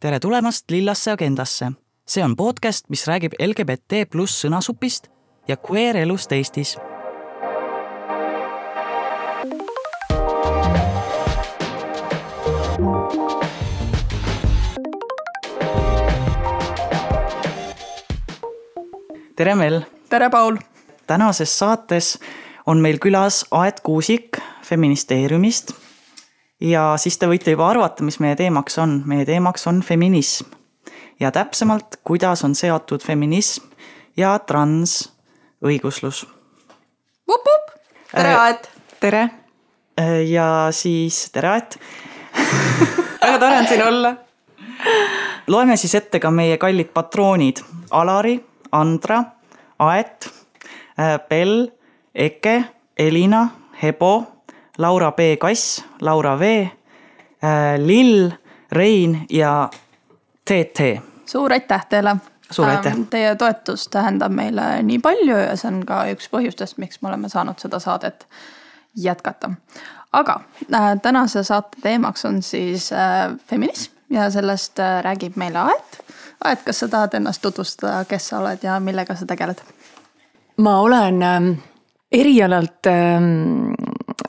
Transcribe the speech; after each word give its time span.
tere 0.00 0.20
tulemast 0.20 0.70
Lillasse 0.70 1.10
agendasse. 1.10 1.72
see 2.08 2.24
on 2.24 2.36
podcast, 2.36 2.88
mis 2.88 3.06
räägib 3.06 3.32
LGBT 3.40 4.04
pluss 4.10 4.44
sõnasupist 4.44 5.08
ja 5.48 5.56
queer 5.56 5.96
elust 5.96 6.32
Eestis. 6.32 6.76
tere, 19.36 19.54
Mel. 19.54 19.80
tere, 20.08 20.30
Paul. 20.30 20.56
tänases 21.06 21.58
saates 21.58 22.18
on 22.66 22.80
meil 22.80 22.98
külas 22.98 23.44
Aet 23.50 23.80
Kuusik 23.80 24.36
Feministeeriumist 24.62 25.85
ja 26.60 26.94
siis 27.00 27.18
te 27.18 27.28
võite 27.28 27.52
juba 27.52 27.68
arvata, 27.70 28.04
mis 28.04 28.18
meie 28.22 28.36
teemaks 28.36 28.78
on. 28.78 29.02
meie 29.06 29.24
teemaks 29.28 29.66
on 29.66 29.82
feminism 29.82 30.52
ja 31.20 31.30
täpsemalt, 31.32 32.00
kuidas 32.04 32.44
on 32.44 32.54
seotud 32.54 33.02
feminism 33.04 33.64
ja 34.16 34.38
transõiguslus. 34.38 36.26
tere, 38.12 38.34
Aet. 38.34 38.70
tere. 39.00 39.30
ja 40.28 40.68
siis 40.70 41.30
tere, 41.32 41.48
Aet 41.48 41.78
väga 43.22 43.38
tore 43.38 43.58
on 43.58 43.66
siin 43.66 43.86
olla. 43.86 44.16
loeme 45.46 45.76
siis 45.76 45.94
ette 45.94 46.20
ka 46.20 46.30
meie 46.30 46.58
kallid 46.58 46.92
patroonid 46.94 47.60
Alari, 47.90 48.40
Andra, 48.72 49.22
Aet, 49.78 50.28
Bell, 51.28 51.68
Eke, 52.14 52.64
Elina, 52.96 53.48
Hebo 53.82 54.35
Laura 54.78 55.12
B 55.12 55.36
Kass, 55.40 55.84
Laura 56.00 56.38
V, 56.38 56.42
äh, 56.42 57.78
Lill, 57.78 58.30
Rein 58.72 59.26
ja 59.30 59.70
TT. 60.44 61.02
suur 61.26 61.52
aitäh 61.52 61.86
teile. 61.86 62.16
suur 62.50 62.68
aitäh. 62.68 62.92
Ähm, 62.92 63.02
teie 63.02 63.36
toetus 63.36 63.88
tähendab 63.88 64.32
meile 64.32 64.82
nii 64.82 64.98
palju 64.98 65.36
ja 65.36 65.56
see 65.56 65.70
on 65.72 65.82
ka 65.86 66.04
üks 66.12 66.28
põhjustest, 66.32 66.78
miks 66.78 67.02
me 67.02 67.08
oleme 67.08 67.28
saanud 67.28 67.58
seda 67.58 67.78
saadet 67.78 68.26
jätkata. 68.96 69.50
aga 70.12 70.40
äh, 70.74 71.00
tänase 71.02 71.44
saate 71.44 71.80
teemaks 71.82 72.24
on 72.24 72.42
siis 72.42 72.92
äh, 72.92 73.32
feminism 73.46 73.92
ja 74.10 74.30
sellest 74.30 74.78
räägib 75.02 75.36
meile 75.36 75.58
Aet. 75.58 76.04
Aet, 76.44 76.62
kas 76.62 76.78
sa 76.78 76.88
tahad 76.88 77.14
ennast 77.14 77.42
tutvustada, 77.42 78.04
kes 78.04 78.28
sa 78.28 78.38
oled 78.38 78.62
ja 78.62 78.80
millega 78.80 79.14
sa 79.14 79.26
tegeled? 79.26 79.62
ma 80.56 80.80
olen 80.80 81.22
äh, 81.22 81.42
erialalt 82.12 82.86
äh, 82.86 83.20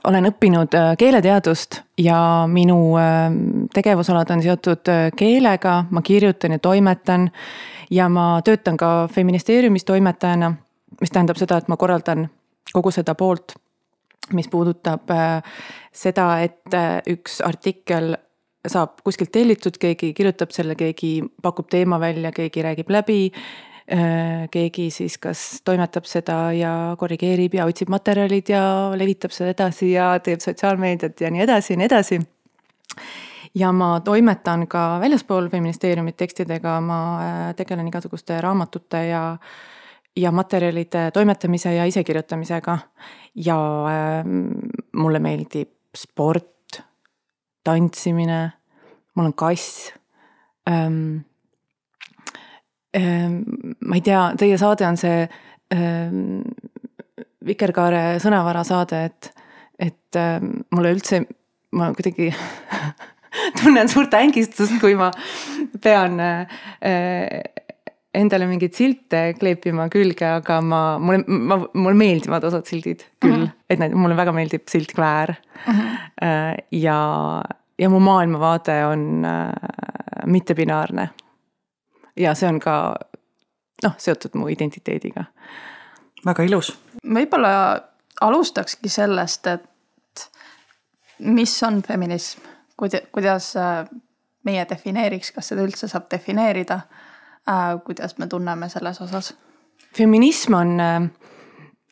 olen 0.07 0.29
õppinud 0.29 0.75
äh, 0.75 0.91
keeleteadust 0.99 1.81
ja 1.99 2.19
minu 2.51 2.79
äh, 2.99 3.27
tegevusalad 3.73 4.31
on 4.31 4.43
seotud 4.43 4.91
äh, 4.91 5.07
keelega, 5.17 5.81
ma 5.91 6.01
kirjutan 6.01 6.55
ja 6.55 6.59
toimetan. 6.59 7.31
ja 7.91 8.09
ma 8.09 8.41
töötan 8.43 8.77
ka 8.77 9.07
feministeeriumis 9.11 9.85
toimetajana, 9.87 10.51
mis 11.01 11.11
tähendab 11.11 11.37
seda, 11.39 11.57
et 11.57 11.69
ma 11.71 11.77
korraldan 11.77 12.25
kogu 12.73 12.91
seda 12.91 13.15
poolt, 13.15 13.53
mis 14.35 14.49
puudutab 14.51 15.07
seda, 15.95 16.25
et 16.43 16.75
üks 17.07 17.39
artikkel 17.41 18.17
saab 18.67 18.99
kuskilt 19.07 19.31
tellitud, 19.31 19.79
keegi 19.79 20.11
kirjutab 20.13 20.51
selle, 20.51 20.75
keegi 20.75 21.21
pakub 21.41 21.69
teema 21.71 21.99
välja, 21.99 22.33
keegi 22.35 22.65
räägib 22.65 22.91
läbi 22.91 23.31
Äh, 23.31 23.76
keegi 24.51 24.89
siis 24.91 25.15
kas 25.17 25.61
toimetab 25.63 26.03
seda 26.09 26.51
ja 26.51 26.71
korrigeerib 26.99 27.53
ja 27.55 27.65
otsib 27.69 27.87
materjalid 27.87 28.49
ja 28.51 28.63
levitab 28.99 29.31
seda 29.31 29.53
edasi 29.53 29.93
ja 29.93 30.09
teeb 30.23 30.43
sotsiaalmeediat 30.43 31.21
ja 31.23 31.31
nii 31.31 31.45
edasi 31.45 31.73
ja 31.73 31.77
nii 31.79 31.87
edasi. 31.87 32.19
ja 33.55 33.71
ma 33.71 34.01
toimetan 34.03 34.67
ka 34.67 34.99
väljaspool 34.99 35.47
feministeeriumit 35.49 36.17
tekstidega, 36.17 36.81
ma 36.81 36.99
äh, 37.21 37.55
tegelen 37.55 37.87
igasuguste 37.87 38.41
raamatute 38.41 39.05
ja 39.07 39.37
ja 40.17 40.31
materjalide 40.31 41.11
toimetamise 41.13 41.73
ja 41.73 41.85
isekirjutamisega. 41.85 42.77
ja 43.35 43.57
äh, 43.87 44.25
mulle 44.95 45.19
meeldib 45.19 45.71
sport, 45.95 46.81
tantsimine, 47.63 48.51
mul 49.15 49.25
on 49.25 49.33
kass 49.33 49.93
ähm, 50.69 51.26
ma 52.97 53.97
ei 53.97 54.01
tea, 54.01 54.21
teie 54.39 54.57
saade 54.57 54.87
on 54.87 54.97
see 54.97 55.25
ähm, 55.75 56.41
Vikerkaare 57.47 58.17
sõnavara 58.19 58.63
saade, 58.67 59.03
et, 59.07 59.29
et 59.79 60.19
ähm, 60.19 60.57
mulle 60.75 60.95
üldse, 60.95 61.21
ma 61.77 61.91
kuidagi 61.95 62.31
tunnen 63.61 63.91
suurt 63.91 64.15
ängistust, 64.17 64.79
kui 64.81 64.97
ma 64.99 65.11
pean 65.83 66.19
äh, 66.23 66.57
endale 68.17 68.47
mingeid 68.49 68.75
silte 68.75 69.21
kleepima 69.37 69.87
külge, 69.93 70.27
aga 70.39 70.57
ma, 70.65 70.81
mulle, 71.01 71.23
ma, 71.27 71.59
mulle 71.77 71.99
meeldivad 71.99 72.47
osad 72.49 72.67
sildid 72.69 73.05
küll 73.21 73.35
mm, 73.35 73.45
-hmm. 73.45 73.63
et 73.69 73.79
need, 73.83 73.95
mulle 73.99 74.17
väga 74.17 74.33
meeldib 74.35 74.65
silt 74.71 74.91
Kväär 74.97 75.35
mm. 75.35 75.73
-hmm. 75.73 76.63
ja, 76.71 76.99
ja 77.79 77.89
mu 77.89 77.99
maailmavaade 77.99 78.85
on 78.85 79.25
äh, 79.25 79.51
mittebinaarne 80.25 81.09
ja 82.17 82.33
see 82.35 82.49
on 82.49 82.59
ka 82.59 82.95
noh, 83.83 83.95
seotud 83.97 84.35
mu 84.35 84.47
identiteediga. 84.51 85.25
väga 86.25 86.43
ilus. 86.43 86.73
võib-olla 87.03 87.51
alustakski 88.21 88.89
sellest, 88.89 89.47
et 89.47 90.29
mis 91.19 91.63
on 91.63 91.81
feminism, 91.81 92.41
kuidas 92.77 93.55
äh, 93.57 93.85
meie 94.45 94.65
defineeriks, 94.69 95.31
kas 95.31 95.51
seda 95.51 95.65
üldse 95.65 95.89
saab 95.89 96.09
defineerida? 96.11 96.81
Äh, 97.47 97.77
kuidas 97.85 98.17
me 98.17 98.27
tunneme 98.27 98.69
selles 98.69 99.01
osas? 99.01 99.33
feminism 99.97 100.53
on, 100.53 100.79
äh, 100.79 101.09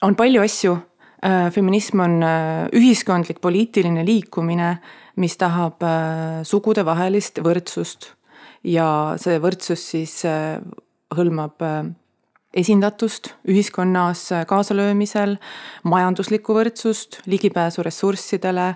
on 0.02 0.16
palju 0.16 0.42
asju. 0.42 0.78
feminism 1.52 2.00
on 2.00 2.22
ühiskondlik 2.78 3.40
poliitiline 3.42 4.04
liikumine, 4.06 4.76
mis 5.16 5.38
tahab 5.42 5.82
sugudevahelist 6.46 7.40
võrdsust 7.42 8.12
ja 8.66 8.88
see 9.22 9.40
võrdsus 9.42 9.84
siis 9.94 10.18
äh, 10.28 10.58
hõlmab 11.16 11.64
äh, 11.66 11.82
esindatust 12.56 13.34
ühiskonnas 13.52 14.28
äh, 14.34 14.46
kaasalöömisel, 14.50 15.38
majanduslikku 15.88 16.56
võrdsust, 16.58 17.22
ligipääsu 17.30 17.86
ressurssidele, 17.86 18.74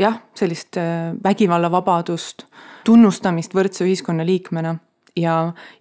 jah, 0.00 0.14
sellist 0.34 0.78
vägivallavabadust, 1.22 2.46
tunnustamist 2.88 3.52
võrdse 3.54 3.84
ühiskonnaliikmena 3.84 4.70
ja, 5.20 5.34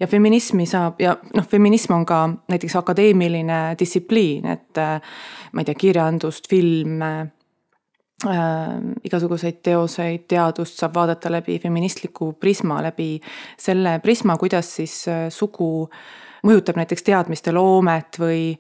ja 0.04 0.10
feminismi 0.12 0.66
saab 0.68 1.00
ja 1.02 1.14
noh, 1.32 1.48
feminism 1.48 1.96
on 1.96 2.04
ka 2.06 2.18
näiteks 2.52 2.76
akadeemiline 2.82 3.62
distsipliin, 3.80 4.50
et 4.52 4.82
ma 4.84 5.64
ei 5.64 5.70
tea, 5.70 5.80
kirjandust, 5.80 6.52
filme 6.52 7.14
igasuguseid 9.04 9.60
teoseid, 9.64 10.26
teadust 10.28 10.80
saab 10.80 10.96
vaadata 10.96 11.32
läbi 11.32 11.60
feministliku 11.60 12.34
prisma, 12.40 12.82
läbi 12.84 13.18
selle 13.60 14.00
prisma, 14.04 14.38
kuidas 14.38 14.76
siis 14.80 14.96
äh, 15.12 15.28
sugu 15.30 15.90
mõjutab 16.44 16.80
näiteks 16.80 17.04
teadmiste 17.04 17.54
loomet 17.56 18.20
või 18.20 18.56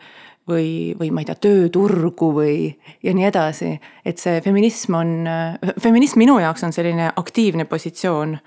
või, 0.47 0.91
või 0.99 1.07
ma 1.15 1.21
ei 1.23 1.27
tea, 1.29 1.37
tööturgu 1.39 2.33
või 2.35 2.55
ja 3.03 3.13
nii 3.15 3.25
edasi. 3.29 3.79
et 4.05 4.19
see 4.19 4.41
feminism 4.41 4.97
on, 4.99 5.27
äh, 5.27 5.73
feminism 5.79 6.19
minu 6.19 6.39
jaoks 6.39 6.63
on 6.63 6.73
selline 6.73 7.11
aktiivne 7.15 7.65
positsioon 7.65 8.37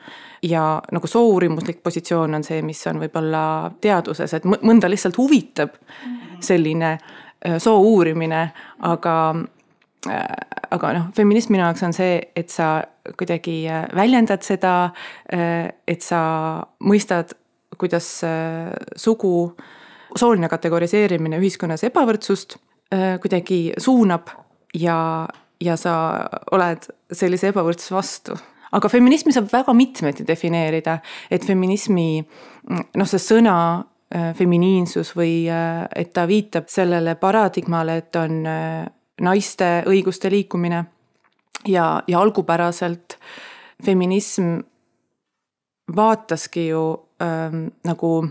ja 0.42 0.82
nagu 0.92 1.06
soouurimuslik 1.06 1.82
positsioon 1.82 2.34
on 2.34 2.44
see, 2.44 2.62
mis 2.62 2.86
on 2.86 3.00
võib-olla 3.00 3.72
teaduses, 3.80 4.34
et 4.34 4.44
mõnda 4.44 4.90
lihtsalt 4.90 5.16
huvitab 5.16 5.80
selline 6.40 6.92
äh, 6.92 7.56
soo 7.58 7.80
uurimine, 7.80 8.50
aga 8.78 9.16
Äh, 9.34 9.55
aga 10.10 10.92
noh, 10.96 11.08
feminism 11.16 11.54
minu 11.54 11.64
jaoks 11.64 11.84
on 11.86 11.94
see, 11.96 12.18
et 12.36 12.52
sa 12.52 12.80
kuidagi 13.18 13.58
äh, 13.70 13.86
väljendad 13.96 14.44
seda, 14.46 14.74
äh, 15.32 15.68
et 15.86 16.04
sa 16.04 16.20
mõistad, 16.86 17.36
kuidas 17.76 18.06
sugu, 18.96 19.30
sooline 20.16 20.48
kategoriseerimine 20.48 21.36
ühiskonnas 21.42 21.82
ebavõrdsust 21.84 22.54
kuidagi 23.20 23.74
suunab 23.82 24.30
ja, 24.80 24.96
ja 25.60 25.74
sa 25.76 25.96
oled 26.56 26.86
sellise 27.12 27.50
ebavõrdsuse 27.50 27.92
vastu. 27.92 28.38
Aga 28.78 28.88
feminismi 28.88 29.34
saab 29.34 29.50
väga 29.52 29.74
mitmeti 29.76 30.24
defineerida, 30.24 30.96
et 31.28 31.44
feminismi 31.44 32.08
noh, 32.22 33.10
see 33.10 33.20
sõna 33.20 33.58
feminiinsus 34.38 35.12
või 35.18 35.50
et 35.50 36.14
ta 36.16 36.24
viitab 36.30 36.70
sellele 36.72 37.18
paradigmale, 37.20 37.98
et 38.00 38.16
on 38.16 38.40
naiste 39.20 39.82
õiguste 39.88 40.30
liikumine 40.30 40.84
ja, 41.66 42.02
ja 42.06 42.20
algupäraselt 42.20 43.18
feminism 43.84 44.58
vaataski 45.96 46.68
ju 46.68 46.82
ähm, 47.22 47.66
nagu 47.84 48.28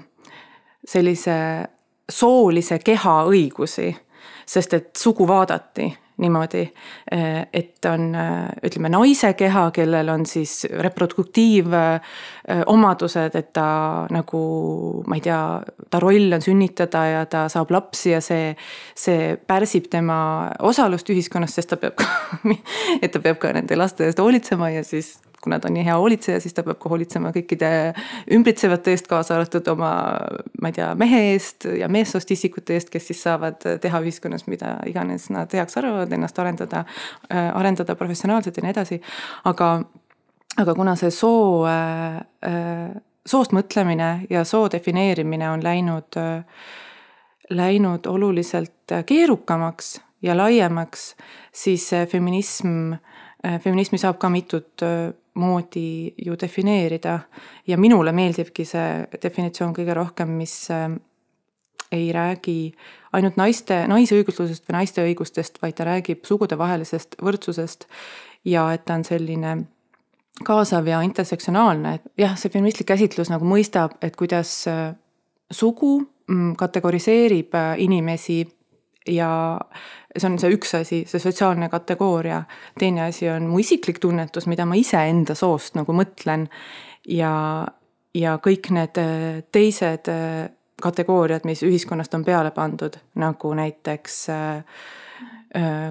sellise 0.88 1.38
soolise 2.12 2.80
keha 2.80 3.24
õigusi, 3.26 3.90
sest 4.46 4.74
et 4.74 4.90
sugu 4.98 5.28
vaadati 5.28 5.90
niimoodi, 6.22 6.62
et 7.54 7.86
on 7.90 8.16
ütleme 8.64 8.90
naise 8.94 9.34
keha, 9.38 9.72
kellel 9.76 10.10
on 10.14 10.26
siis 10.30 10.68
reproduktiivomadused, 10.70 13.36
et 13.36 13.54
ta 13.56 13.68
nagu 14.14 14.42
ma 15.08 15.16
ei 15.20 15.24
tea, 15.26 15.62
ta 15.92 16.00
roll 16.04 16.34
on 16.38 16.42
sünnitada 16.46 17.02
ja 17.10 17.22
ta 17.30 17.40
saab 17.52 17.70
lapsi 17.76 18.10
ja 18.14 18.22
see, 18.24 18.56
see 18.96 19.36
pärsib 19.48 19.86
tema 19.92 20.18
osalust 20.64 21.10
ühiskonnas, 21.12 21.56
sest 21.58 21.70
ta 21.74 21.78
peab 21.82 21.96
ka 22.00 22.06
et 23.04 23.12
ta 23.12 23.20
peab 23.20 23.38
ka 23.42 23.48
nende 23.56 23.76
laste 23.76 24.04
eest 24.08 24.20
hoolitsema 24.24 24.68
ja 24.76 24.84
siis 24.88 25.08
kuna 25.45 25.59
ta 25.62 25.69
on 25.69 25.77
nii 25.77 25.86
hea 25.86 25.95
hoolitseja, 26.01 26.42
siis 26.44 26.57
ta 26.57 26.65
peab 26.65 26.81
ka 26.81 26.89
hoolitsema 26.92 27.31
kõikide 27.36 27.69
ümbritsevate 28.33 28.95
eest, 28.95 29.07
kaasa 29.12 29.38
arvatud 29.38 29.68
oma, 29.75 29.94
ma 30.62 30.71
ei 30.71 30.77
tea, 30.80 30.89
mehe 31.00 31.21
eest 31.33 31.69
ja 31.80 31.89
meessoost 31.92 32.33
isikute 32.33 32.75
eest, 32.75 32.89
kes 32.94 33.12
siis 33.12 33.21
saavad 33.25 33.62
teha 33.81 34.01
ühiskonnas 34.03 34.47
mida 34.51 34.75
iganes 34.89 35.30
nad 35.33 35.51
heaks 35.53 35.77
arvavad, 35.80 36.12
ennast 36.13 36.39
arendada, 36.39 36.86
äh, 37.30 37.50
arendada 37.57 37.95
professionaalselt 37.95 38.57
ja 38.57 38.65
nii 38.65 38.74
edasi. 38.75 39.01
aga, 39.44 39.69
aga 40.57 40.75
kuna 40.75 40.95
see 40.95 41.12
soo 41.12 41.65
äh, 41.69 42.21
äh, 42.47 42.95
soost 43.25 43.56
mõtlemine 43.57 44.27
ja 44.30 44.44
soo 44.45 44.69
defineerimine 44.71 45.50
on 45.50 45.63
läinud, 45.63 46.18
läinud 47.50 48.06
oluliselt 48.06 48.94
keerukamaks 49.06 49.95
ja 50.21 50.38
laiemaks, 50.38 51.15
siis 51.53 51.89
feminism, 52.12 52.94
feminismi 53.63 53.97
saab 53.97 54.19
ka 54.21 54.30
mitut 54.30 54.86
moodi 55.36 56.14
ju 56.26 56.36
defineerida. 56.42 57.20
Ja 57.68 57.78
minule 57.78 58.12
meeldibki 58.16 58.66
see 58.66 59.06
definitsioon 59.22 59.74
kõige 59.76 59.96
rohkem, 59.98 60.32
mis 60.40 60.56
äh, 60.72 60.90
ei 61.92 62.12
räägi 62.14 62.74
ainult 63.16 63.38
naiste, 63.40 63.84
naisõiguslusest 63.88 64.68
või 64.68 64.78
naiste 64.80 65.04
õigustest, 65.06 65.62
vaid 65.62 65.78
ta 65.78 65.88
räägib 65.88 66.26
sugudevahelisest 66.28 67.20
võrdsusest. 67.24 67.88
Ja 68.46 68.68
et 68.74 68.86
ta 68.86 68.98
on 68.98 69.06
selline 69.08 69.56
kaasav 70.46 70.88
ja 70.88 71.00
intersektsionaalne, 71.06 71.96
et 71.96 72.12
jah, 72.20 72.36
see 72.38 72.52
feministlik 72.52 72.90
käsitlus 72.92 73.31
nagu 73.31 73.48
mõistab, 73.48 73.96
et 74.04 74.18
kuidas 74.20 74.52
äh, 74.68 74.92
sugu 75.52 75.98
mm, 76.02 76.56
kategoriseerib 76.60 77.56
äh, 77.56 77.72
inimesi 77.86 78.44
ja 79.07 79.60
see 80.18 80.30
on 80.30 80.38
see 80.40 80.54
üks 80.56 80.75
asi, 80.80 81.02
see 81.10 81.22
sotsiaalne 81.22 81.69
kategooria. 81.69 82.44
teine 82.80 83.06
asi 83.10 83.30
on 83.30 83.50
mu 83.52 83.60
isiklik 83.60 84.00
tunnetus, 84.00 84.48
mida 84.48 84.66
ma 84.66 84.78
iseenda 84.80 85.36
soost 85.36 85.75
nagu 85.75 85.94
mõtlen. 85.94 86.48
ja, 87.07 87.66
ja 88.16 88.38
kõik 88.44 88.72
need 88.75 89.02
äh, 89.02 89.42
teised 89.52 90.12
äh, 90.12 90.48
kategooriad, 90.81 91.46
mis 91.46 91.63
ühiskonnast 91.63 92.13
on 92.16 92.25
peale 92.25 92.52
pandud, 92.52 92.98
nagu 93.16 93.54
näiteks 93.54 94.24
äh, 94.30 94.63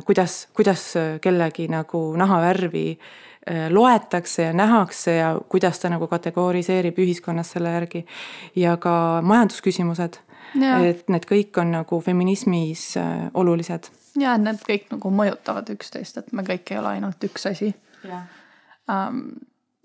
kuidas, 0.04 0.48
kuidas 0.52 0.82
kellegi 1.24 1.70
nagu 1.72 2.10
nahavärvi 2.20 2.98
loetakse 3.70 4.42
ja 4.42 4.52
nähakse 4.56 5.14
ja 5.16 5.30
kuidas 5.48 5.78
ta 5.80 5.88
nagu 5.92 6.06
kategoriseerib 6.08 6.98
ühiskonnas 7.00 7.50
selle 7.52 7.72
järgi. 7.72 8.04
ja 8.56 8.76
ka 8.76 9.20
majandusküsimused, 9.22 10.20
et 10.54 11.08
need 11.08 11.26
kõik 11.30 11.60
on 11.60 11.74
nagu 11.74 12.00
feminismis 12.00 12.96
äh, 13.00 13.26
olulised 13.34 13.90
ja 14.20 14.36
need 14.38 14.62
kõik 14.62 14.90
nagu 14.94 15.10
mõjutavad 15.10 15.70
üksteist, 15.74 16.18
et 16.18 16.32
me 16.32 16.46
kõik 16.46 16.70
ei 16.70 16.78
ole 16.78 16.96
ainult 16.98 17.28
üks 17.30 17.48
asi. 17.50 17.74
jah 18.04 18.24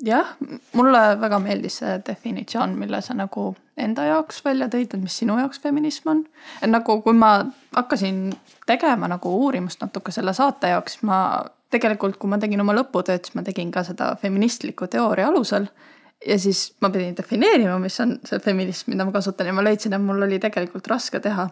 jah, 0.04 0.36
mulle 0.74 1.02
väga 1.22 1.40
meeldis 1.44 1.80
see 1.82 1.98
definitsioon, 2.08 2.76
mille 2.80 3.02
sa 3.04 3.16
nagu 3.18 3.52
enda 3.80 4.06
jaoks 4.08 4.44
välja 4.46 4.70
tõid, 4.72 4.94
et 4.94 5.02
mis 5.02 5.18
sinu 5.22 5.38
jaoks 5.40 5.62
feminism 5.64 6.10
on. 6.14 6.26
et 6.62 6.70
nagu, 6.70 7.02
kui 7.02 7.14
ma 7.14 7.34
hakkasin 7.76 8.30
tegema 8.68 9.08
nagu 9.12 9.34
uurimust 9.44 9.82
natuke 9.82 10.12
selle 10.16 10.34
saate 10.34 10.74
jaoks, 10.74 11.02
ma 11.04 11.44
tegelikult, 11.70 12.18
kui 12.18 12.30
ma 12.30 12.40
tegin 12.42 12.62
oma 12.62 12.76
lõputööd, 12.78 13.26
siis 13.26 13.36
ma 13.36 13.44
tegin 13.46 13.72
ka 13.72 13.84
seda 13.88 14.16
feministliku 14.22 14.88
teooria 14.88 15.28
alusel. 15.30 15.68
Ja 16.28 16.40
siis 16.40 16.74
ma 16.82 16.90
pidin 16.90 17.18
defineerima, 17.18 17.80
mis 17.80 18.00
on 18.00 18.18
see 18.28 18.40
feminism, 18.44 18.92
mida 18.92 19.06
ma 19.06 19.12
kasutan 19.16 19.48
ja 19.48 19.54
ma 19.54 19.64
leidsin, 19.64 19.94
et 19.96 20.04
mul 20.04 20.28
oli 20.28 20.40
tegelikult 20.40 20.88
raske 20.88 21.20
teha. 21.24 21.50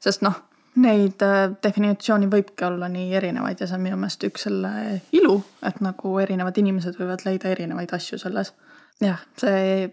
sest 0.00 0.22
noh 0.22 0.42
Neid 0.76 1.22
äh, 1.24 1.54
definitsiooni 1.64 2.26
võibki 2.28 2.66
olla 2.66 2.88
nii 2.92 3.14
erinevaid 3.16 3.62
ja 3.62 3.68
see 3.68 3.78
on 3.78 3.84
minu 3.86 3.96
meelest 3.96 4.26
üks 4.28 4.44
selle 4.44 4.70
ilu, 5.16 5.38
et 5.64 5.78
nagu 5.80 6.18
erinevad 6.20 6.58
inimesed 6.60 6.98
võivad 7.00 7.24
leida 7.24 7.48
erinevaid 7.48 7.94
asju 7.96 8.18
selles. 8.20 8.52
jah, 9.00 9.22
see 9.40 9.88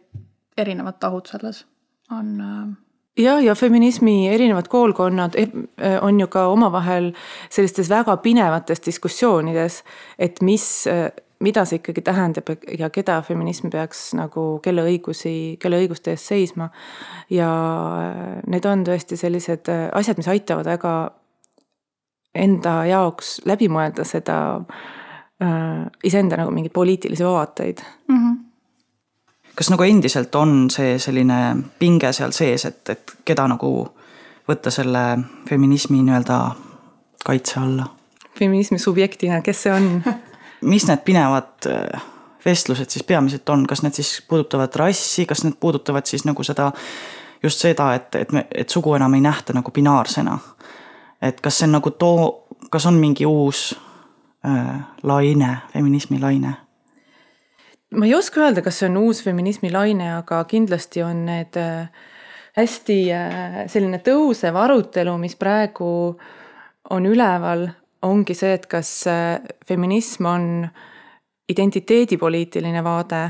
erinevad 0.59 0.99
tahud 0.99 1.31
selles 1.31 1.63
on. 2.11 2.33
Äh, 2.43 3.23
ja, 3.23 3.37
ja 3.39 3.55
feminismi 3.55 4.27
erinevad 4.33 4.67
koolkonnad 4.67 5.39
eh, 5.39 5.55
eh, 5.77 5.95
on 6.03 6.19
ju 6.19 6.27
ka 6.27 6.49
omavahel 6.51 7.13
sellistes 7.49 7.87
väga 7.89 8.17
pinevates 8.17 8.83
diskussioonides, 8.83 9.83
et 10.19 10.43
mis 10.43 10.67
mida 11.44 11.66
see 11.68 11.81
ikkagi 11.81 12.01
tähendab 12.06 12.50
ja 12.80 12.90
keda 12.94 13.19
feminism 13.25 13.72
peaks 13.74 14.13
nagu, 14.18 14.60
kelle 14.63 14.86
õigusi, 14.88 15.34
kelle 15.60 15.81
õiguste 15.84 16.13
eest 16.13 16.31
seisma. 16.31 16.69
ja 17.30 17.50
need 18.48 18.66
on 18.69 18.86
tõesti 18.88 19.19
sellised 19.19 19.69
äh, 19.72 19.90
asjad, 19.94 20.18
mis 20.18 20.31
aitavad 20.31 20.69
väga 20.69 20.94
enda 22.34 22.80
jaoks 22.90 23.42
läbi 23.45 23.69
mõelda 23.69 24.06
seda 24.07 24.38
äh, 24.57 25.84
iseenda 26.04 26.40
nagu 26.40 26.51
mingeid 26.56 26.74
poliitilisi 26.74 27.25
vaateid 27.28 27.84
mm. 28.07 28.18
-hmm 28.18 28.42
kas 29.56 29.69
nagu 29.69 29.84
endiselt 29.84 30.36
on 30.36 30.69
see 30.74 30.98
selline 31.00 31.36
pinge 31.80 32.10
seal 32.13 32.31
sees, 32.34 32.66
et, 32.66 32.90
et 32.90 33.12
keda 33.25 33.45
nagu 33.51 33.69
võtta 34.50 34.72
selle 34.74 35.19
feminismi 35.50 36.01
nii-öelda 36.01 36.40
kaitse 37.25 37.60
alla? 37.60 37.86
feminismi 38.40 38.80
subjektina, 38.80 39.42
kes 39.45 39.63
see 39.63 39.74
on 39.74 39.90
mis 40.63 40.88
need 40.88 41.04
pinevad 41.06 41.68
äh, 41.69 42.01
vestlused 42.45 42.89
siis 42.89 43.04
peamiselt 43.04 43.50
on, 43.50 43.68
kas 43.68 43.83
need 43.83 43.94
siis 43.94 44.24
puudutavad 44.27 44.75
rassi, 44.75 45.25
kas 45.25 45.44
need 45.44 45.60
puudutavad 45.60 46.06
siis 46.06 46.25
nagu 46.25 46.44
seda, 46.44 46.71
just 47.44 47.63
seda, 47.63 47.94
et, 47.95 48.15
et 48.15 48.31
me, 48.31 48.45
et 48.56 48.69
sugu 48.69 48.95
enam 48.95 49.13
ei 49.13 49.21
nähta 49.21 49.54
nagu 49.54 49.71
binaarsena. 49.71 50.39
et 51.21 51.42
kas 51.42 51.57
see 51.60 51.68
on 51.68 51.77
nagu 51.77 51.92
too, 51.92 52.45
kas 52.69 52.86
on 52.86 53.00
mingi 53.00 53.25
uus 53.25 53.75
äh, 54.45 54.80
laine, 55.04 55.57
feminismi 55.74 56.19
laine? 56.19 56.56
ma 57.94 58.06
ei 58.06 58.16
oska 58.16 58.42
öelda, 58.42 58.62
kas 58.62 58.80
see 58.80 58.89
on 58.89 58.98
uus 58.98 59.24
feminismi 59.24 59.71
laine, 59.71 60.16
aga 60.18 60.44
kindlasti 60.50 61.04
on 61.04 61.25
need 61.25 61.57
äh, 61.57 61.88
hästi 62.57 62.98
äh, 63.13 63.59
selline 63.68 64.01
tõusev 64.04 64.57
arutelu, 64.59 65.16
mis 65.21 65.36
praegu 65.36 66.18
on 66.89 67.06
üleval, 67.07 67.68
ongi 68.03 68.35
see, 68.35 68.53
et 68.53 68.65
kas 68.71 68.91
äh, 69.07 69.39
feminism 69.67 70.25
on 70.25 70.67
identiteedipoliitiline 71.50 72.83
vaade 72.83 73.23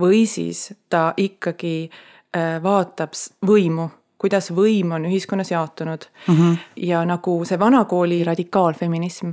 või 0.00 0.26
siis 0.28 0.72
ta 0.90 1.12
ikkagi 1.16 1.76
äh, 1.88 2.56
vaatab 2.62 3.16
võimu, 3.46 3.88
kuidas 4.18 4.48
võim 4.56 4.94
on 4.96 5.04
ühiskonnas 5.08 5.50
jaotunud 5.50 6.06
mm. 6.26 6.34
-hmm. 6.34 6.56
ja 6.88 7.04
nagu 7.04 7.44
see 7.44 7.58
vanakooli 7.58 8.22
radikaalfeminism 8.24 9.30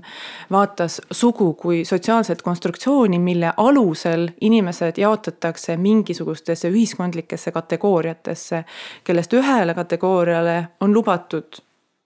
vaatas 0.52 1.02
sugu 1.12 1.54
kui 1.54 1.86
sotsiaalset 1.86 2.42
konstruktsiooni, 2.42 3.20
mille 3.20 3.54
alusel 3.58 4.30
inimesed 4.42 4.98
jaotatakse 4.98 5.78
mingisugustesse 5.78 6.70
ühiskondlikesse 6.70 7.52
kategooriatesse, 7.52 8.64
kellest 9.04 9.34
ühele 9.34 9.74
kategooriale 9.74 10.68
on 10.82 10.94
lubatud 10.94 11.64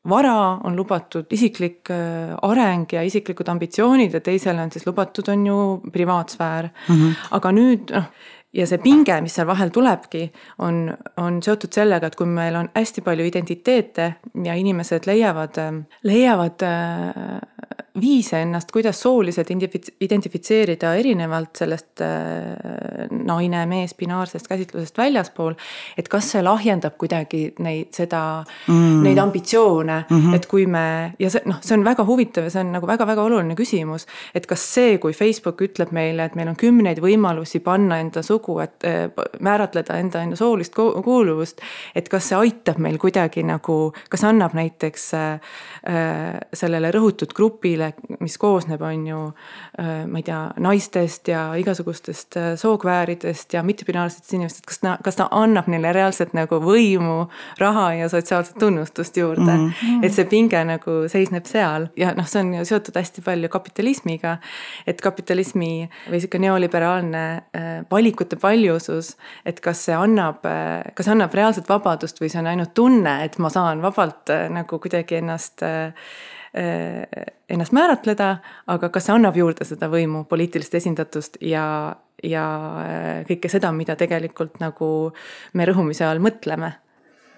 vara, 0.10 0.38
on 0.64 0.76
lubatud 0.76 1.32
isiklik 1.34 1.92
äh, 1.94 2.34
areng 2.48 2.88
ja 2.94 3.04
isiklikud 3.08 3.50
ambitsioonid 3.52 4.14
ja 4.14 4.24
teisele 4.24 4.64
on 4.64 4.72
siis 4.72 4.88
lubatud, 4.88 5.28
on 5.34 5.46
ju 5.48 5.60
privaatsfäär 5.94 6.70
mm. 6.88 6.96
-hmm. 6.96 7.14
aga 7.32 7.52
nüüd 7.52 7.94
noh, 7.96 8.10
ja 8.54 8.68
see 8.68 8.80
pinge, 8.82 9.20
mis 9.22 9.36
seal 9.38 9.48
vahel 9.48 9.70
tulebki, 9.74 10.28
on, 10.66 10.88
on 11.22 11.42
seotud 11.44 11.74
sellega, 11.74 12.08
et 12.08 12.16
kui 12.16 12.28
meil 12.30 12.56
on 12.56 12.70
hästi 12.76 13.04
palju 13.06 13.26
identiteete 13.28 14.14
ja 14.46 14.56
inimesed 14.56 15.06
leiavad, 15.10 15.60
leiavad 16.04 16.64
äh, 16.64 17.38
viise 18.02 18.42
ennast, 18.42 18.72
kuidas 18.72 19.00
sooliselt 19.02 19.50
identifitseerida 20.02 20.94
erinevalt 21.00 21.56
sellest 21.58 22.02
äh, 22.06 23.08
naine, 23.12 23.64
mees, 23.70 23.96
binaarsest 23.98 24.48
käsitlusest 24.48 24.98
väljaspool. 24.98 25.56
et 25.98 26.08
kas 26.08 26.32
see 26.32 26.44
lahjendab 26.44 26.98
kuidagi 26.98 27.54
neid, 27.64 27.90
seda 27.96 28.22
mm., 28.68 29.02
neid 29.04 29.18
ambitsioone 29.18 29.98
mm, 30.10 30.18
-hmm. 30.18 30.36
et 30.36 30.46
kui 30.46 30.66
me 30.66 31.14
ja 31.20 31.30
see 31.30 31.42
noh, 31.46 31.60
see 31.62 31.78
on 31.78 31.86
väga 31.86 32.06
huvitav 32.06 32.48
ja 32.48 32.54
see 32.54 32.62
on 32.62 32.72
nagu 32.76 32.88
väga-väga 32.88 33.24
oluline 33.24 33.56
küsimus. 33.56 34.06
et 34.36 34.46
kas 34.46 34.74
see, 34.74 34.98
kui 34.98 35.14
Facebook 35.14 35.62
ütleb 35.62 35.92
meile, 35.92 36.26
et 36.26 36.36
meil 36.36 36.48
on 36.48 36.56
kümneid 36.56 37.02
võimalusi 37.02 37.60
panna 37.60 38.00
enda 38.00 38.22
sugu, 38.22 38.60
et 38.60 38.84
äh, 38.84 39.10
määratleda 39.40 39.98
enda, 39.98 40.22
enda 40.22 40.36
soolist 40.36 40.76
kuuluvust. 40.76 41.62
et 41.96 42.10
kas 42.10 42.30
see 42.30 42.38
aitab 42.38 42.78
meil 42.78 42.98
kuidagi 42.98 43.44
nagu, 43.44 43.94
kas 44.10 44.24
annab 44.24 44.54
näiteks 44.54 45.14
äh, 45.14 45.40
sellele 45.88 46.90
rõhutud 46.92 47.32
grupile 47.36 47.94
mis 48.20 48.38
koosneb, 48.38 48.82
on 48.84 49.06
ju 49.08 49.20
ma 49.78 50.20
ei 50.20 50.26
tea, 50.26 50.40
naistest 50.64 51.30
ja 51.32 51.42
igasugustest 51.60 52.36
sookvääridest 52.60 53.54
ja 53.54 53.64
mittepinaarsetest 53.64 54.34
inimestest, 54.34 54.66
kas 54.68 54.82
ta, 54.84 54.96
kas 55.04 55.20
ta 55.20 55.28
annab 55.32 55.70
neile 55.72 55.94
reaalselt 55.96 56.34
nagu 56.38 56.60
võimu, 56.64 57.28
raha 57.62 57.86
ja 58.02 58.10
sotsiaalset 58.12 58.58
tunnustust 58.60 59.18
juurde 59.18 59.52
mm. 59.52 59.70
-hmm. 59.70 60.06
et 60.06 60.14
see 60.14 60.26
pinge 60.26 60.64
nagu 60.68 60.98
seisneb 61.08 61.46
seal 61.48 61.88
ja 61.98 62.14
noh, 62.18 62.28
see 62.28 62.42
on 62.44 62.54
ju 62.58 62.66
seotud 62.66 62.98
hästi 63.00 63.24
palju 63.26 63.50
kapitalismiga. 63.50 64.38
et 64.88 65.02
kapitalismi 65.02 65.90
või 66.10 66.20
sihuke 66.20 66.40
neoliberaalne 66.40 67.24
valikute 67.92 68.36
paljusus, 68.36 69.16
et 69.46 69.60
kas 69.60 69.86
see 69.86 69.96
annab, 69.96 70.44
kas 70.94 71.08
annab 71.08 71.34
reaalset 71.34 71.70
vabadust 71.70 72.22
või 72.22 72.30
see 72.30 72.40
on 72.40 72.48
ainult 72.48 72.74
tunne, 72.74 73.24
et 73.24 73.38
ma 73.38 73.50
saan 73.50 73.82
vabalt 73.82 74.32
nagu 74.50 74.80
kuidagi 74.80 75.16
ennast 75.22 75.64
ennast 76.58 77.74
määratleda, 77.76 78.28
aga 78.72 78.90
kas 78.90 79.06
see 79.06 79.14
annab 79.14 79.36
juurde 79.38 79.66
seda 79.68 79.90
võimu, 79.92 80.24
poliitilist 80.30 80.74
esindatust 80.80 81.38
ja, 81.46 81.66
ja 82.24 82.46
kõike 83.28 83.52
seda, 83.52 83.70
mida 83.76 83.98
tegelikult 84.00 84.58
nagu 84.64 84.90
me 85.54 85.68
rõhumise 85.70 86.08
all 86.08 86.24
mõtleme 86.24 86.72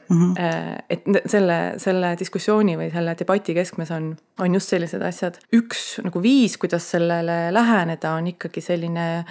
mm. 0.10 0.34
-hmm. 0.34 0.84
et 0.90 1.04
selle, 1.26 1.58
selle 1.78 2.16
diskussiooni 2.20 2.78
või 2.78 2.90
selle 2.94 3.16
debati 3.20 3.54
keskmes 3.54 3.92
on, 3.92 4.12
on 4.40 4.54
just 4.54 4.70
sellised 4.70 5.02
asjad. 5.02 5.40
üks 5.54 6.00
nagu 6.04 6.22
viis, 6.22 6.58
kuidas 6.58 6.92
sellele 6.92 7.54
läheneda, 7.54 8.12
on 8.12 8.28
ikkagi 8.28 8.62
selline 8.62 9.26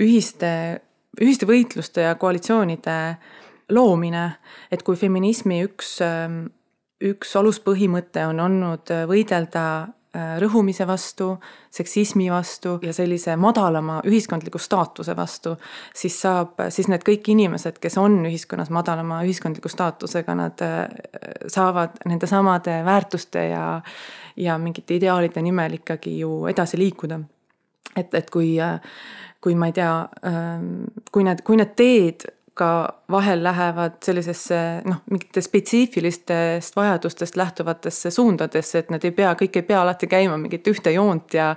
ühiste, 0.00 0.80
ühiste 1.20 1.46
võitluste 1.46 2.08
ja 2.08 2.14
koalitsioonide 2.14 3.16
loomine. 3.70 4.32
et 4.70 4.82
kui 4.82 4.96
feminismi 4.96 5.62
üks 5.64 6.00
üks 7.02 7.34
aluspõhimõte 7.38 8.24
on 8.28 8.40
olnud 8.42 8.92
äh, 8.92 9.04
võidelda 9.10 9.64
äh, 9.82 10.36
rõhumise 10.42 10.86
vastu, 10.88 11.32
seksismi 11.72 12.28
vastu 12.32 12.76
ja 12.84 12.94
sellise 12.94 13.34
madalama 13.40 14.00
ühiskondliku 14.08 14.60
staatuse 14.62 15.16
vastu, 15.16 15.56
siis 15.96 16.18
saab, 16.22 16.60
siis 16.74 16.90
need 16.92 17.04
kõik 17.06 17.32
inimesed, 17.34 17.80
kes 17.82 17.98
on 18.00 18.20
ühiskonnas 18.28 18.72
madalama 18.74 19.22
ühiskondliku 19.26 19.72
staatusega, 19.72 20.36
nad 20.38 20.64
äh, 20.66 20.82
saavad 21.52 22.02
nende 22.08 22.30
samade 22.30 22.80
väärtuste 22.86 23.48
ja, 23.50 23.64
ja 24.36 24.58
mingite 24.58 24.98
ideaalide 25.00 25.42
nimel 25.42 25.80
ikkagi 25.80 26.18
ju 26.20 26.44
edasi 26.50 26.80
liikuda. 26.80 27.20
et, 27.96 28.14
et 28.14 28.30
kui, 28.30 28.54
kui 29.42 29.54
ma 29.58 29.68
ei 29.68 29.74
tea, 29.76 29.96
ähm, 30.26 30.84
kui 31.12 31.24
need, 31.26 31.42
kui 31.44 31.58
need 31.60 31.74
teed 31.76 32.30
ka 32.54 32.88
vahel 33.10 33.40
lähevad 33.44 33.94
sellisesse 34.04 34.56
noh, 34.84 34.98
mingite 35.10 35.40
spetsiifilistest 35.40 36.76
vajadustest 36.76 37.36
lähtuvatesse 37.36 38.10
suundadesse, 38.10 38.82
et 38.82 38.90
nad 38.92 39.04
ei 39.04 39.12
pea, 39.16 39.32
kõik 39.40 39.56
ei 39.56 39.64
pea 39.68 39.80
alati 39.80 40.08
käima 40.10 40.36
mingit 40.40 40.68
ühte 40.68 40.92
joont 40.92 41.32
ja 41.34 41.54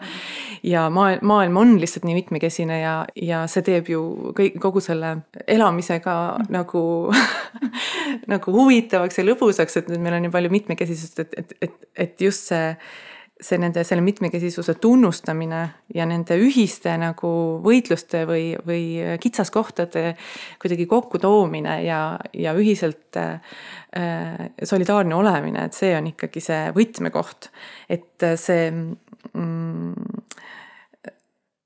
ja 0.63 0.85
maailm, 0.89 1.25
maailm 1.27 1.57
on 1.59 1.75
lihtsalt 1.81 2.07
nii 2.07 2.15
mitmekesine 2.21 2.79
ja, 2.79 2.95
ja 3.19 3.43
see 3.51 3.65
teeb 3.67 3.91
ju 3.91 4.05
kõik, 4.37 4.55
kogu 4.63 4.83
selle 4.83 5.17
elamise 5.47 5.99
ka 6.03 6.15
nagu 6.49 6.85
nagu 8.33 8.55
huvitavaks 8.55 9.19
ja 9.19 9.27
lõbusaks, 9.27 9.81
et 9.81 9.91
nüüd 9.91 10.03
meil 10.05 10.15
on 10.19 10.25
nii 10.27 10.33
palju 10.37 10.53
mitmekesisust, 10.53 11.19
et, 11.25 11.35
et, 11.43 11.57
et, 11.67 11.75
et 12.07 12.25
just 12.27 12.53
see 12.53 12.71
see 13.41 13.57
nende, 13.59 13.83
selle 13.83 14.01
mitmekesisuse 14.01 14.77
tunnustamine 14.79 15.61
ja 15.93 16.05
nende 16.07 16.37
ühiste 16.39 16.93
nagu 16.99 17.31
võitluste 17.63 18.23
või, 18.29 18.53
või 18.67 18.85
kitsaskohtade 19.21 20.13
kuidagi 20.61 20.85
kokkutoomine 20.87 21.81
ja, 21.83 21.99
ja 22.31 22.53
ühiselt 22.55 23.19
äh, 23.19 23.41
solidaarne 24.63 25.15
olemine, 25.15 25.65
et 25.67 25.75
see 25.75 25.91
on 25.97 26.07
ikkagi 26.13 26.43
see 26.43 26.61
võtmekoht. 26.75 27.49
et 27.89 28.27
see 28.39 28.69
mm, 28.71 29.93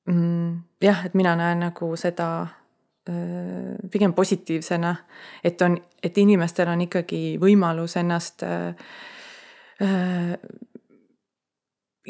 mm, 0.09 0.57
jah, 0.81 1.05
et 1.05 1.13
mina 1.13 1.35
näen 1.37 1.61
nagu 1.67 1.91
seda 2.01 2.29
äh, 2.41 3.75
pigem 3.91 4.13
positiivsena, 4.17 4.95
et 5.43 5.61
on, 5.61 5.77
et 6.03 6.17
inimestel 6.17 6.73
on 6.73 6.81
ikkagi 6.87 7.37
võimalus 7.41 7.97
ennast 8.01 8.43
äh, 8.43 8.73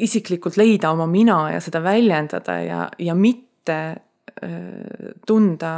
isiklikult 0.04 0.58
leida 0.60 0.92
oma 0.94 1.06
mina 1.10 1.42
ja 1.54 1.60
seda 1.62 1.82
väljendada 1.84 2.60
ja, 2.64 2.84
ja 2.98 3.16
mitte 3.16 3.80
äh, 3.90 5.10
tunda, 5.26 5.74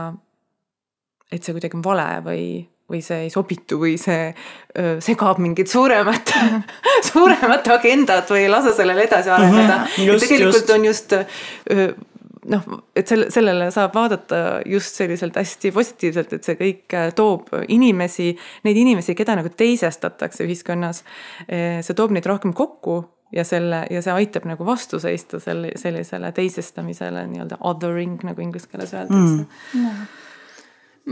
et 1.32 1.42
see 1.42 1.56
kuidagi 1.56 1.78
on 1.78 1.84
vale 1.84 2.06
või, 2.26 2.44
või 2.92 3.02
see 3.04 3.26
ei 3.26 3.32
sobitu 3.32 3.80
või 3.80 3.96
see 4.00 4.30
öö, 4.30 4.96
segab 5.04 5.40
mingit 5.42 5.70
suuremat 5.72 6.34
suuremat 7.12 7.68
agendat 7.76 8.30
või 8.30 8.46
ei 8.46 8.52
lase 8.52 8.74
sellel 8.76 9.04
edasi 9.04 9.32
areneda 9.32 9.82
mm. 9.82 9.92
-hmm. 9.96 10.24
Tegelikult 10.26 10.60
just. 10.60 10.74
on 10.76 10.84
just 10.84 11.14
öö, 11.16 11.86
noh, 12.52 12.68
et 12.96 13.08
selle, 13.08 13.30
sellele 13.30 13.70
saab 13.74 13.94
vaadata 13.96 14.60
just 14.66 14.98
selliselt 14.98 15.36
hästi 15.38 15.72
positiivselt, 15.72 16.32
et 16.36 16.44
see 16.44 16.58
kõik 16.58 16.96
toob 17.16 17.52
inimesi, 17.68 18.32
neid 18.66 18.76
inimesi, 18.76 19.14
keda 19.14 19.36
nagu 19.38 19.52
teisestatakse 19.56 20.44
ühiskonnas. 20.44 21.04
see 21.46 21.94
toob 21.96 22.10
neid 22.16 22.26
rohkem 22.26 22.52
kokku 22.52 23.02
ja 23.32 23.44
selle 23.44 23.86
ja 23.90 24.02
see 24.02 24.12
aitab 24.12 24.46
nagu 24.48 24.66
vastu 24.66 25.00
seista 25.00 25.40
selle, 25.40 25.72
sellisele 25.76 26.32
teisestamisele 26.32 27.26
nii-öelda 27.30 27.60
othering 27.60 28.20
nagu 28.28 28.44
inglise 28.44 28.68
keeles 28.68 28.92
öeldakse. 28.94 29.46
Mm.. 29.78 30.02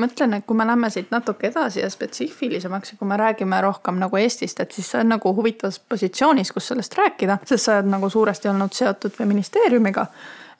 mõtlen, 0.00 0.36
et 0.36 0.46
kui 0.46 0.56
me 0.56 0.66
läheme 0.66 0.90
siit 0.90 1.10
natuke 1.10 1.48
edasi 1.48 1.80
ja 1.80 1.88
spetsiifilisemaks 1.90 2.92
ja 2.92 2.98
kui 2.98 3.08
me 3.08 3.16
räägime 3.18 3.60
rohkem 3.64 3.98
nagu 3.98 4.16
Eestist, 4.16 4.60
et 4.60 4.72
siis 4.72 4.90
sa 4.90 5.00
oled 5.00 5.10
nagu 5.16 5.32
huvitavas 5.34 5.80
positsioonis, 5.80 6.52
kus 6.52 6.68
sellest 6.70 6.94
rääkida, 6.98 7.40
sest 7.44 7.66
sa 7.66 7.78
oled 7.78 7.90
nagu 7.90 8.10
suuresti 8.10 8.52
olnud 8.52 8.76
seotud 8.76 9.16
feministeeriumiga. 9.16 10.06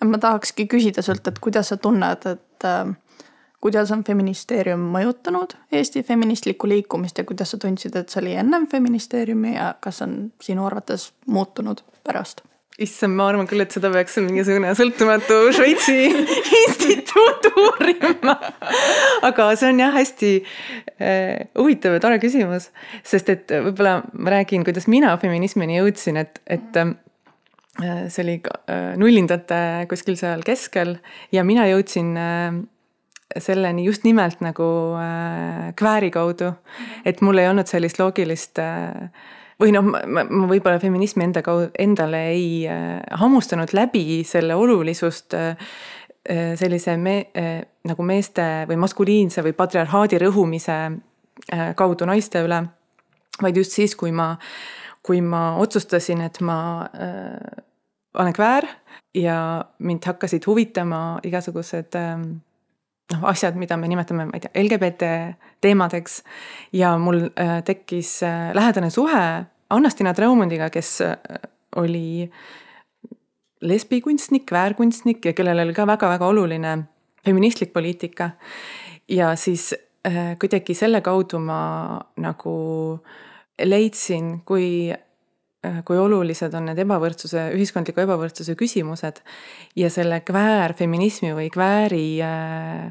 ma 0.05 0.19
tahakski 0.19 0.67
küsida 0.67 1.03
sult, 1.03 1.29
et 1.29 1.39
kuidas 1.39 1.69
sa 1.69 1.77
tunned, 1.77 2.27
et 2.27 2.65
äh, 2.65 2.97
kuidas 3.61 3.91
on 3.93 4.05
feministeerium 4.05 4.83
mõjutanud 4.95 5.57
Eesti 5.73 6.03
feministlikku 6.07 6.69
liikumist 6.69 7.19
ja 7.19 7.25
kuidas 7.29 7.53
sa 7.53 7.61
tundsid, 7.61 7.97
et 7.97 8.09
see 8.09 8.23
oli 8.23 8.37
ennem 8.41 8.67
feministeeriumi 8.71 9.57
ja 9.57 9.75
kas 9.81 10.03
on 10.07 10.21
sinu 10.43 10.67
arvates 10.67 11.11
muutunud 11.27 11.85
pärast? 12.05 12.45
issand, 12.81 13.13
ma 13.13 13.27
arvan 13.29 13.49
küll, 13.49 13.61
et 13.61 13.75
seda 13.75 13.91
peaks 13.93 14.17
mingisugune 14.25 14.71
sõltumatu 14.79 15.37
Šveitsi 15.53 15.97
instituut 16.63 17.51
uurima. 17.51 18.37
aga 19.27 19.51
see 19.61 19.69
on 19.69 19.83
jah, 19.83 19.93
hästi 19.93 20.33
äh, 20.41 21.51
huvitav 21.59 21.99
ja 21.99 22.03
tore 22.03 22.21
küsimus, 22.23 22.71
sest 23.05 23.29
et 23.35 23.53
võib-olla 23.53 23.99
ma 24.17 24.35
räägin, 24.39 24.65
kuidas 24.65 24.89
mina 24.89 25.13
feminismini 25.21 25.77
jõudsin, 25.77 26.23
et, 26.23 26.41
et 26.49 26.81
äh, 26.81 26.95
see 28.09 28.25
oli 28.25 28.39
äh, 28.49 28.95
nullindate 29.01 29.61
kuskil 29.91 30.17
seal 30.21 30.45
keskel 30.47 30.97
ja 31.37 31.45
mina 31.45 31.69
jõudsin 31.69 32.15
selleni 33.39 33.85
just 33.85 34.05
nimelt 34.05 34.41
nagu 34.41 34.65
äh, 34.99 35.75
kvääri 35.77 36.11
kaudu. 36.11 36.53
et 37.05 37.21
mul 37.21 37.39
ei 37.39 37.49
olnud 37.49 37.67
sellist 37.67 37.99
loogilist 37.99 38.59
äh, 38.59 39.11
või 39.61 39.75
noh, 39.75 39.85
ma, 39.85 40.25
ma 40.25 40.49
võib-olla 40.51 40.81
feminismi 40.81 41.25
enda 41.27 41.43
kaudu, 41.45 41.71
endale 41.79 42.25
ei 42.33 42.51
äh, 42.69 42.99
hammustanud 43.21 43.75
läbi 43.77 44.23
selle 44.27 44.57
olulisust 44.57 45.35
äh, 45.35 45.71
äh 46.29 46.53
sellise 46.59 46.97
me, 46.97 47.17
äh, 47.37 47.63
nagu 47.85 48.03
meeste 48.03 48.67
või 48.69 48.81
maskuliinse 48.81 49.45
või 49.47 49.55
patriarhaadi 49.57 50.21
rõhumise 50.21 50.79
äh, 51.53 51.73
kaudu 51.77 52.09
naiste 52.09 52.45
üle. 52.45 52.65
vaid 53.43 53.57
just 53.57 53.73
siis, 53.73 53.95
kui 53.97 54.13
ma, 54.13 54.35
kui 55.03 55.21
ma 55.21 55.57
otsustasin, 55.57 56.21
et 56.21 56.41
ma 56.41 56.89
äh, 56.93 57.65
olen 58.15 58.33
kväär 58.33 58.67
ja 59.15 59.65
mind 59.79 60.05
hakkasid 60.05 60.47
huvitama 60.47 61.21
igasugused 61.25 61.95
äh, 61.95 62.19
noh, 63.13 63.25
asjad, 63.31 63.57
mida 63.59 63.77
me 63.77 63.89
nimetame, 63.91 64.27
ma 64.29 64.39
ei 64.39 64.45
tea, 64.45 64.53
LGBT 64.63 65.11
teemadeks. 65.65 66.23
ja 66.73 66.95
mul 66.99 67.27
äh, 67.29 67.61
tekkis 67.67 68.23
äh, 68.23 68.51
lähedane 68.55 68.91
suhe 68.91 69.25
Anna-Stina 69.71 70.15
Traumundiga, 70.15 70.71
kes 70.71 71.01
äh, 71.01 71.17
oli 71.77 72.31
lesbikunstnik, 73.61 74.53
väärkunstnik 74.53 75.25
ja 75.25 75.33
kellel 75.37 75.67
oli 75.67 75.77
ka 75.77 75.87
väga-väga 75.87 76.27
oluline 76.27 76.79
feministlik 77.25 77.73
poliitika. 77.73 78.31
ja 79.09 79.37
siis 79.37 79.75
kuidagi 80.41 80.75
selle 80.75 81.03
kaudu 81.05 81.39
ma 81.39 82.01
nagu 82.17 82.53
leidsin, 83.61 84.41
kui 84.49 84.89
Äh, 84.89 85.10
kui 85.61 85.99
olulised 86.01 86.55
on 86.57 86.71
need 86.71 86.79
ebavõrdsuse, 86.81 87.51
ühiskondliku 87.57 88.01
ebavõrdsuse 88.07 88.57
küsimused. 88.57 89.21
ja 89.77 89.91
selle 89.93 90.21
kväärfeminismi 90.25 91.35
või 91.37 91.51
kvääri 91.53 92.21
äh, 92.25 92.87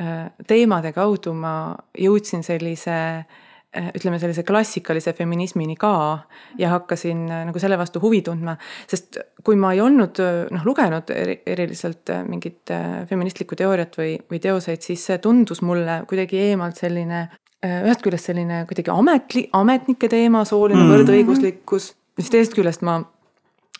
äh, 0.00 0.30
teemade 0.46 0.92
kaudu 0.92 1.34
ma 1.34 1.74
jõudsin 1.98 2.42
sellise 2.46 3.24
ütleme 3.72 4.18
sellise 4.20 4.42
klassikalise 4.44 5.14
feminismini 5.16 5.78
ka 5.80 6.28
ja 6.60 6.68
hakkasin 6.74 7.22
nagu 7.48 7.58
selle 7.58 7.78
vastu 7.80 8.02
huvi 8.02 8.20
tundma. 8.22 8.58
sest 8.86 9.16
kui 9.42 9.56
ma 9.56 9.72
ei 9.72 9.80
olnud 9.80 10.20
noh 10.52 10.66
lugenud 10.68 11.08
eriliselt 11.08 12.12
mingit 12.28 12.68
feministlikku 13.08 13.56
teooriat 13.56 13.96
või, 13.96 14.18
või 14.28 14.42
teoseid, 14.44 14.84
siis 14.84 15.06
see 15.08 15.16
tundus 15.24 15.62
mulle 15.64 16.02
kuidagi 16.04 16.36
eemalt 16.50 16.76
selline 16.76 17.30
ühest 17.64 18.04
küljest 18.04 18.28
selline 18.28 18.66
kuidagi 18.68 18.92
ametli-, 18.92 19.48
ametnike 19.56 20.08
teema, 20.08 20.44
sooline 20.44 20.76
mm 20.76 20.84
-hmm. 20.84 20.94
võrdõiguslikkus 20.98 21.92
siis 22.18 22.30
teisest 22.30 22.56
küljest 22.56 22.84
ma 22.86 23.00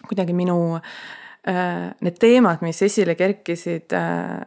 kuidagi 0.09 0.35
minu 0.37 0.57
äh, 0.77 1.93
need 2.01 2.19
teemad, 2.21 2.62
mis 2.65 2.83
esile 2.83 3.15
kerkisid 3.19 3.95
äh, 3.97 4.43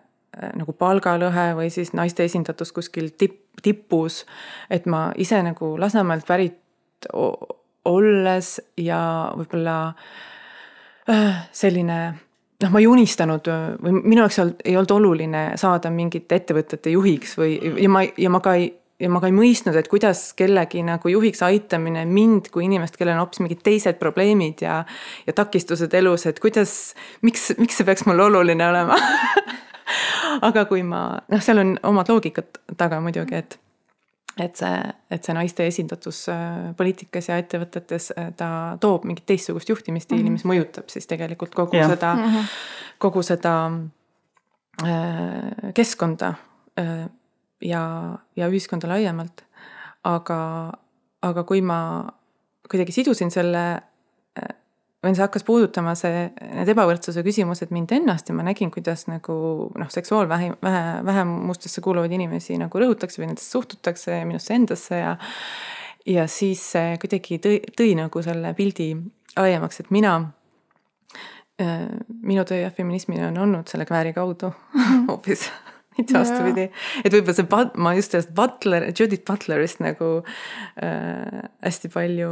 nagu 0.60 0.76
palgalõhe 0.76 1.54
või 1.56 1.72
siis 1.72 1.94
naiste 1.96 2.26
esindatus 2.28 2.74
kuskil 2.76 3.14
tipp, 3.18 3.42
tipus, 3.64 4.24
et 4.70 4.88
ma 4.90 5.08
ise 5.18 5.40
nagu 5.46 5.76
Lasnamäelt 5.80 6.28
pärit 6.28 7.10
olles 7.86 8.50
ja 8.82 9.00
võib-olla 9.38 9.78
äh, 11.10 11.44
selline 11.56 12.00
noh, 12.64 12.72
ma 12.72 12.82
ei 12.82 12.88
unistanud 12.90 13.48
või 13.84 14.00
minu 14.02 14.24
jaoks 14.24 14.42
ei 14.66 14.76
olnud 14.76 14.96
oluline 14.98 15.44
saada 15.60 15.92
mingite 15.94 16.42
ettevõtete 16.42 16.96
juhiks 16.96 17.38
või, 17.40 17.60
ja 17.82 17.92
ma, 17.92 18.04
ja 18.04 18.32
ma 18.34 18.42
ka 18.44 18.56
ei 18.60 18.72
ja 19.00 19.10
ma 19.12 19.20
ka 19.20 19.30
ei 19.30 19.36
mõistnud, 19.36 19.76
et 19.76 19.90
kuidas 19.92 20.30
kellegi 20.38 20.84
nagu 20.86 21.12
juhiks 21.12 21.42
aitamine 21.46 22.06
mind 22.08 22.50
kui 22.54 22.66
inimest, 22.68 22.96
kellel 23.00 23.18
on 23.18 23.26
hoopis 23.26 23.42
mingid 23.44 23.64
teised 23.66 24.00
probleemid 24.00 24.64
ja, 24.64 24.80
ja 25.28 25.36
takistused 25.36 25.94
elus, 26.00 26.26
et 26.30 26.40
kuidas, 26.44 26.96
miks, 27.26 27.52
miks 27.60 27.82
see 27.82 27.88
peaks 27.88 28.06
mulle 28.08 28.28
oluline 28.30 28.68
olema 28.70 29.00
aga 30.48 30.66
kui 30.70 30.84
ma, 30.88 31.08
noh, 31.32 31.44
seal 31.44 31.62
on 31.62 31.76
omad 31.92 32.10
loogikad 32.12 32.62
taga 32.78 33.02
muidugi, 33.04 33.44
et 33.44 33.60
et 34.36 34.60
see, 34.60 34.80
et 35.16 35.24
see 35.24 35.34
naiste 35.36 35.64
esindatus 35.64 36.26
äh, 36.28 36.72
poliitikas 36.76 37.30
ja 37.30 37.38
ettevõtetes, 37.40 38.10
äh, 38.20 38.34
ta 38.36 38.48
toob 38.84 39.06
mingit 39.08 39.24
teistsugust 39.32 39.70
juhtimisstiili 39.72 40.26
mm, 40.26 40.28
-hmm. 40.28 40.42
mis 40.42 40.50
mõjutab 40.52 40.92
siis 40.92 41.08
tegelikult 41.08 41.56
kogu 41.56 41.78
ja. 41.78 41.88
seda 41.88 42.16
mm, 42.16 42.34
-hmm. 42.34 42.50
kogu 43.00 43.24
seda 43.24 43.54
äh, 44.84 45.72
keskkonda 45.74 46.34
ja, 47.62 47.84
ja 48.36 48.48
ühiskonda 48.52 48.90
laiemalt. 48.92 49.46
aga, 50.06 50.40
aga 51.26 51.44
kui 51.44 51.62
ma 51.66 51.80
kuidagi 52.70 52.94
sidusin 52.94 53.32
selle 53.34 53.66
või 55.06 55.14
see 55.14 55.24
hakkas 55.24 55.46
puudutama 55.46 55.94
see, 55.98 56.30
need 56.42 56.70
ebavõrdsuse 56.74 57.22
küsimused 57.26 57.72
mind 57.76 57.94
ennast 57.96 58.30
ja 58.30 58.36
ma 58.38 58.46
nägin, 58.46 58.72
kuidas 58.74 59.06
nagu 59.10 59.36
noh, 59.78 59.92
seksuaalvähi-, 59.94 60.56
vähe, 60.66 60.86
vähemustesse 61.06 61.84
kuuluvaid 61.86 62.14
inimesi 62.16 62.58
nagu 62.62 62.82
rõhutakse 62.82 63.22
või 63.22 63.30
nendesse 63.32 63.54
suhtutakse 63.54 64.24
minusse 64.26 64.56
endasse 64.58 65.02
ja 65.02 65.16
ja 66.06 66.28
siis 66.30 66.62
see 66.76 66.98
kuidagi 67.02 67.40
tõi, 67.42 67.60
tõi 67.78 67.94
nagu 67.98 68.22
selle 68.22 68.52
pildi 68.58 68.92
laiemaks, 69.38 69.82
et 69.82 69.94
mina 69.94 70.16
äh, 71.62 71.88
minu 72.22 72.46
töö 72.46 72.62
jah, 72.62 72.74
feminismina 72.74 73.32
on 73.32 73.40
olnud 73.46 73.70
selle 73.70 73.88
kvääri 73.90 74.14
kaudu 74.18 74.54
hoopis 75.10 75.48
mitte 75.98 76.18
vastupidi. 76.18 76.70
et 77.04 77.14
võib-olla 77.14 77.36
see, 77.38 77.82
ma 77.84 77.94
just 77.98 78.16
sellest 78.16 78.34
Butler, 78.36 78.88
Judith 78.92 79.26
Butlerist 79.28 79.82
nagu 79.84 80.10
äh, 80.22 81.44
hästi 81.64 81.92
palju 81.94 82.32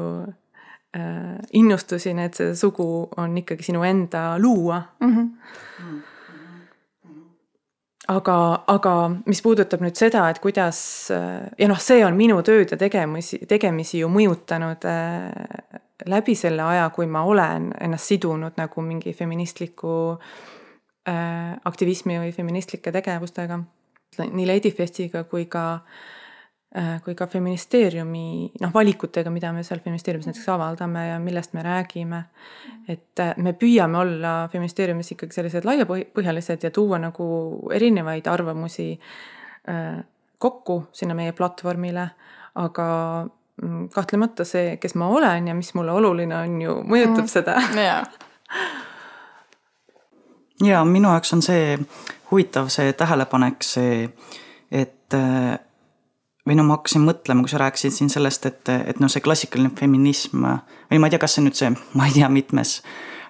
äh, 0.97 1.37
innustusin, 1.59 2.21
et 2.23 2.39
see 2.39 2.55
sugu 2.59 2.87
on 3.17 3.37
ikkagi 3.43 3.69
sinu 3.69 3.83
enda 3.87 4.33
luua 4.41 4.81
mm. 4.99 5.15
-hmm. 5.15 6.01
aga, 8.07 8.37
aga 8.67 8.95
mis 9.25 9.41
puudutab 9.41 9.81
nüüd 9.81 9.99
seda, 9.99 10.29
et 10.29 10.39
kuidas 10.39 11.11
ja 11.57 11.67
noh, 11.67 11.79
see 11.79 12.05
on 12.05 12.17
minu 12.17 12.41
tööd 12.41 12.71
ja 12.71 12.77
tegemisi, 12.77 13.45
tegemisi 13.47 13.99
ju 14.03 14.09
mõjutanud 14.09 14.85
äh, 14.85 15.31
läbi 16.05 16.35
selle 16.35 16.63
aja, 16.63 16.89
kui 16.89 17.05
ma 17.07 17.23
olen 17.23 17.71
ennast 17.81 18.11
sidunud 18.11 18.57
nagu 18.57 18.81
mingi 18.81 19.13
feministliku 19.13 19.93
äh, 20.11 20.52
aktivismi 21.05 22.15
või 22.21 22.31
feministlike 22.31 22.91
tegevustega. 22.95 23.57
nii 24.23 24.45
Lady 24.47 24.71
Festiga 24.71 25.23
kui 25.27 25.45
ka 25.51 25.63
äh, 25.73 26.23
Äh, 26.73 27.01
kui 27.05 27.13
ka 27.13 27.27
feministeeriumi 27.29 28.47
noh, 28.63 28.71
valikutega, 28.73 29.29
mida 29.29 29.51
me 29.53 29.61
seal 29.61 29.77
feministeeriumis 29.83 30.25
näiteks 30.25 30.47
avaldame 30.49 31.03
ja 31.05 31.19
millest 31.21 31.51
me 31.53 31.61
räägime. 31.61 32.23
et 32.87 33.19
äh, 33.19 33.35
me 33.37 33.53
püüame 33.53 33.97
olla 33.99 34.31
feministeeriumis 34.51 35.11
ikkagi 35.13 35.37
sellised 35.37 35.67
laiapõhjalised 35.69 36.65
ja 36.65 36.71
tuua 36.73 36.97
nagu 36.97 37.27
erinevaid 37.77 38.25
arvamusi 38.25 38.87
äh, 39.69 40.01
kokku 40.41 40.87
sinna 40.91 41.13
meie 41.13 41.35
platvormile, 41.37 42.07
aga 42.55 42.87
mm, 43.61 43.89
kahtlemata 43.93 44.41
see, 44.43 44.77
kes 44.81 44.97
ma 44.97 45.11
olen 45.13 45.47
ja 45.47 45.53
mis 45.53 45.75
mulle 45.77 45.93
oluline 45.93 46.39
on 46.39 46.57
ju, 46.61 46.79
mõjutab 46.89 47.27
mm. 47.27 47.33
seda. 47.35 47.59
ja 50.63 50.83
minu 50.87 51.11
jaoks 51.11 51.33
on 51.35 51.41
see 51.45 51.77
huvitav, 52.31 52.71
see 52.73 52.93
tähelepanek, 52.97 53.63
see, 53.65 54.07
et 54.71 55.17
või 56.47 56.57
no 56.57 56.65
ma 56.67 56.77
hakkasin 56.77 57.03
mõtlema, 57.07 57.43
kui 57.43 57.51
sa 57.51 57.61
rääkisid 57.61 57.95
siin 57.95 58.11
sellest, 58.11 58.47
et, 58.49 58.71
et 58.93 58.99
noh, 58.99 59.11
see 59.11 59.23
klassikaline 59.23 59.71
feminism 59.77 60.43
või 60.45 60.99
ma 60.99 61.07
ei 61.07 61.13
tea, 61.13 61.21
kas 61.23 61.37
see 61.37 61.45
nüüd 61.45 61.59
see, 61.59 61.71
ma 61.97 62.09
ei 62.09 62.17
tea, 62.17 62.29
mitmes 62.31 62.79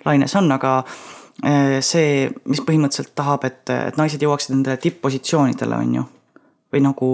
laines 0.06 0.36
on, 0.40 0.50
aga 0.56 0.80
eh, 1.46 1.78
see, 1.86 2.28
mis 2.50 2.64
põhimõtteliselt 2.66 3.14
tahab, 3.18 3.46
et, 3.50 3.64
et 3.70 4.02
naised 4.02 4.24
jõuaksid 4.24 4.56
nendele 4.56 4.82
tipp-positsioonidele, 4.84 5.80
on 5.86 5.96
ju. 6.00 6.10
või 6.74 6.82
nagu. 6.82 7.10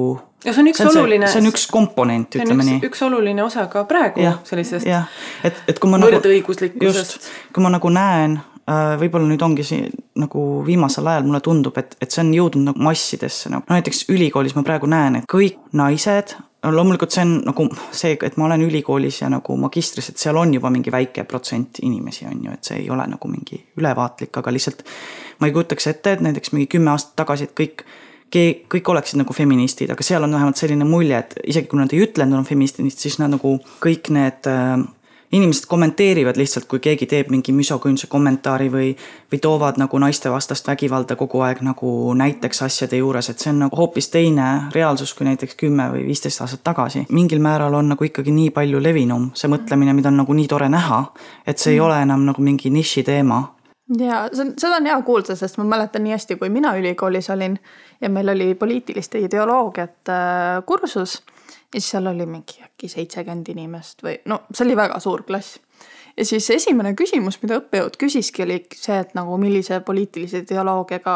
ja 0.45 0.53
see 0.53 0.63
on 0.63 0.71
üks 0.71 0.79
see 0.79 0.87
on 0.87 1.01
oluline. 1.01 1.27
see 1.27 1.43
on 1.43 1.51
üks 1.51 1.67
komponent, 1.71 2.39
ütleme 2.39 2.63
nii. 2.63 2.83
üks 2.87 3.03
oluline 3.03 3.43
osa 3.43 3.67
ka 3.71 3.83
praegu 3.89 4.23
ja, 4.23 4.37
sellisest. 4.47 4.87
jah, 4.87 5.09
et, 5.43 5.59
et 5.67 5.83
kui 5.83 5.91
ma 5.91 5.99
nagu. 5.99 6.15
võrdõiguslikkusest. 6.15 7.27
kui 7.53 7.65
ma 7.65 7.73
nagu 7.75 7.91
näen 7.91 8.39
Äh, 8.39 8.48
võib-olla 8.99 9.29
nüüd 9.29 9.41
ongi 9.45 9.63
see 9.65 9.87
nagu 10.19 10.43
viimasel 10.65 11.07
ajal 11.09 11.25
mulle 11.27 11.41
tundub, 11.45 11.77
et, 11.81 11.95
et 12.01 12.11
see 12.11 12.21
on 12.25 12.33
jõudnud 12.35 12.71
nagu 12.71 12.83
massidesse 12.89 13.51
nagu 13.53 13.65
no 13.65 13.77
näiteks 13.77 14.05
ülikoolis 14.13 14.55
ma 14.57 14.65
praegu 14.67 14.89
näen, 14.89 15.21
et 15.21 15.29
kõik 15.29 15.57
naised, 15.79 16.35
no 16.65 16.73
loomulikult 16.75 17.15
see 17.15 17.23
on 17.25 17.33
nagu 17.47 17.67
see, 17.95 18.17
et 18.27 18.37
ma 18.37 18.49
olen 18.49 18.65
ülikoolis 18.67 19.21
ja 19.23 19.31
nagu 19.31 19.55
magistris, 19.59 20.11
et 20.11 20.21
seal 20.21 20.37
on 20.37 20.53
juba 20.53 20.71
mingi 20.73 20.93
väike 20.93 21.25
protsent 21.29 21.81
inimesi, 21.85 22.27
on 22.29 22.43
ju, 22.45 22.57
et 22.57 22.71
see 22.71 22.83
ei 22.83 22.91
ole 22.93 23.07
nagu 23.09 23.31
mingi 23.31 23.61
ülevaatlik, 23.79 24.41
aga 24.41 24.53
lihtsalt 24.53 24.85
ma 25.39 25.49
ei 25.49 25.55
kujutaks 25.55 25.89
ette, 25.93 26.17
et 26.17 26.23
näiteks 26.25 26.53
mingi 26.55 26.69
kümme 26.75 26.93
aastat 26.93 27.17
tagasi, 27.23 27.49
et 27.49 27.57
kõik 27.57 27.87
kõik 28.29 28.89
oleksid 28.91 29.17
nagu 29.17 29.33
feministid, 29.33 29.89
aga 29.89 30.05
seal 30.05 30.21
on 30.21 30.35
vähemalt 30.35 30.59
selline 30.59 30.85
mulje, 30.85 31.17
et 31.17 31.31
isegi 31.49 31.65
kui 31.65 31.79
nad 31.79 31.89
ei 31.95 32.03
ütle, 32.05 32.21
et 32.21 32.29
nad 32.29 32.37
on 32.37 32.45
feministid, 32.45 32.85
siis 32.93 33.17
nad 33.17 33.31
nagu 33.33 33.55
kõik 33.81 34.11
need 34.13 34.45
äh, 34.45 34.75
inimesed 35.31 35.65
kommenteerivad 35.69 36.37
lihtsalt, 36.37 36.65
kui 36.65 36.79
keegi 36.79 37.05
teeb 37.05 37.29
mingi 37.29 37.53
misoküünse 37.53 38.07
kommentaari 38.09 38.69
või, 38.73 38.87
või 39.31 39.39
toovad 39.41 39.77
nagu 39.77 39.99
naistevastast 40.01 40.67
vägivalda 40.67 41.15
kogu 41.19 41.43
aeg 41.45 41.61
nagu 41.65 42.13
näiteks 42.17 42.63
asjade 42.65 42.97
juures, 42.97 43.29
et 43.29 43.39
see 43.39 43.53
on 43.53 43.61
nagu 43.65 43.77
hoopis 43.77 44.09
teine 44.09 44.47
reaalsus 44.73 45.13
kui 45.13 45.27
näiteks 45.29 45.55
kümme 45.59 45.89
või 45.93 46.07
viisteist 46.07 46.41
aastat 46.41 46.63
tagasi. 46.63 47.05
mingil 47.09 47.39
määral 47.39 47.73
on 47.73 47.93
nagu 47.93 48.03
ikkagi 48.03 48.33
nii 48.33 48.49
palju 48.55 48.81
levinum 48.81 49.29
see 49.33 49.51
mõtlemine, 49.51 49.93
mida 49.93 50.09
on 50.09 50.21
nagu 50.23 50.33
nii 50.33 50.47
tore 50.47 50.69
näha, 50.69 51.03
et 51.45 51.57
see 51.57 51.73
ei 51.73 51.79
mm. 51.79 51.85
ole 51.85 52.01
enam 52.01 52.25
nagu 52.25 52.41
mingi 52.41 52.73
niši 52.73 53.03
teema 53.03 53.43
ja 53.99 54.27
see 54.33 54.45
on, 54.45 54.53
seda 54.57 54.77
on 54.77 54.89
hea 54.89 55.01
kuulda, 55.05 55.35
sest 55.35 55.57
ma 55.61 55.65
mäletan 55.69 56.03
nii 56.05 56.13
hästi, 56.13 56.37
kui 56.41 56.49
mina 56.53 56.73
ülikoolis 56.77 57.29
olin 57.33 57.57
ja 58.01 58.09
meil 58.09 58.29
oli 58.29 58.55
poliitiliste 58.55 59.19
ideoloogiat 59.19 60.09
äh, 60.09 60.65
kursus 60.65 61.19
ja 61.73 61.81
siis 61.81 61.91
seal 61.91 62.07
oli 62.07 62.25
mingi 62.25 62.63
äkki 62.65 62.89
seitsekümmend 62.89 63.49
inimest 63.53 64.03
või 64.03 64.17
no 64.25 64.41
see 64.53 64.65
oli 64.65 64.77
väga 64.79 64.99
suur 64.99 65.23
klass. 65.23 65.59
ja 66.17 66.25
siis 66.25 66.49
esimene 66.49 66.93
küsimus, 66.97 67.41
mida 67.41 67.59
õppejõud 67.61 67.97
küsiski, 68.01 68.43
oli 68.43 68.63
see, 68.75 68.97
et 68.99 69.13
nagu 69.17 69.37
millise 69.37 69.79
poliitilise 69.85 70.43
ideoloogiaga 70.45 71.15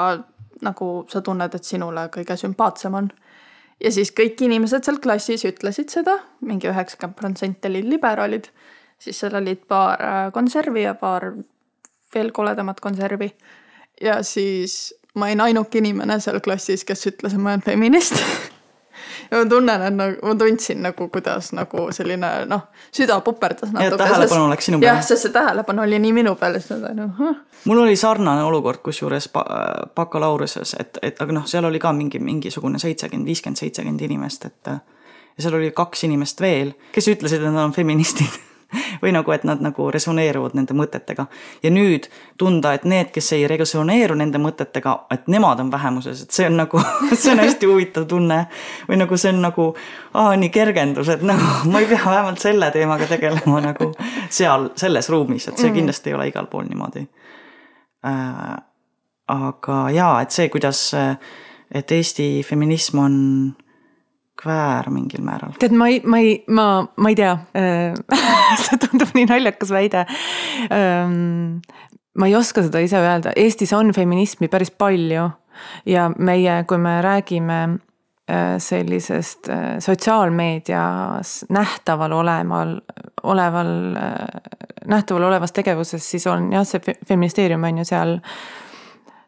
nagu 0.64 0.90
sa 1.10 1.22
tunned, 1.22 1.56
et 1.56 1.64
sinule 1.68 2.08
kõige 2.14 2.38
sümpaatsem 2.40 2.94
on. 2.94 3.10
ja 3.84 3.92
siis 3.92 4.14
kõik 4.16 4.46
inimesed 4.46 4.86
seal 4.86 5.02
klassis 5.04 5.46
ütlesid 5.50 5.90
seda 5.90 6.20
mingi, 6.22 6.48
mingi 6.52 6.72
üheksakümmend 6.72 7.20
protsenti 7.20 7.72
olid 7.72 7.90
liberaalid, 7.90 8.50
siis 9.00 9.20
seal 9.20 9.36
olid 9.42 9.66
paar 9.68 10.02
äh, 10.02 10.32
konservi 10.34 10.86
ja 10.86 10.94
paar 10.94 11.32
veel 12.14 12.32
koledamat 12.32 12.80
konservi. 12.80 13.34
ja 14.02 14.22
siis 14.24 14.94
ma 15.16 15.26
olin 15.26 15.42
ainuke 15.42 15.78
inimene 15.78 16.20
seal 16.20 16.40
klassis, 16.46 16.86
kes 16.86 17.08
ütles, 17.08 17.34
et 17.34 17.42
ma 17.42 17.56
olen 17.56 17.66
feminist 17.66 18.22
ja 19.34 19.42
ma 19.42 19.50
tunnen, 19.50 19.82
et 19.88 19.96
nagu 19.98 20.28
ma 20.28 20.36
tundsin 20.40 20.82
nagu, 20.86 21.08
kuidas 21.10 21.50
nagu 21.58 21.88
selline 21.96 22.30
noh, 22.50 22.68
süda 22.94 23.20
puperdas 23.26 23.74
natuke. 23.74 23.98
tähelepanu 24.04 24.50
läks 24.52 24.70
sinu 24.70 24.80
peale. 24.80 24.92
jah, 24.92 25.04
sest 25.06 25.28
see 25.28 25.34
tähelepanu 25.34 25.84
oli 25.84 26.00
nii 26.04 26.14
minu 26.20 26.36
peal, 26.40 26.60
siis 26.62 26.82
ma 26.82 26.94
noh 26.98 27.12
huh.. 27.18 27.42
mul 27.66 27.84
oli 27.86 27.96
sarnane 28.00 28.46
olukord, 28.46 28.84
kusjuures 28.86 29.30
bakalaureusesse, 29.96 30.78
et, 30.80 31.02
et 31.02 31.22
aga 31.22 31.40
noh, 31.40 31.50
seal 31.50 31.66
oli 31.70 31.82
ka 31.82 31.94
mingi 31.98 32.22
mingisugune 32.22 32.80
seitsekümmend, 32.80 33.28
viiskümmend, 33.28 33.62
seitsekümmend 33.64 34.08
inimest, 34.10 34.46
et. 34.46 34.74
ja 35.34 35.46
seal 35.46 35.60
oli 35.60 35.72
kaks 35.76 36.08
inimest 36.10 36.42
veel, 36.42 36.76
kes 36.94 37.10
ütlesid, 37.16 37.42
et 37.42 37.54
nad 37.54 37.66
on 37.66 37.76
feministid 37.76 38.42
või 39.02 39.14
nagu, 39.16 39.32
et 39.32 39.44
nad 39.48 39.62
nagu 39.64 39.88
resoneeruvad 39.92 40.56
nende 40.58 40.76
mõtetega. 40.78 41.26
ja 41.64 41.72
nüüd 41.72 42.10
tunda, 42.38 42.74
et 42.74 42.86
need, 42.90 43.12
kes 43.14 43.32
ei 43.38 43.48
resoneeru 43.48 44.16
nende 44.20 44.42
mõtetega, 44.42 44.96
et 45.14 45.28
nemad 45.32 45.60
on 45.64 45.72
vähemuses, 45.72 46.24
et 46.24 46.32
see 46.32 46.48
on 46.50 46.58
nagu, 46.62 46.82
see 47.22 47.32
on 47.34 47.44
hästi 47.44 47.70
huvitav 47.70 48.08
tunne. 48.10 48.46
või 48.90 49.00
nagu 49.02 49.18
see 49.18 49.34
on 49.34 49.42
nagu, 49.46 49.70
aa 50.14 50.36
nii 50.40 50.52
kergendus, 50.54 51.10
et 51.14 51.26
nagu 51.26 51.54
ma 51.72 51.84
ei 51.84 51.90
pea 51.90 52.04
vähemalt 52.06 52.44
selle 52.44 52.72
teemaga 52.72 53.08
tegelema 53.10 53.62
nagu 53.64 53.92
seal, 54.30 54.70
selles 54.76 55.10
ruumis, 55.10 55.48
et 55.48 55.58
see 55.58 55.70
mm. 55.70 55.80
kindlasti 55.80 56.12
ei 56.14 56.20
ole 56.20 56.30
igal 56.32 56.52
pool 56.52 56.68
niimoodi 56.70 57.08
äh,. 58.06 58.54
aga 59.34 59.78
jaa, 59.96 60.22
et 60.22 60.32
see, 60.36 60.50
kuidas, 60.52 60.92
et 61.74 61.92
Eesti 61.92 62.44
feminism 62.46 63.00
on 63.00 63.14
kväär 64.42 64.90
mingil 64.90 65.24
määral. 65.26 65.54
tead, 65.60 65.76
ma 65.78 65.88
ei, 65.92 66.02
ma 66.06 66.20
ei, 66.20 66.36
ma, 66.48 66.68
ma 66.98 67.14
ei 67.14 67.16
tea 67.20 67.38
see 68.66 68.82
tundub 68.82 69.14
nii 69.16 69.30
naljakas 69.30 69.72
väide. 69.74 70.06
ma 70.70 72.28
ei 72.28 72.36
oska 72.36 72.66
seda 72.66 72.82
ise 72.84 73.00
öelda, 73.02 73.34
Eestis 73.36 73.74
on 73.74 73.94
feminismi 73.94 74.50
päris 74.52 74.72
palju 74.72 75.30
ja 75.86 76.12
meie, 76.18 76.64
kui 76.68 76.82
me 76.82 77.00
räägime 77.06 77.64
Äh, 78.30 78.60
sellisest 78.60 79.50
äh, 79.50 79.80
sotsiaalmeedias 79.80 81.46
nähtaval 81.50 82.12
oleval, 82.12 82.82
oleval, 83.24 83.96
äh, 83.96 84.42
nähtaval 84.86 85.24
olevas 85.24 85.52
tegevuses, 85.52 86.12
siis 86.12 86.28
on 86.28 86.54
jah, 86.54 86.64
see 86.64 86.96
feministeerium 87.08 87.64
on 87.68 87.82
ju 87.82 87.86
seal 87.86 88.14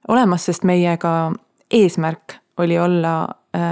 olemas, 0.08 0.46
sest 0.48 0.63
meie 0.63 0.96
ka 0.98 1.34
eesmärk 1.68 2.38
oli 2.58 2.80
olla 2.80 3.28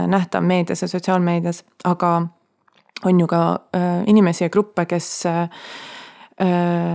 nähtav 0.07 0.43
meedias 0.43 0.81
ja 0.81 0.87
sotsiaalmeedias, 0.87 1.63
aga 1.83 2.27
on 3.05 3.19
ju 3.19 3.27
ka 3.27 3.59
inimesi 4.07 4.43
ja 4.43 4.49
gruppe, 4.49 4.85
kes 4.85 5.07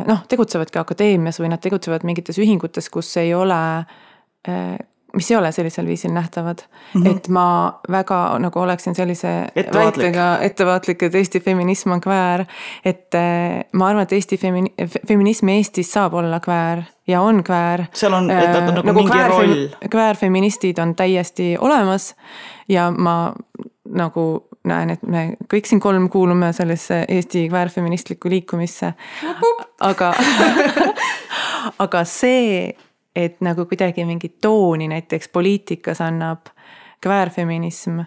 noh, 0.09 0.23
tegutsevadki 0.29 0.81
akadeemias 0.81 1.41
või 1.41 1.53
nad 1.53 1.61
tegutsevad 1.61 2.05
mingites 2.09 2.39
ühingutes, 2.41 2.89
kus 2.93 3.17
ei 3.21 3.35
ole 3.35 3.61
mis 5.17 5.31
ei 5.31 5.37
ole 5.37 5.53
sellisel 5.53 5.87
viisil 5.87 6.13
nähtavad 6.13 6.59
mm. 6.95 7.03
-hmm. 7.03 7.17
et 7.17 7.29
ma 7.29 7.81
väga 7.91 8.39
nagu 8.39 8.61
oleksin 8.61 8.95
sellise 8.95 9.29
ettevaatlik. 9.57 10.05
väitega 10.05 10.39
ettevaatlik, 10.41 11.03
et 11.03 11.15
Eesti 11.15 11.41
feminism 11.41 11.91
on 11.91 12.01
kväär. 12.01 12.45
et 12.85 13.15
ma 13.73 13.89
arvan, 13.89 14.03
et 14.03 14.13
Eesti 14.13 14.37
femini-, 14.37 14.75
feminism 15.09 15.49
Eestis 15.49 15.93
saab 15.93 16.15
olla 16.15 16.41
kväär 16.41 16.83
ja 17.09 17.21
on 17.23 17.45
kväär. 17.45 17.87
seal 17.93 18.13
on, 18.13 18.31
et 18.31 18.57
on 18.57 18.65
nagu, 18.71 18.87
nagu 18.87 18.99
mingi 19.01 19.13
kväär, 19.13 19.31
roll. 19.31 19.69
kväärfeministid 19.91 20.79
on 20.79 20.95
täiesti 20.95 21.57
olemas 21.61 22.15
ja 22.69 22.91
ma 22.91 23.33
nagu 23.89 24.49
näen, 24.69 24.91
et 24.91 25.03
me 25.03 25.23
kõik 25.49 25.69
siin 25.69 25.81
kolm 25.81 26.09
kuulume 26.13 26.53
sellesse 26.53 27.05
Eesti 27.09 27.49
kväärfeministlikku 27.49 28.31
liikumisse. 28.31 28.93
aga 29.81 30.13
aga 31.85 32.05
see 32.05 32.75
et 33.17 33.41
nagu 33.41 33.67
kuidagi 33.67 34.05
mingit 34.07 34.39
tooni 34.41 34.89
näiteks 34.89 35.29
poliitikas 35.33 36.01
annab 36.05 36.53
kväärfeminism 37.03 38.01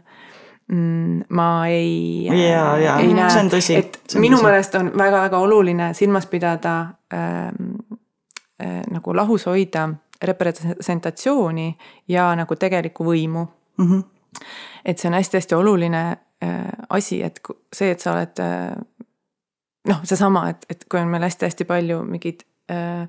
mm, 0.71 1.21
ma 1.29 1.67
ei, 1.67 2.29
ei 2.29 3.13
näe, 3.13 3.27
et 3.77 3.99
minu 4.15 4.37
tõsi. 4.37 4.45
meelest 4.45 4.77
on 4.79 4.91
väga-väga 4.97 5.39
oluline 5.39 5.91
silmas 5.97 6.27
pidada 6.31 6.75
äh, 7.13 7.19
äh, 7.19 7.51
nagu 8.91 9.15
lahus 9.15 9.45
hoida 9.45 9.89
representatsiooni 10.21 11.78
ja 12.08 12.36
nagu 12.36 12.56
tegelikku 12.56 13.04
võimu 13.04 13.45
mm. 13.78 13.88
-hmm. 13.88 14.04
et 14.86 15.00
see 15.00 15.10
on 15.10 15.17
hästi-hästi 15.17 15.56
oluline 15.56 16.02
äh, 16.43 16.67
asi, 16.89 17.24
et 17.24 17.39
see, 17.74 17.91
et 17.91 18.00
sa 18.00 18.13
oled 18.13 18.39
äh, 18.39 19.06
noh, 19.88 20.04
seesama, 20.04 20.50
et, 20.50 20.65
et 20.69 20.86
kui 20.89 21.00
on 21.00 21.08
meil 21.08 21.24
hästi-hästi 21.24 21.65
palju 21.65 22.04
mingeid 22.04 22.45
äh, 22.71 23.08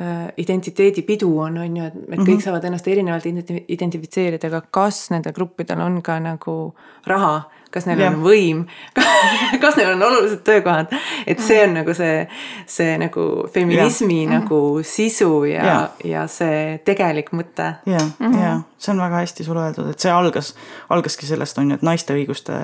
Äh, 0.00 0.32
identiteedipidu 0.36 1.38
on, 1.38 1.58
on 1.58 1.76
ju, 1.76 1.84
et, 1.84 1.94
et 1.94 2.18
kõik 2.18 2.26
-hmm. 2.26 2.40
saavad 2.42 2.64
ennast 2.64 2.88
erinevalt 2.88 3.26
identifitseerida, 3.68 4.48
aga 4.48 4.60
kas 4.70 5.10
nendel 5.10 5.32
gruppidel 5.32 5.80
on 5.80 6.00
ka 6.02 6.16
nagu 6.18 6.74
raha, 7.06 7.42
kas 7.74 7.88
neil 7.88 8.04
ja. 8.04 8.10
on 8.12 8.20
võim 8.22 8.62
kas 9.62 9.78
neil 9.78 9.94
on 9.96 10.06
olulised 10.06 10.44
töökohad, 10.46 10.94
et 11.26 11.42
see 11.42 11.58
on 11.64 11.74
nagu 11.80 11.96
see, 11.96 12.22
see 12.70 12.94
nagu 13.00 13.26
feminismi 13.54 14.22
ja. 14.24 14.38
nagu 14.38 14.60
sisu 14.86 15.32
ja, 15.50 15.64
ja., 15.66 15.80
ja 16.04 16.28
see 16.30 16.78
tegelik 16.86 17.32
mõte. 17.34 17.74
ja 17.86 17.98
mm, 17.98 18.14
-hmm. 18.20 18.40
ja 18.42 18.54
see 18.78 18.94
on 18.94 19.02
väga 19.02 19.24
hästi 19.24 19.44
sul 19.44 19.58
öeldud, 19.58 19.90
et 19.90 20.06
see 20.06 20.12
algas, 20.12 20.54
algaski 20.88 21.26
sellest 21.26 21.58
on 21.58 21.70
ju, 21.70 21.80
et 21.80 21.86
naiste 21.86 22.14
õiguste 22.14 22.62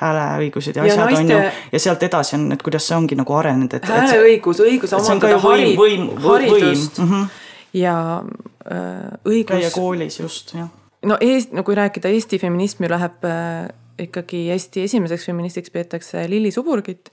hääleõigused 0.00 0.76
ja, 0.76 0.84
ja 0.84 0.92
asjad 0.92 1.04
naiste... 1.06 1.22
on 1.24 1.30
ju, 1.30 1.50
ja 1.72 1.80
sealt 1.86 2.02
edasi 2.02 2.36
on, 2.38 2.48
et 2.56 2.62
kuidas 2.62 2.86
see 2.88 2.96
ongi 2.96 3.18
nagu 3.18 3.36
arenenud, 3.38 3.76
et. 3.78 3.86
hääleõigus, 3.86 4.62
õigus 4.64 4.94
omandada 4.96 5.38
harid, 5.44 5.76
võim, 5.78 6.08
haridust 6.24 6.98
mm 6.98 7.10
-hmm. 7.10 7.28
ja 7.78 7.98
äh, 8.66 9.14
õigus. 9.22 9.54
käia 9.54 9.70
koolis 9.70 10.18
just, 10.20 10.54
jah. 10.54 10.68
no 11.06 11.18
Eest-, 11.20 11.54
no 11.54 11.62
kui 11.62 11.78
rääkida 11.78 12.10
Eesti 12.10 12.38
feminismi, 12.42 12.90
läheb 12.90 13.24
äh, 13.24 13.70
ikkagi 13.98 14.48
Eesti 14.50 14.84
esimeseks 14.88 15.26
feministiks 15.26 15.70
peetakse 15.70 16.24
Lilli 16.30 16.50
Suburgit 16.50 17.12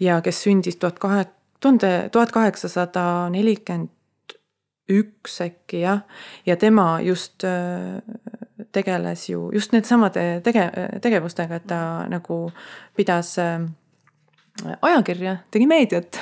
ja 0.00 0.20
kes 0.22 0.42
sündis 0.46 0.76
tuhat 0.76 0.98
kahe, 0.98 1.26
tuhande, 1.60 2.08
tuhat 2.12 2.32
kaheksasada 2.32 3.28
nelikümmend 3.34 3.90
üks 4.90 5.38
äkki 5.40 5.80
jah, 5.80 6.02
ja 6.46 6.56
tema 6.60 7.00
just 7.00 7.44
äh, 7.44 8.02
tegeles 8.72 9.28
ju 9.30 9.48
just 9.54 9.72
needsamade 9.72 10.42
tege-, 10.44 11.00
tegevustega, 11.00 11.56
et 11.56 11.66
ta 11.70 11.78
nagu 12.10 12.38
pidas 12.96 13.38
äh, 13.40 13.64
ajakirja, 14.62 15.36
tegi 15.50 15.66
meediat 15.66 16.18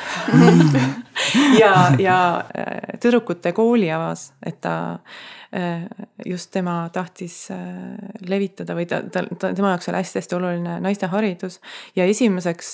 ja, 1.61 1.75
ja 2.01 2.17
äh, 2.57 2.97
tüdrukute 3.01 3.53
kooli 3.53 3.91
avas, 3.93 4.33
et 4.47 4.61
ta 4.65 4.75
just 6.25 6.49
tema 6.55 6.87
tahtis 6.89 7.51
levitada 8.25 8.73
või 8.73 8.87
ta, 8.89 9.03
ta, 9.05 9.21
ta, 9.37 9.51
tema 9.53 9.75
jaoks 9.75 9.91
oli 9.91 9.99
hästi-hästi 10.01 10.37
oluline 10.39 10.79
naiste 10.81 11.11
haridus 11.13 11.59
ja 11.93 12.07
esimeseks 12.09 12.71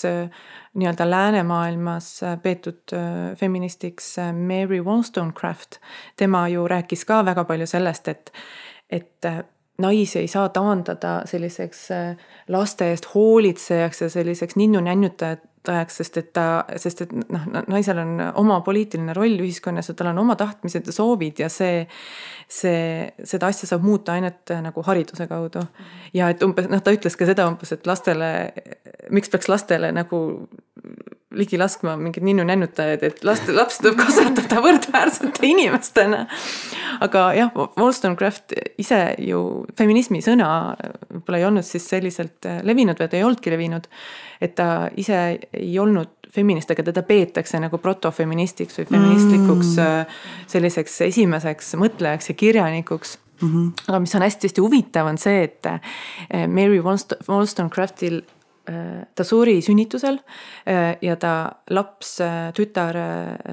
nii-öelda 0.78 1.08
läänemaailmas 1.10 2.12
peetud 2.44 2.94
feministiks 3.40 4.12
Mary 4.30 4.78
Wollstonecraft. 4.78 5.80
tema 6.16 6.46
ju 6.54 6.68
rääkis 6.70 7.02
ka 7.04 7.24
väga 7.26 7.44
palju 7.50 7.66
sellest, 7.66 8.08
et, 8.14 8.30
et 8.90 9.26
naisi 9.78 10.18
ei 10.18 10.28
saa 10.28 10.48
taandada 10.48 11.22
selliseks 11.26 11.90
äh, 11.90 12.16
laste 12.48 12.90
eest 12.90 13.06
hoolitsejaks 13.14 14.02
ja 14.02 14.08
selliseks 14.10 14.56
ninnu-nännutajaks, 14.58 16.00
sest 16.00 16.16
et 16.18 16.32
ta, 16.34 16.64
sest 16.76 17.04
et 17.04 17.12
noh, 17.18 17.46
naisel 17.70 18.00
on 18.02 18.16
oma 18.42 18.60
poliitiline 18.66 19.14
roll 19.16 19.38
ühiskonnas 19.44 19.92
ja 19.92 19.94
tal 19.98 20.10
on 20.12 20.22
oma 20.24 20.36
tahtmised 20.40 20.90
ja 20.90 20.94
soovid 20.94 21.42
ja 21.44 21.50
see, 21.52 21.84
see, 22.48 23.06
seda 23.24 23.52
asja 23.52 23.70
saab 23.70 23.86
muuta 23.86 24.16
ainult 24.18 24.50
äh, 24.54 24.62
nagu 24.64 24.82
hariduse 24.86 25.28
kaudu. 25.30 25.62
ja 26.14 26.30
et 26.34 26.42
umbes 26.42 26.70
noh, 26.70 26.82
ta 26.82 26.94
ütles 26.94 27.18
ka 27.18 27.28
seda 27.28 27.46
umbes, 27.50 27.72
et 27.76 27.86
lastele, 27.86 28.32
miks 29.14 29.30
peaks 29.30 29.50
lastele 29.52 29.92
nagu 29.94 30.24
ligi 31.36 31.58
laskma 31.60 31.92
mingeid 32.00 32.24
ninnu-nännutajad, 32.24 33.02
et 33.04 33.24
last, 33.26 33.48
lapsi 33.52 33.82
tuleb 33.82 33.98
kasvatada 34.00 34.60
võrdväärsete 34.64 35.44
inimestena. 35.48 36.22
aga 37.04 37.24
jah, 37.36 37.50
Wollstonecraft 37.76 38.54
ise 38.80 39.00
ju, 39.20 39.42
feminismi 39.78 40.22
sõna 40.24 40.48
võib-olla 41.12 41.42
ei 41.42 41.48
olnud 41.50 41.66
siis 41.68 41.88
selliselt 41.90 42.48
levinud 42.64 43.00
või 43.00 43.10
ta 43.10 43.20
ei 43.20 43.26
olnudki 43.26 43.52
levinud. 43.52 43.88
et 44.40 44.54
ta 44.54 44.88
ise 44.96 45.20
ei 45.52 45.78
olnud 45.78 46.14
feminist, 46.32 46.70
aga 46.70 46.84
teda 46.90 47.02
peetakse 47.02 47.60
nagu 47.60 47.78
protofeministiks 47.80 48.80
või 48.80 48.88
feministlikuks 48.90 49.76
mm. 49.76 50.18
selliseks 50.46 51.00
esimeseks 51.08 51.74
mõtlejaks 51.80 52.32
ja 52.32 52.38
kirjanikuks 52.44 53.18
Mm 53.38 53.48
-hmm. 53.48 53.66
aga 53.86 53.98
mis 54.02 54.14
on 54.14 54.22
hästi-hästi 54.22 54.60
huvitav, 54.60 55.06
on 55.06 55.18
see, 55.18 55.44
et 55.44 55.66
Mary 56.50 56.80
Wollstonecraftil 56.82 58.16
Äh, 58.18 58.37
ta 59.14 59.24
suri 59.24 59.58
sünnitusel 59.64 60.18
äh, 60.68 60.96
ja 61.02 61.16
ta 61.16 61.32
laps, 61.70 62.18
äh, 62.20 62.52
tütar 62.56 62.96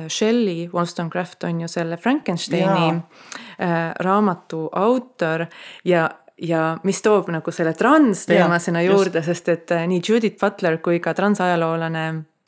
Shelley 0.09 0.69
Wollstonecraft 0.73 1.43
on 1.43 1.61
ju 1.61 1.67
selle 1.71 1.97
Frankensteini 1.97 2.87
ja. 2.89 3.93
raamatu 3.99 4.67
autor 4.73 5.45
ja 5.85 6.09
ja 6.41 6.77
mis 6.83 6.99
toob 7.01 7.29
nagu 7.31 7.51
selle 7.55 7.71
transteema 7.73 8.59
sinna 8.59 8.81
juurde, 8.83 9.21
sest 9.23 9.49
et 9.53 9.71
nii 9.87 10.01
Judith 10.03 10.39
Butler 10.41 10.81
kui 10.83 10.99
ka 10.99 11.13
transajaloolane 11.15 12.05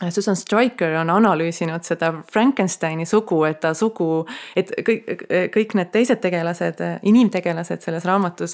Susan 0.09 0.35
Stryker 0.35 0.93
on 0.99 1.09
analüüsinud 1.09 1.81
seda 1.81 2.11
Frankensteini 2.31 3.05
sugu, 3.09 3.39
et 3.47 3.57
ta 3.63 3.71
sugu, 3.73 4.27
et 4.53 4.69
kõik, 4.85 5.23
kõik 5.55 5.73
need 5.79 5.89
teised 5.89 6.21
tegelased, 6.21 6.83
inimtegelased 7.09 7.81
selles 7.81 8.05
raamatus 8.05 8.53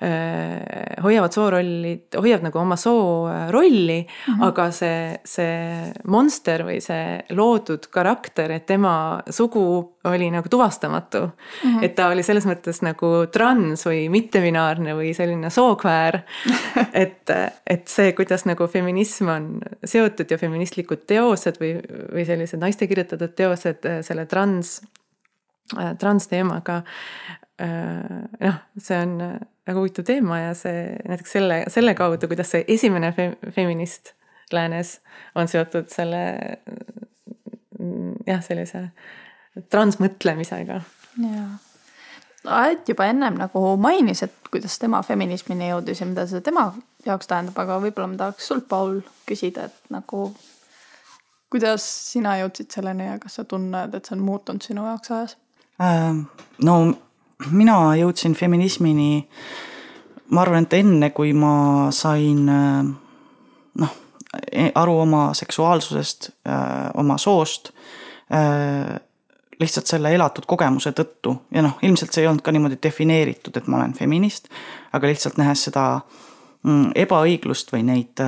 äh, 0.00 0.96
hoiavad 1.04 1.36
soorolli, 1.36 1.92
hoiavad 2.16 2.48
nagu 2.48 2.62
oma 2.62 2.78
soorolli 2.80 3.98
äh, 3.98 4.06
mm, 4.08 4.34
-hmm. 4.38 4.46
aga 4.48 4.70
see, 4.72 5.20
see 5.28 5.92
monster 6.08 6.64
või 6.64 6.80
see 6.80 7.20
loodud 7.36 7.90
karakter, 7.92 8.56
et 8.56 8.66
tema 8.66 9.20
sugu 9.28 9.98
oli 10.08 10.30
nagu 10.30 10.48
tuvastamatu 10.48 11.20
mm. 11.20 11.76
-hmm. 11.76 11.84
et 11.84 11.94
ta 11.94 12.08
oli 12.08 12.22
selles 12.22 12.46
mõttes 12.46 12.80
nagu 12.82 13.26
trans 13.32 13.86
või 13.86 14.08
mittebinaarne 14.08 14.94
või 14.96 15.12
selline 15.14 15.50
sookväär 15.50 16.20
et, 17.02 17.30
et 17.66 17.88
see, 17.88 18.12
kuidas 18.12 18.44
nagu 18.44 18.66
feminism 18.66 19.28
on 19.28 19.50
seotud 19.84 20.30
ja 20.30 20.38
feministlikud 20.78 21.06
teosed 21.06 21.58
või, 21.60 21.74
või 22.12 22.24
sellised 22.26 22.60
naiste 22.60 22.86
kirjutatud 22.86 23.34
teosed 23.34 23.84
äh, 23.86 24.00
selle 24.02 24.26
trans, 24.26 24.80
äh, 25.76 25.96
transteemaga. 25.98 26.82
Äh, 27.60 28.28
noh, 28.40 28.58
see 28.78 28.98
on 28.98 29.18
väga 29.66 29.78
huvitav 29.78 30.04
teema 30.06 30.38
ja 30.38 30.54
see 30.54 30.96
näiteks 31.08 31.32
selle, 31.32 31.64
selle 31.68 31.94
kaudu, 31.94 32.28
kuidas 32.28 32.50
see 32.50 32.64
esimene 32.68 33.12
fe, 33.12 33.32
feminist 33.50 34.14
läänes 34.52 35.00
on 35.34 35.48
seotud 35.48 35.90
selle 35.92 36.22
jah, 38.26 38.42
sellise 38.42 38.90
transmõtlemisega. 39.70 40.82
jaa. 41.18 41.48
Aet 42.48 42.88
juba 42.88 43.08
ennem 43.10 43.34
nagu 43.36 43.60
mainis, 43.76 44.22
et 44.22 44.32
kuidas 44.50 44.78
tema 44.78 45.02
feminismini 45.02 45.68
jõudis 45.68 46.00
ja 46.00 46.06
mida 46.06 46.24
see 46.30 46.40
tema 46.40 46.70
jaoks 47.04 47.28
tähendab, 47.28 47.58
aga 47.60 47.78
võib-olla 47.82 48.12
ma 48.12 48.20
tahaks 48.22 48.46
sult, 48.48 48.68
Paul, 48.70 49.00
küsida, 49.28 49.66
et 49.68 49.92
nagu 49.92 50.28
kuidas 51.50 51.84
sina 52.12 52.36
jõudsid 52.42 52.72
selleni 52.72 53.08
ja 53.08 53.18
kas 53.22 53.38
sa 53.38 53.44
tunned, 53.48 53.94
et 53.94 54.08
see 54.08 54.16
on 54.16 54.24
muutunud 54.24 54.64
sinu 54.64 54.84
jaoks 54.86 55.12
ajas? 55.14 55.36
Äh, 55.82 56.16
no 56.64 56.76
mina 57.54 57.78
jõudsin 57.98 58.34
feminismini, 58.36 59.22
ma 60.34 60.44
arvan, 60.44 60.66
et 60.66 60.78
enne, 60.80 61.10
kui 61.16 61.32
ma 61.38 61.88
sain 61.94 62.44
äh, 62.52 62.90
noh, 63.82 63.98
e-, 64.50 64.72
aru 64.74 64.98
oma 65.06 65.28
seksuaalsusest, 65.38 66.32
äh, 66.48 66.88
oma 67.00 67.18
soost, 67.18 67.72
lihtsalt 69.58 69.88
selle 69.88 70.10
elatud 70.12 70.44
kogemuse 70.44 70.90
tõttu 70.92 71.30
ja 71.56 71.62
noh, 71.64 71.78
ilmselt 71.80 72.12
see 72.12 72.20
ei 72.20 72.26
olnud 72.28 72.44
ka 72.44 72.52
niimoodi 72.52 72.76
defineeritud, 72.84 73.56
et 73.56 73.70
ma 73.72 73.78
olen 73.78 73.94
feminist, 73.96 74.50
aga 74.92 75.08
lihtsalt 75.08 75.38
nähes 75.40 75.62
seda 75.64 75.84
mm, 76.66 76.90
ebaõiglust 77.06 77.72
või 77.72 77.86
neid 77.88 78.20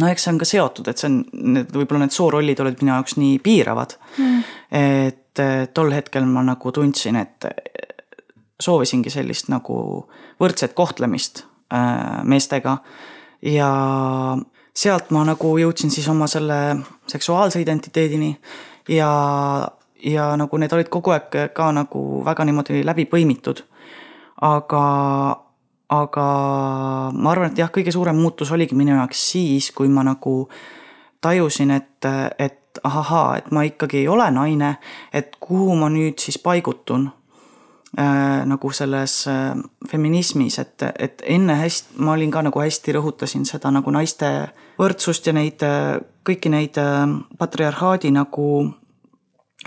no 0.00 0.10
eks 0.10 0.26
see 0.26 0.32
on 0.32 0.40
ka 0.40 0.48
seotud, 0.48 0.88
et 0.90 1.00
see 1.00 1.10
on, 1.10 1.20
need 1.56 1.74
võib-olla 1.74 2.04
need 2.04 2.16
soorollid 2.16 2.60
olid 2.64 2.82
minu 2.82 2.94
jaoks 2.94 3.18
nii 3.20 3.38
piiravad 3.44 3.96
mm.. 4.18 4.42
et 4.80 5.42
tol 5.74 5.92
hetkel 5.94 6.26
ma 6.30 6.44
nagu 6.46 6.72
tundsin, 6.74 7.18
et 7.18 7.46
soovisingi 8.60 9.10
sellist 9.10 9.50
nagu 9.52 9.76
võrdset 10.40 10.74
kohtlemist 10.74 11.44
äh, 11.74 12.22
meestega. 12.24 12.78
ja 13.42 13.70
sealt 14.74 15.10
ma 15.14 15.24
nagu 15.26 15.54
jõudsin 15.58 15.92
siis 15.92 16.06
oma 16.10 16.26
selle 16.30 16.58
seksuaalse 17.10 17.60
identiteedini 17.62 18.32
ja, 18.88 19.10
ja 20.02 20.30
nagu 20.40 20.58
need 20.58 20.72
olid 20.72 20.90
kogu 20.92 21.14
aeg 21.14 21.52
ka 21.54 21.70
nagu 21.76 22.24
väga 22.26 22.46
niimoodi 22.48 22.82
läbi 22.86 23.06
põimitud. 23.10 23.62
aga 24.42 24.84
aga 25.92 26.26
ma 27.12 27.32
arvan, 27.32 27.52
et 27.52 27.60
jah, 27.60 27.70
kõige 27.72 27.92
suurem 27.92 28.16
muutus 28.16 28.52
oligi 28.54 28.76
minu 28.78 28.96
jaoks 28.96 29.20
siis, 29.32 29.70
kui 29.76 29.90
ma 29.92 30.04
nagu 30.06 30.36
tajusin, 31.24 31.74
et, 31.74 32.08
et 32.38 32.80
ahahaa, 32.84 33.36
et 33.38 33.50
ma 33.54 33.64
ikkagi 33.68 34.02
ei 34.02 34.08
ole 34.08 34.26
naine, 34.34 34.76
et 35.12 35.36
kuhu 35.40 35.76
ma 35.78 35.90
nüüd 35.92 36.18
siis 36.20 36.38
paigutun 36.42 37.06
äh, 37.98 38.42
nagu 38.48 38.72
selles 38.72 39.16
äh, 39.30 39.52
feminismis, 39.90 40.58
et, 40.58 40.86
et 40.98 41.24
enne 41.36 41.58
hästi, 41.60 41.98
ma 42.04 42.16
olin 42.16 42.32
ka 42.32 42.44
nagu 42.48 42.64
hästi 42.64 42.96
rõhutasin 42.96 43.46
seda 43.48 43.72
nagu 43.74 43.92
naiste 43.94 44.30
võrdsust 44.80 45.28
ja 45.30 45.36
neid, 45.36 45.62
kõiki 46.26 46.52
neid 46.52 46.80
äh, 46.80 47.04
patriarhaadi 47.38 48.12
nagu 48.14 48.48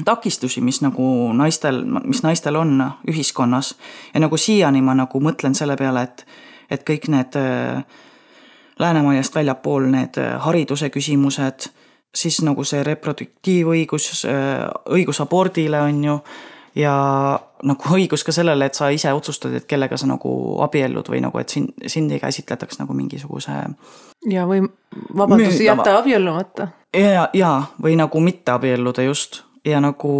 takistusi, 0.05 0.62
mis 0.62 0.81
nagu 0.81 1.33
naistel, 1.33 1.83
mis 2.03 2.23
naistel 2.23 2.55
on 2.55 2.83
ühiskonnas. 3.10 3.75
ja 4.13 4.19
nagu 4.19 4.38
siiani 4.38 4.81
ma 4.81 4.93
nagu 4.93 5.19
mõtlen 5.19 5.55
selle 5.55 5.77
peale, 5.77 6.03
et, 6.03 6.27
et 6.69 6.83
kõik 6.89 7.10
need 7.13 7.39
äh, 7.39 7.83
Läänemaiast 8.79 9.36
väljapool 9.36 9.88
need 9.89 10.17
äh, 10.21 10.36
hariduse 10.41 10.89
küsimused, 10.93 11.69
siis 12.15 12.41
nagu 12.45 12.63
see 12.63 12.83
reproduktiivõigus, 12.86 14.25
äh, 14.29 14.67
õigus 14.93 15.21
abordile 15.23 15.81
on 15.81 16.03
ju, 16.03 16.17
ja 16.77 16.93
nagu 17.65 17.95
õigus 17.97 18.21
ka 18.25 18.36
sellele, 18.36 18.67
et 18.69 18.77
sa 18.77 18.91
ise 18.93 19.10
otsustad, 19.13 19.55
et 19.57 19.65
kellega 19.65 19.97
sa 19.97 20.10
nagu 20.10 20.31
abiellud 20.62 21.10
või 21.10 21.23
nagu, 21.25 21.41
et 21.41 21.49
sind, 21.49 21.73
sind 21.89 22.13
ei 22.13 22.21
käsitletaks 22.21 22.77
nagu 22.83 22.93
mingisuguse. 22.93 23.57
ja 24.29 24.45
või 24.45 24.62
vabandust, 25.17 25.62
jätta 25.62 25.97
abiellumata. 25.97 26.67
ja, 26.93 27.29
ja 27.33 27.51
või 27.81 27.97
nagu 27.97 28.19
mitte 28.21 28.51
abielluda 28.51 29.10
just 29.10 29.46
ja 29.65 29.81
nagu 29.81 30.13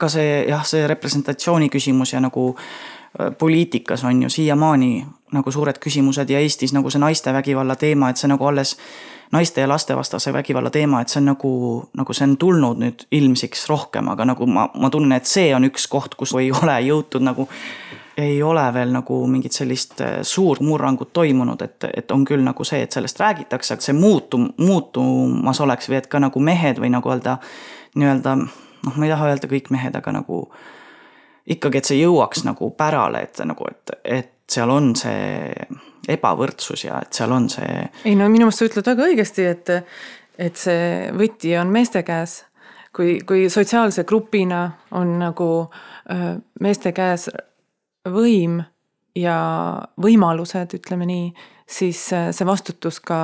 ka 0.00 0.08
see 0.08 0.44
jah, 0.48 0.64
see 0.64 0.86
representatsiooni 0.88 1.68
küsimus 1.68 2.14
ja 2.14 2.20
nagu 2.20 2.54
äh, 2.56 3.30
poliitikas 3.38 4.04
on 4.04 4.22
ju 4.22 4.28
siiamaani 4.32 5.06
nagu 5.32 5.52
suured 5.52 5.78
küsimused 5.78 6.30
ja 6.30 6.40
Eestis 6.40 6.72
nagu 6.72 6.90
see 6.90 7.00
naistevägivalla 7.00 7.76
teema, 7.76 8.10
et 8.10 8.16
see 8.16 8.30
nagu 8.30 8.46
alles 8.46 8.76
naiste 9.32 9.60
ja 9.60 9.68
lastevastase 9.68 10.32
vägivalla 10.32 10.70
teema, 10.70 11.00
et 11.00 11.08
see 11.08 11.20
on 11.20 11.28
nagu, 11.30 11.52
nagu 11.96 12.14
see 12.16 12.26
on 12.26 12.36
tulnud 12.36 12.80
nüüd 12.82 13.04
ilmsiks 13.14 13.68
rohkem, 13.70 14.08
aga 14.10 14.26
nagu 14.32 14.46
ma, 14.50 14.66
ma 14.74 14.90
tunnen, 14.90 15.14
et 15.14 15.28
see 15.30 15.52
on 15.54 15.68
üks 15.68 15.86
koht, 15.90 16.16
kus 16.18 16.34
ei 16.40 16.50
ole 16.50 16.80
jõutud 16.88 17.22
nagu 17.22 17.46
ei 18.16 18.42
ole 18.42 18.64
veel 18.74 18.92
nagu 18.92 19.20
mingit 19.26 19.52
sellist 19.52 20.00
äh, 20.00 20.18
suurt 20.22 20.60
murrangut 20.60 21.12
toimunud, 21.12 21.62
et, 21.62 21.86
et 21.96 22.10
on 22.10 22.24
küll 22.28 22.42
nagu 22.44 22.64
see, 22.64 22.82
et 22.82 22.92
sellest 22.92 23.20
räägitakse, 23.20 23.74
et 23.74 23.86
see 23.86 23.96
muutum-, 23.96 24.50
muutumas 24.58 25.60
oleks 25.60 25.90
või 25.90 26.00
et 26.00 26.10
ka 26.10 26.20
nagu 26.22 26.42
mehed 26.42 26.80
või 26.82 26.92
nagu 26.94 27.12
öelda 27.12 27.38
nii-öelda 27.94 28.36
noh, 28.40 28.96
ma 28.96 29.06
ei 29.06 29.12
taha 29.12 29.30
öelda 29.30 29.50
kõik 29.50 29.70
mehed, 29.74 29.96
aga 29.96 30.14
nagu 30.20 30.42
ikkagi, 31.50 31.80
et 31.80 31.90
see 31.90 32.00
jõuaks 32.00 32.44
nagu 32.46 32.70
pärale, 32.76 33.24
et 33.26 33.42
nagu, 33.48 33.66
et, 33.70 33.96
et 34.04 34.36
seal 34.50 34.70
on 34.70 34.92
see 34.98 35.54
ebavõrdsus 36.10 36.86
ja 36.86 37.00
et 37.04 37.14
seal 37.14 37.32
on 37.34 37.48
see. 37.52 37.84
ei 38.04 38.16
no 38.18 38.28
minu 38.32 38.48
meelest 38.48 38.62
sa 38.62 38.70
ütled 38.70 38.92
väga 38.92 39.10
õigesti, 39.10 39.46
et, 39.50 39.74
et 40.38 40.58
see 40.58 41.10
võti 41.16 41.54
on 41.60 41.70
meeste 41.72 42.02
käes. 42.06 42.44
kui, 42.96 43.20
kui 43.26 43.50
sotsiaalse 43.50 44.04
grupina 44.04 44.70
on 44.90 45.18
nagu 45.20 45.70
meeste 46.60 46.92
käes 46.92 47.28
võim 48.08 48.60
ja 49.18 49.36
võimalused, 50.00 50.76
ütleme 50.78 51.06
nii, 51.08 51.30
siis 51.68 52.12
äh, 52.16 52.30
see 52.32 52.46
vastutus 52.46 53.00
ka 53.00 53.20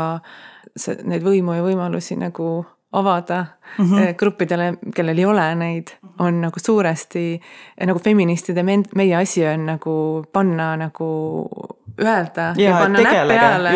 see, 0.76 0.98
neid 1.04 1.24
võimu 1.26 1.56
ja 1.56 1.64
võimalusi 1.64 2.18
nagu 2.20 2.64
avada 2.96 3.44
mm 3.78 3.84
-hmm. 3.84 4.14
gruppidele, 4.16 4.74
kellel 4.94 5.18
ei 5.18 5.24
ole 5.24 5.54
neid, 5.54 5.90
on 6.18 6.40
nagu 6.40 6.60
suuresti 6.66 7.40
nagu 7.86 7.98
feministide 7.98 8.62
meie 8.94 9.16
asi 9.16 9.46
on 9.46 9.66
nagu 9.66 10.24
panna 10.32 10.76
nagu 10.76 11.08
öelda 12.00 12.54
ja, 12.56 12.70
ja 12.70 12.78
panna 12.78 13.00
näpp 13.00 13.28
peale, 13.28 13.70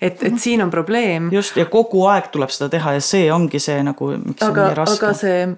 et, 0.00 0.22
et 0.22 0.38
siin 0.38 0.62
on 0.62 0.70
probleem. 0.70 1.32
just 1.32 1.56
ja 1.56 1.64
kogu 1.64 2.06
aeg 2.06 2.28
tuleb 2.32 2.50
seda 2.50 2.68
teha 2.68 2.92
ja 2.92 3.00
see 3.00 3.32
ongi 3.32 3.58
see 3.58 3.82
nagu, 3.82 4.10
miks 4.24 4.42
aga, 4.42 4.62
on 4.62 4.68
nii 4.68 4.74
raske. 4.74 5.06
aga 5.06 5.14
see 5.14 5.56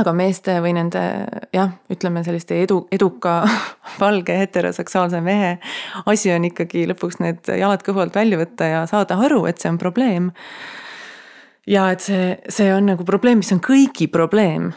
aga 0.00 0.12
meeste 0.16 0.56
või 0.64 0.74
nende 0.76 1.02
jah, 1.54 1.74
ütleme 1.92 2.24
selliste 2.26 2.58
edu, 2.62 2.84
eduka 2.94 3.42
valge 4.02 4.36
heteroseksuaalse 4.38 5.20
mehe 5.24 5.56
asi 6.10 6.32
on 6.34 6.48
ikkagi 6.50 6.86
lõpuks 6.90 7.20
need 7.22 7.52
jalad 7.60 7.84
kõhu 7.86 8.02
alt 8.04 8.16
välja 8.18 8.40
võtta 8.40 8.70
ja 8.70 8.82
saada 8.90 9.18
aru, 9.26 9.44
et 9.50 9.62
see 9.62 9.70
on 9.70 9.78
probleem. 9.78 10.32
ja 11.66 11.90
et 11.94 12.04
see, 12.04 12.34
see 12.48 12.72
on 12.74 12.90
nagu 12.90 13.06
probleem, 13.06 13.40
mis 13.42 13.52
on 13.54 13.62
kõigi 13.64 14.10
probleem 14.10 14.72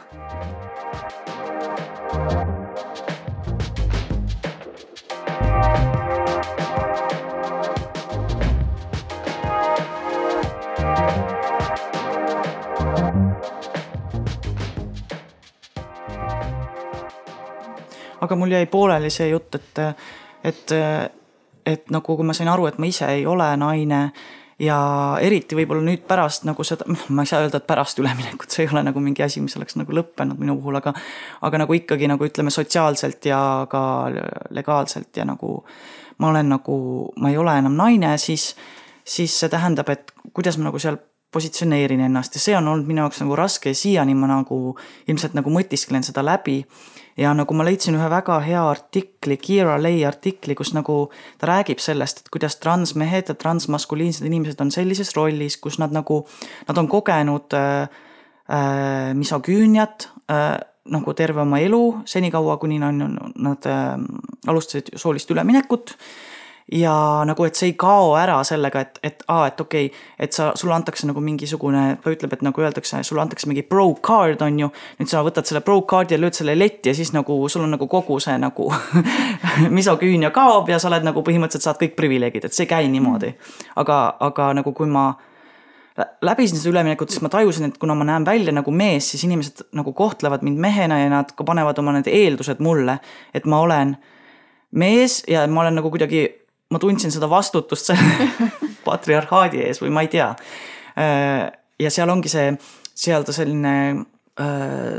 aga 18.28 18.40
mul 18.40 18.52
jäi 18.54 18.66
pooleli 18.72 19.12
see 19.14 19.32
jutt, 19.32 19.56
et, 19.56 19.80
et, 20.52 20.76
et 21.66 21.94
nagu 21.94 22.18
kui 22.18 22.28
ma 22.28 22.36
sain 22.38 22.52
aru, 22.52 22.68
et 22.70 22.78
ma 22.78 22.90
ise 22.90 23.08
ei 23.16 23.26
ole 23.26 23.50
naine 23.60 24.02
ja 24.60 24.78
eriti 25.22 25.58
võib-olla 25.58 25.86
nüüd 25.86 26.06
pärast 26.10 26.48
nagu 26.50 26.66
seda, 26.66 26.88
noh, 26.90 27.04
ma 27.14 27.24
ei 27.24 27.30
saa 27.30 27.44
öelda, 27.44 27.62
et 27.62 27.68
pärast 27.70 28.00
üleminekut, 28.02 28.50
see 28.50 28.66
ei 28.66 28.72
ole 28.74 28.82
nagu 28.88 29.02
mingi 29.04 29.24
asi, 29.26 29.42
mis 29.44 29.56
oleks 29.60 29.78
nagu 29.78 29.94
lõppenud 29.94 30.40
minu 30.42 30.58
puhul, 30.58 30.80
aga 30.80 30.96
aga 31.46 31.62
nagu 31.62 31.78
ikkagi 31.78 32.10
nagu 32.10 32.26
ütleme 32.26 32.54
sotsiaalselt 32.54 33.30
ja 33.30 33.40
ka 33.70 33.82
legaalselt 34.58 35.18
ja 35.18 35.28
nagu 35.30 35.60
ma 36.18 36.32
olen 36.32 36.50
nagu, 36.56 36.78
ma 37.22 37.30
ei 37.30 37.38
ole 37.38 37.54
enam 37.62 37.78
naine, 37.78 38.16
siis, 38.18 38.56
siis 39.06 39.36
see 39.38 39.54
tähendab, 39.54 39.90
et 39.94 40.10
kuidas 40.34 40.58
ma 40.58 40.72
nagu 40.72 40.82
seal 40.82 40.98
positsioneerin 41.34 42.02
ennast 42.08 42.38
ja 42.38 42.42
see 42.42 42.56
on 42.58 42.68
olnud 42.72 42.88
minu 42.88 43.04
jaoks 43.04 43.20
nagu 43.22 43.36
raske 43.38 43.74
ja 43.74 43.78
siiani 43.78 44.16
ma 44.18 44.30
nagu 44.32 44.78
ilmselt 45.12 45.36
nagu 45.38 45.52
mõtisklen 45.54 46.06
seda 46.08 46.24
läbi 46.26 46.62
ja 47.18 47.34
nagu 47.34 47.56
ma 47.58 47.66
leidsin 47.66 47.98
ühe 47.98 48.10
väga 48.12 48.38
hea 48.46 48.62
artikli, 48.70 49.38
Kiira 49.42 49.78
Lei 49.82 50.04
artikli, 50.06 50.56
kus 50.58 50.74
nagu 50.78 51.08
ta 51.42 51.50
räägib 51.50 51.82
sellest, 51.84 52.24
et 52.24 52.32
kuidas 52.34 52.60
transmehed 52.62 53.32
ja 53.32 53.36
transmaskuliinsed 53.38 54.28
inimesed 54.28 54.62
on 54.64 54.72
sellises 54.74 55.16
rollis, 55.18 55.58
kus 55.62 55.80
nad 55.82 55.96
nagu, 55.96 56.24
nad 56.70 56.78
on 56.78 56.90
kogenud 56.92 57.58
äh, 57.58 57.90
äh, 58.48 59.14
misogüüniat 59.18 60.10
äh, 60.32 60.56
nagu 60.88 61.14
terve 61.18 61.44
oma 61.44 61.60
elu, 61.60 61.84
senikaua, 62.08 62.58
kuni 62.62 62.80
nad, 62.80 63.02
nad 63.36 63.68
äh, 63.68 63.94
alustasid 64.48 64.94
soolist 64.96 65.32
üleminekut 65.34 65.98
ja 66.72 67.24
nagu, 67.26 67.46
et 67.48 67.56
see 67.56 67.70
ei 67.72 67.76
kao 67.80 68.10
ära 68.20 68.38
sellega, 68.48 68.82
et, 68.84 69.00
et 69.04 69.22
aa, 69.32 69.46
et 69.48 69.62
okei 69.62 69.86
okay,, 69.88 70.02
et 70.20 70.36
sa, 70.36 70.50
sulle 70.60 70.76
antakse 70.76 71.08
nagu 71.08 71.22
mingisugune, 71.24 71.84
ta 72.04 72.12
ütleb, 72.12 72.34
et 72.36 72.44
nagu 72.44 72.64
öeldakse, 72.64 73.00
sulle 73.08 73.24
antakse 73.24 73.48
mingi 73.48 73.64
pro 73.64 73.86
card 74.04 74.42
on 74.44 74.60
ju. 74.60 74.70
nüüd 75.00 75.12
sa 75.12 75.22
võtad 75.24 75.48
selle 75.48 75.62
pro 75.64 75.80
card'i 75.88 76.18
ja 76.18 76.20
lööd 76.20 76.36
selle 76.36 76.58
letti 76.58 76.92
ja 76.92 76.98
siis 76.98 77.14
nagu 77.16 77.40
sul 77.48 77.64
on 77.64 77.72
nagu 77.78 77.88
kogu 77.88 78.20
see 78.24 78.36
nagu 78.42 78.68
misoküünia 79.78 80.34
kaob 80.36 80.68
ja 80.70 80.80
sa 80.80 80.92
oled 80.92 81.08
nagu 81.08 81.24
põhimõtteliselt 81.24 81.70
saad 81.70 81.80
kõik 81.80 81.96
privileegid, 81.96 82.50
et 82.50 82.58
see 82.58 82.66
ei 82.68 82.74
käi 82.74 82.92
niimoodi. 82.92 83.32
aga, 83.80 84.02
aga 84.28 84.52
nagu 84.60 84.74
kui 84.76 84.92
ma 84.92 85.14
läbisin 86.22 86.60
seda 86.60 86.74
üleminekut, 86.76 87.10
siis 87.10 87.24
ma 87.24 87.32
tajusin, 87.32 87.72
et 87.72 87.78
kuna 87.82 87.96
ma 87.98 88.06
näen 88.06 88.26
välja 88.26 88.52
nagu 88.54 88.72
mees, 88.76 89.08
siis 89.12 89.24
inimesed 89.26 89.70
nagu 89.78 89.94
kohtlevad 89.98 90.44
mind 90.46 90.60
mehena 90.62 91.00
ja 91.00 91.08
nad 91.10 91.32
ka 91.32 91.48
panevad 91.48 91.80
oma 91.80 91.96
need 91.96 92.12
eeldused 92.12 92.60
mulle, 92.60 93.00
et 93.34 93.48
ma 93.50 93.62
olen 93.64 93.96
mees 94.78 95.24
ja 95.32 95.48
ma 95.48 95.64
olen 95.64 95.80
nagu 95.80 95.90
kuidagi 95.90 96.28
ma 96.70 96.80
tundsin 96.80 97.14
seda 97.14 97.30
vastutust 97.32 97.92
selle 97.92 98.28
patriarhaadi 98.88 99.64
ees 99.68 99.82
või 99.84 99.94
ma 99.94 100.04
ei 100.06 100.12
tea. 100.12 100.34
ja 101.80 101.90
seal 101.94 102.10
ongi 102.10 102.32
see, 102.32 102.54
seal 102.98 103.26
ta 103.28 103.36
selline 103.36 103.74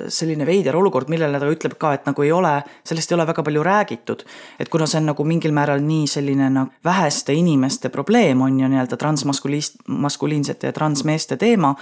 selline 0.08 0.46
veider 0.46 0.74
olukord, 0.74 1.06
millele 1.12 1.38
ta 1.38 1.46
ütleb 1.46 1.76
ka, 1.78 1.92
et 1.94 2.06
nagu 2.08 2.24
ei 2.26 2.32
ole, 2.34 2.56
sellest 2.86 3.12
ei 3.12 3.14
ole 3.14 3.26
väga 3.28 3.44
palju 3.46 3.62
räägitud. 3.62 4.24
et 4.58 4.68
kuna 4.68 4.86
see 4.86 4.98
on 4.98 5.06
nagu 5.12 5.24
mingil 5.24 5.54
määral 5.54 5.82
nii 5.84 6.08
selline 6.10 6.48
nagu 6.50 6.72
väheste 6.84 7.32
inimeste 7.32 7.88
probleem 7.88 8.42
on 8.42 8.58
ju 8.60 8.68
nii-öelda 8.68 8.98
transmaskuliist-, 8.98 9.84
maskuliinsete 9.86 10.66
ja 10.66 10.72
transmeeste 10.72 11.36
teema, 11.36 11.74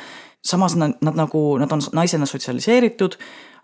samas 0.44 0.76
nad, 0.76 0.98
nad 1.00 1.16
nagu, 1.16 1.56
nad 1.58 1.72
on 1.72 1.80
naisena 1.92 2.26
sotsialiseeritud, 2.26 3.16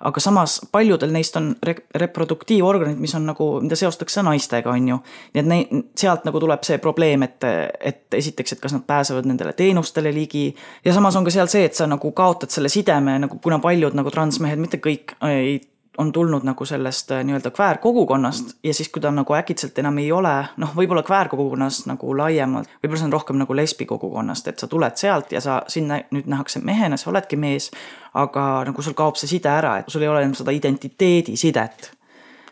aga 0.03 0.21
samas 0.21 0.59
paljudel 0.73 1.13
neist 1.15 1.37
on 1.39 1.53
re-, 1.63 1.85
reproduktiivorganid, 2.03 2.99
mis 3.01 3.15
on 3.15 3.27
nagu, 3.31 3.49
mida 3.63 3.79
seostatakse 3.79 4.25
naistega, 4.27 4.71
on 4.71 4.89
ju. 4.89 4.99
nii 5.35 5.43
et 5.43 5.49
neid, 5.49 5.75
sealt 5.99 6.27
nagu 6.29 6.41
tuleb 6.43 6.65
see 6.67 6.79
probleem, 6.83 7.27
et, 7.27 7.49
et 7.81 8.19
esiteks, 8.19 8.57
et 8.57 8.63
kas 8.63 8.77
nad 8.77 8.87
pääsevad 8.87 9.29
nendele 9.29 9.55
teenustele 9.59 10.13
ligi 10.15 10.49
ja 10.85 10.95
samas 10.95 11.17
on 11.17 11.27
ka 11.27 11.35
seal 11.35 11.51
see, 11.51 11.67
et 11.69 11.79
sa 11.79 11.89
nagu 11.91 12.13
kaotad 12.17 12.51
selle 12.53 12.73
sideme 12.73 13.19
nagu, 13.23 13.39
kuna 13.43 13.61
paljud 13.63 13.97
nagu 13.99 14.11
transmehed, 14.11 14.61
mitte 14.63 14.83
kõik 14.83 15.17
ei 15.29 15.61
on 15.99 16.13
tulnud 16.13 16.43
nagu 16.45 16.65
sellest 16.65 17.11
äh, 17.11 17.25
nii-öelda 17.25 17.51
kväärkogukonnast 17.51 18.57
ja 18.65 18.75
siis, 18.75 18.89
kui 18.89 19.03
ta 19.03 19.11
nagu 19.11 19.35
äkitselt 19.35 19.79
enam 19.79 19.99
ei 20.01 20.13
ole, 20.13 20.35
noh, 20.57 20.75
võib-olla 20.77 21.03
kväärkogukonnast 21.05 21.87
nagu 21.91 22.17
laiemalt, 22.17 22.71
võib-olla 22.83 23.01
see 23.01 23.09
on 23.11 23.13
rohkem 23.13 23.41
nagu 23.43 23.57
lesbi 23.57 23.87
kogukonnast, 23.87 24.49
et 24.49 24.63
sa 24.63 24.69
tuled 24.73 24.97
sealt 24.97 25.33
ja 25.33 25.41
sa 25.45 25.61
sinna 25.69 26.01
nüüd 26.11 26.31
nähakse 26.33 26.63
mehena, 26.65 26.97
sa 26.97 27.11
oledki 27.13 27.37
mees, 27.37 27.71
aga 28.15 28.47
nagu 28.69 28.83
sul 28.83 28.97
kaob 28.97 29.21
see 29.21 29.35
side 29.35 29.53
ära, 29.53 29.79
et 29.83 29.93
sul 29.93 30.05
ei 30.05 30.09
ole 30.09 30.25
enam 30.25 30.37
seda 30.39 30.55
identiteedisidet. 30.57 31.91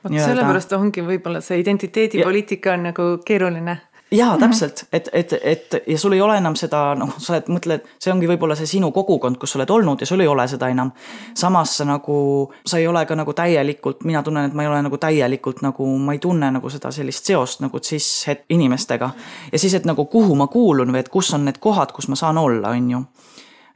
vot 0.05 0.17
sellepärast 0.17 0.73
ongi 0.77 1.05
võib-olla 1.05 1.41
see 1.45 1.61
identiteedipoliitika 1.65 2.77
on 2.77 2.91
nagu 2.91 3.09
keeruline 3.25 3.79
jaa, 4.11 4.37
mhm. 4.37 4.41
täpselt, 4.41 4.85
et, 4.93 5.09
et, 5.13 5.33
et 5.43 5.75
ja 5.87 5.99
sul 5.99 6.13
ei 6.13 6.21
ole 6.21 6.37
enam 6.39 6.57
seda, 6.59 6.95
noh, 6.99 7.13
sa 7.19 7.35
oled, 7.35 7.51
mõtled, 7.55 7.87
see 8.03 8.13
ongi 8.13 8.29
võib-olla 8.31 8.57
see 8.59 8.67
sinu 8.67 8.91
kogukond, 8.95 9.39
kus 9.39 9.55
sa 9.55 9.61
oled 9.61 9.71
olnud 9.71 10.03
ja 10.03 10.09
sul 10.09 10.25
ei 10.25 10.29
ole 10.31 10.47
seda 10.51 10.69
enam. 10.73 10.91
samas 11.35 11.77
sa 11.79 11.87
nagu, 11.87 12.17
sa 12.67 12.79
ei 12.79 12.89
ole 12.91 13.05
ka 13.07 13.15
nagu 13.19 13.35
täielikult, 13.37 14.05
mina 14.09 14.23
tunnen, 14.27 14.51
et 14.51 14.57
ma 14.57 14.67
ei 14.67 14.71
ole 14.73 14.83
nagu 14.87 14.99
täielikult 14.99 15.63
nagu, 15.63 15.87
ma 15.99 16.17
ei 16.17 16.23
tunne 16.23 16.51
nagu 16.59 16.71
seda 16.71 16.91
sellist 16.95 17.31
seost 17.31 17.63
nagu 17.63 17.79
cis-het 17.79 18.45
inimestega. 18.51 19.11
ja 19.53 19.59
siis, 19.59 19.75
et 19.75 19.87
nagu 19.87 20.05
kuhu 20.11 20.35
ma 20.35 20.47
kuulun 20.51 20.93
või 20.93 21.05
et 21.05 21.09
kus 21.09 21.35
on 21.35 21.47
need 21.47 21.63
kohad, 21.63 21.93
kus 21.93 22.09
ma 22.09 22.19
saan 22.19 22.39
olla, 22.39 22.75
on 22.75 22.91
ju. 22.91 23.03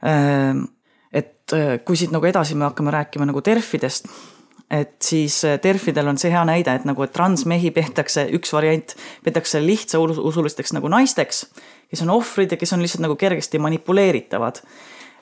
Ehm, 0.05 0.65
et 1.13 1.53
kui 1.85 1.95
siit 1.95 2.11
nagu 2.11 2.25
edasi 2.25 2.55
me 2.55 2.67
hakkame 2.67 2.91
rääkima 2.91 3.25
nagu 3.25 3.41
terfidest 3.41 4.09
et 4.71 4.95
siis 5.03 5.37
äh, 5.45 5.59
terfidel 5.61 6.07
on 6.09 6.17
see 6.17 6.31
hea 6.33 6.41
näide, 6.47 6.73
et 6.73 6.87
nagu, 6.87 7.03
et 7.05 7.13
transmehi 7.13 7.71
peetakse, 7.75 8.27
üks 8.37 8.53
variant, 8.55 8.95
peetakse 9.25 9.61
lihtsausulisteks 9.61 10.73
nagu 10.77 10.89
naisteks, 10.91 11.45
kes 11.91 12.03
on 12.05 12.13
ohvrid 12.15 12.55
ja 12.55 12.59
kes 12.59 12.73
on 12.73 12.83
lihtsalt 12.83 13.05
nagu 13.05 13.17
kergesti 13.19 13.61
manipuleeritavad. 13.61 14.61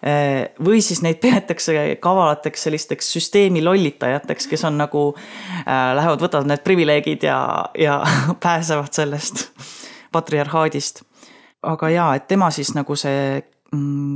Äh, 0.04 0.50
või 0.64 0.82
siis 0.84 1.04
neid 1.04 1.22
peetakse 1.24 1.96
kavalateks 2.04 2.68
sellisteks 2.68 3.14
süsteemi 3.18 3.64
lollitajateks, 3.64 4.50
kes 4.52 4.68
on 4.68 4.80
nagu 4.80 5.10
äh,, 5.16 5.94
lähevad, 5.96 6.24
võtavad 6.24 6.50
need 6.50 6.64
privileegid 6.64 7.24
ja, 7.28 7.40
ja 7.80 8.02
pääsevad 8.44 8.92
sellest 8.96 9.48
patriarhaadist. 10.14 11.04
aga 11.64 11.90
jaa, 11.90 12.16
et 12.16 12.28
tema 12.28 12.52
siis 12.52 12.74
nagu 12.76 12.96
see 13.00 13.42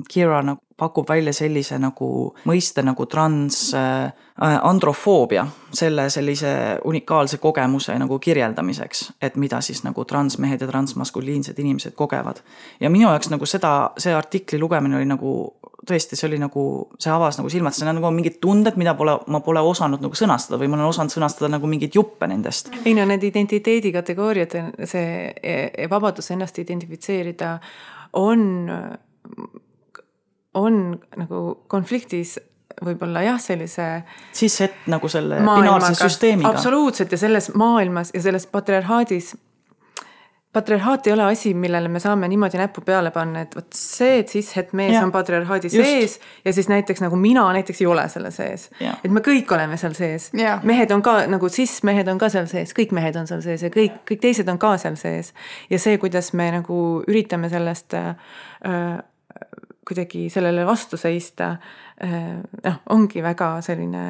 Kira 0.09 0.41
nagu 0.45 0.61
pakub 0.77 1.09
välja 1.09 1.33
sellise 1.33 1.79
nagu 1.81 2.07
mõiste 2.45 2.83
nagu 2.85 3.05
trans 3.09 3.71
äh, 3.73 4.11
androfoobia, 4.37 5.47
selle 5.73 6.05
sellise 6.13 6.51
unikaalse 6.85 7.39
kogemuse 7.41 7.95
nagu 7.97 8.19
kirjeldamiseks, 8.21 9.07
et 9.21 9.39
mida 9.41 9.61
siis 9.65 9.81
nagu 9.87 10.05
transmehed 10.05 10.61
ja 10.61 10.67
transmaskuliinsed 10.69 11.57
inimesed 11.59 11.95
kogevad. 11.97 12.43
ja 12.79 12.89
minu 12.93 13.09
jaoks 13.09 13.31
nagu 13.33 13.49
seda, 13.49 13.91
see 13.97 14.13
artikli 14.13 14.59
lugemine 14.61 14.99
oli 14.99 15.09
nagu 15.09 15.33
tõesti, 15.87 16.19
see 16.19 16.27
oli 16.27 16.37
nagu, 16.41 16.63
see 16.99 17.11
avas 17.13 17.39
nagu 17.39 17.49
silmad, 17.49 17.73
see 17.73 17.87
on 17.87 17.95
nagu 17.97 18.11
mingid 18.13 18.37
tunded, 18.43 18.77
mida 18.77 18.93
pole, 18.97 19.17
ma 19.33 19.41
pole 19.45 19.63
osanud 19.65 20.03
nagu 20.03 20.17
sõnastada 20.19 20.59
või 20.61 20.69
ma 20.69 20.77
olen 20.77 20.91
osanud 20.91 21.15
sõnastada 21.15 21.49
nagu 21.55 21.69
mingeid 21.69 21.97
juppe 21.97 22.29
nendest. 22.29 22.69
ei 22.85 22.93
no 22.97 23.07
need 23.09 23.25
identiteedi 23.25 23.93
kategooriad, 23.95 24.53
see 24.85 25.33
e, 25.41 25.89
vabadus 25.89 26.29
ennast 26.35 26.59
identifitseerida 26.61 27.57
on 28.13 28.45
on 30.57 30.99
nagu 31.17 31.41
konfliktis 31.67 32.37
võib-olla 32.83 33.23
jah, 33.25 33.41
sellise. 33.41 33.87
siis 34.35 34.61
et 34.61 34.87
nagu 34.91 35.09
selle 35.09 35.41
binaarse 35.41 35.95
süsteemiga. 35.97 36.53
absoluutselt 36.53 37.11
ja 37.11 37.17
selles 37.17 37.51
maailmas 37.57 38.13
ja 38.13 38.21
selles 38.21 38.45
patriarhaadis. 38.47 39.35
patriarhaat 40.53 41.07
ei 41.07 41.13
ole 41.13 41.23
asi, 41.23 41.53
millele 41.53 41.89
me 41.89 41.99
saame 41.99 42.27
niimoodi 42.27 42.57
näppu 42.57 42.81
peale 42.85 43.11
panna, 43.11 43.41
et 43.45 43.55
vot 43.55 43.73
see, 43.73 44.19
et 44.19 44.29
siis 44.29 44.51
het 44.57 44.73
mees 44.77 44.93
ja. 44.93 45.01
on 45.05 45.11
patriarhaadi 45.11 45.71
Just. 45.71 45.89
sees 45.89 46.19
ja 46.45 46.53
siis 46.53 46.69
näiteks 46.69 47.01
nagu 47.01 47.15
mina 47.15 47.47
näiteks 47.53 47.81
ei 47.81 47.87
ole 47.87 48.07
selle 48.09 48.31
sees. 48.31 48.69
et 48.81 49.11
me 49.11 49.25
kõik 49.25 49.53
oleme 49.57 49.77
seal 49.77 49.97
sees. 49.97 50.31
mehed 50.63 50.91
on 50.91 51.01
ka 51.01 51.19
nagu 51.27 51.49
cis 51.49 51.81
mehed 51.83 52.07
on 52.07 52.21
ka 52.21 52.29
seal 52.29 52.49
sees, 52.51 52.77
kõik 52.77 52.93
mehed 52.93 53.15
on 53.15 53.27
seal 53.27 53.41
sees 53.41 53.65
ja 53.65 53.73
kõik, 53.73 54.03
kõik 54.05 54.21
teised 54.29 54.49
on 54.53 54.61
ka 54.61 54.77
seal 54.77 54.95
sees. 55.01 55.33
ja 55.69 55.79
see, 55.79 55.97
kuidas 55.97 56.33
me 56.33 56.51
nagu 56.59 56.81
üritame 57.07 57.49
sellest 57.49 57.97
äh, 57.97 58.15
kuidagi 59.87 60.27
sellele 60.33 60.65
vastu 60.67 60.97
seista, 60.99 61.55
eh, 62.01 62.37
noh, 62.63 62.79
ongi 62.93 63.23
väga 63.23 63.57
selline 63.65 64.03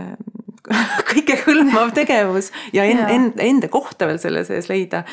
kõikehõlmav 1.12 1.94
tegevus 1.96 2.50
ja 2.76 2.84
en, 2.88 3.00
en, 3.08 3.28
enda 3.40 3.70
kohta 3.72 4.08
veel 4.10 4.20
selle 4.22 4.44
sees 4.48 4.68
leida. 4.72 5.04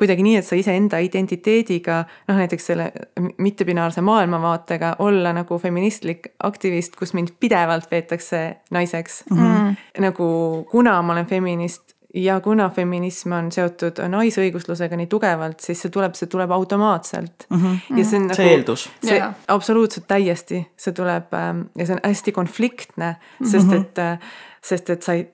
kuidagi 0.00 0.24
nii, 0.26 0.38
et 0.40 0.46
sa 0.46 0.58
iseenda 0.58 0.98
identiteediga, 1.04 2.00
noh 2.30 2.40
näiteks 2.40 2.70
selle 2.72 2.90
mittebinaarse 3.38 4.02
maailmavaatega 4.04 4.96
olla 5.04 5.34
nagu 5.36 5.58
feministlik 5.62 6.32
aktivist, 6.42 6.96
kus 6.98 7.14
mind 7.14 7.34
pidevalt 7.40 7.88
peetakse 7.90 8.44
naiseks 8.74 9.24
mm. 9.30 9.38
-hmm. 9.38 10.02
nagu 10.02 10.28
kuna 10.70 11.00
ma 11.02 11.12
olen 11.12 11.26
feminist, 11.26 11.93
ja 12.14 12.40
kuna 12.40 12.68
feminism 12.70 13.32
on 13.34 13.52
seotud 13.52 13.98
naisõiguslusega 14.08 14.96
nii 14.98 15.08
tugevalt, 15.10 15.60
siis 15.64 15.80
see 15.82 15.92
tuleb, 15.94 16.14
see 16.18 16.30
tuleb 16.30 16.50
automaatselt 16.54 17.46
mm. 17.48 17.62
-hmm. 17.62 17.98
ja 17.98 18.04
see 18.04 18.18
on 18.18 18.26
nagu. 18.28 18.36
see 18.36 18.50
eeldus. 18.52 18.88
see 19.04 19.16
yeah. 19.16 19.34
absoluutselt 19.48 20.06
täiesti, 20.08 20.64
see 20.76 20.92
tuleb 20.92 21.34
ähm, 21.34 21.66
ja 21.78 21.86
see 21.86 21.96
on 21.96 22.04
hästi 22.04 22.32
konfliktne, 22.32 23.16
sest 23.42 23.66
mm 23.66 23.72
-hmm. 23.72 23.80
et, 23.80 23.98
äh, 23.98 24.18
sest 24.62 24.90
et 24.90 25.02
sa 25.02 25.12
ei, 25.12 25.26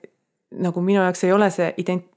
nagu 0.51 0.81
minu 0.81 1.01
jaoks 1.01 1.23
ei 1.23 1.33
ole 1.33 1.49
see 1.49 1.73
ident-, 1.77 2.09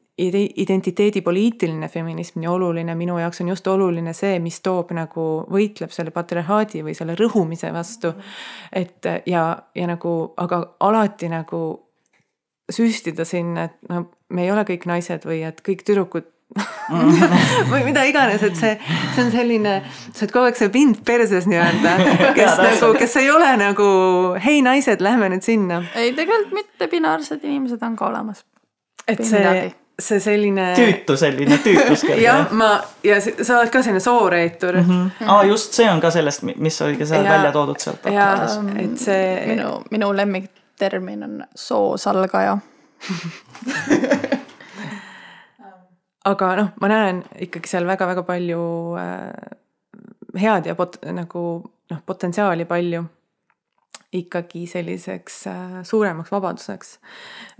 identiteedipoliitiline 0.56 1.88
feminism 1.88 2.40
nii 2.40 2.48
oluline, 2.48 2.94
minu 2.94 3.18
jaoks 3.18 3.40
on 3.40 3.48
just 3.48 3.66
oluline 3.66 4.12
see, 4.12 4.38
mis 4.38 4.60
toob 4.60 4.90
nagu, 4.94 5.44
võitleb 5.50 5.90
selle 5.90 6.10
patriarhaadi 6.10 6.84
või 6.84 6.94
selle 6.94 7.14
rõhumise 7.18 7.72
vastu. 7.72 8.14
et 8.72 9.04
ja, 9.26 9.62
ja 9.74 9.86
nagu, 9.86 10.34
aga 10.36 10.76
alati 10.80 11.28
nagu 11.28 11.83
süstida 12.72 13.24
sinna, 13.28 13.68
et 13.68 13.90
no 13.90 14.06
me 14.32 14.46
ei 14.46 14.52
ole 14.52 14.64
kõik 14.68 14.86
naised 14.88 15.26
või 15.28 15.42
et 15.46 15.60
kõik 15.64 15.84
tüdrukud 15.86 16.30
või 17.72 17.82
mida 17.86 18.04
iganes, 18.06 18.42
et 18.46 18.56
see, 18.58 18.74
see 19.14 19.24
on 19.24 19.30
selline, 19.32 19.76
sa 20.12 20.24
oled 20.24 20.34
kogu 20.34 20.48
aeg 20.48 20.58
see 20.58 20.70
pind 20.74 21.00
perses 21.06 21.48
nii-öelda, 21.50 21.94
kes 22.38 22.58
nagu, 22.60 22.90
kes 22.98 23.16
ei 23.22 23.30
ole 23.32 23.48
nagu 23.60 23.86
hei 24.44 24.60
naised, 24.64 25.02
lähme 25.04 25.32
nüüd 25.34 25.46
sinna. 25.46 25.82
ei, 25.98 26.12
tegelikult 26.16 26.54
mittepinaarsed 26.60 27.44
inimesed 27.44 27.82
on 27.82 27.96
ka 27.98 28.06
olemas. 28.12 28.44
et 29.08 29.24
see, 29.26 29.54
see 29.98 30.20
selline. 30.22 30.70
tüütu 30.78 31.16
selline 31.18 31.58
tüütus 31.64 32.04
küll. 32.06 32.22
jah, 32.22 32.52
ma 32.54 32.76
ja 33.06 33.18
sa 33.24 33.60
oled 33.60 33.72
ka 33.74 33.82
selline 33.82 34.04
sooreetur 34.04 34.78
mm. 34.78 34.90
-hmm. 34.90 35.30
aa, 35.30 35.44
just 35.50 35.74
see 35.74 35.88
on 35.90 36.02
ka 36.04 36.12
sellest, 36.14 36.46
mis 36.54 36.82
oli 36.86 37.00
ka 37.00 37.08
seal 37.08 37.26
välja 37.28 37.52
toodud 37.52 37.82
sealt. 37.82 38.06
jaa, 38.14 38.36
et 38.78 39.00
see. 39.00 39.24
minu, 39.54 39.80
minu 39.90 40.12
lemmiktermin 40.80 41.22
on 41.22 41.44
soosalgaja 41.54 42.58
aga 46.24 46.56
noh, 46.56 46.70
ma 46.80 46.88
näen 46.88 47.22
ikkagi 47.38 47.68
seal 47.68 47.86
väga-väga 47.86 48.24
palju 48.24 48.96
äh, 48.98 49.32
head 50.40 50.66
ja 50.66 50.74
pot-, 50.74 51.00
nagu 51.12 51.42
noh, 51.90 52.00
potentsiaali 52.06 52.64
palju 52.64 53.04
ikkagi 54.14 54.66
selliseks 54.70 55.46
äh, 55.50 55.82
suuremaks 55.84 56.30
vabaduseks 56.32 56.98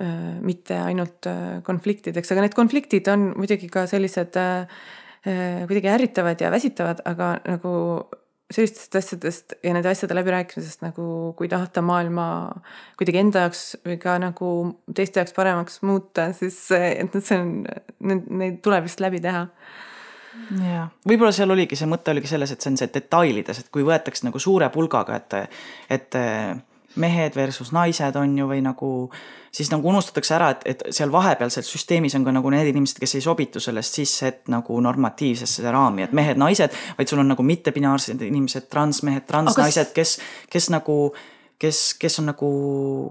äh,. 0.00 0.40
mitte 0.40 0.81
ainult 0.81 1.27
äh, 1.27 1.62
konfliktideks, 1.62 2.33
aga 2.33 2.40
need 2.46 2.55
konfliktid 2.55 3.09
on 3.09 3.33
muidugi 3.37 3.68
ka 3.68 3.87
sellised 3.87 4.37
äh, 4.37 4.66
äh 5.27 5.66
kuidagi 5.66 5.88
ärritavad 5.88 6.40
ja 6.40 6.50
väsitavad, 6.50 7.00
aga 7.05 7.38
nagu 7.44 7.74
sellistest 8.55 8.99
asjadest 9.01 9.57
ja 9.64 9.73
nende 9.75 9.90
asjade 9.90 10.17
läbirääkimisest 10.17 10.85
nagu, 10.85 11.07
kui 11.38 11.51
tahta 11.51 11.83
maailma 11.85 12.27
kuidagi 12.99 13.23
enda 13.23 13.47
jaoks 13.47 13.64
või 13.87 13.99
ka 14.03 14.16
nagu 14.22 14.51
teiste 14.95 15.22
jaoks 15.22 15.35
paremaks 15.37 15.81
muuta, 15.87 16.31
siis 16.37 16.59
et 16.74 17.18
see 17.20 17.41
on, 17.41 17.57
neid 18.05 18.61
tuleb 18.64 18.87
vist 18.89 19.03
läbi 19.05 19.22
teha. 19.24 19.47
Jah, 20.59 20.89
võib-olla 21.07 21.31
seal 21.35 21.55
oligi 21.55 21.78
see 21.78 21.87
mõte 21.91 22.11
oligi 22.11 22.31
selles, 22.31 22.51
et 22.51 22.62
see 22.62 22.72
on 22.72 22.78
see 22.81 22.91
detailides, 22.95 23.61
et 23.61 23.68
kui 23.74 23.85
võetakse 23.87 24.26
nagu 24.26 24.41
suure 24.43 24.66
pulgaga, 24.74 25.20
et, 25.20 25.59
et 25.95 26.18
mehed 27.01 27.36
versus 27.36 27.72
naised 27.74 28.16
on 28.16 28.38
ju, 28.38 28.47
või 28.49 28.62
nagu 28.64 28.90
siis 29.55 29.70
nagu 29.70 29.88
unustatakse 29.88 30.34
ära, 30.34 30.51
et, 30.55 30.64
et 30.66 30.82
seal 30.95 31.12
vahepealses 31.14 31.68
süsteemis 31.70 32.16
on 32.18 32.24
ka 32.26 32.34
nagu 32.34 32.51
need 32.51 32.70
inimesed, 32.72 32.99
kes 33.03 33.14
ei 33.18 33.24
sobitu 33.24 33.62
sellest 33.62 34.01
sisse, 34.01 34.30
et 34.30 34.51
nagu 34.53 34.80
normatiivsesse 34.82 35.70
raami, 35.70 36.09
et 36.09 36.16
mehed-naised, 36.16 36.74
vaid 36.99 37.11
sul 37.11 37.22
on 37.22 37.30
nagu 37.34 37.47
mittepinaarsed 37.47 38.24
inimesed, 38.26 38.66
transmehed, 38.72 39.26
transnaised, 39.30 39.95
kes, 39.95 40.18
kes 40.51 40.70
nagu 40.74 40.99
kes, 41.59 41.95
kes 42.01 42.18
on 42.18 42.26
nagu, 42.32 42.49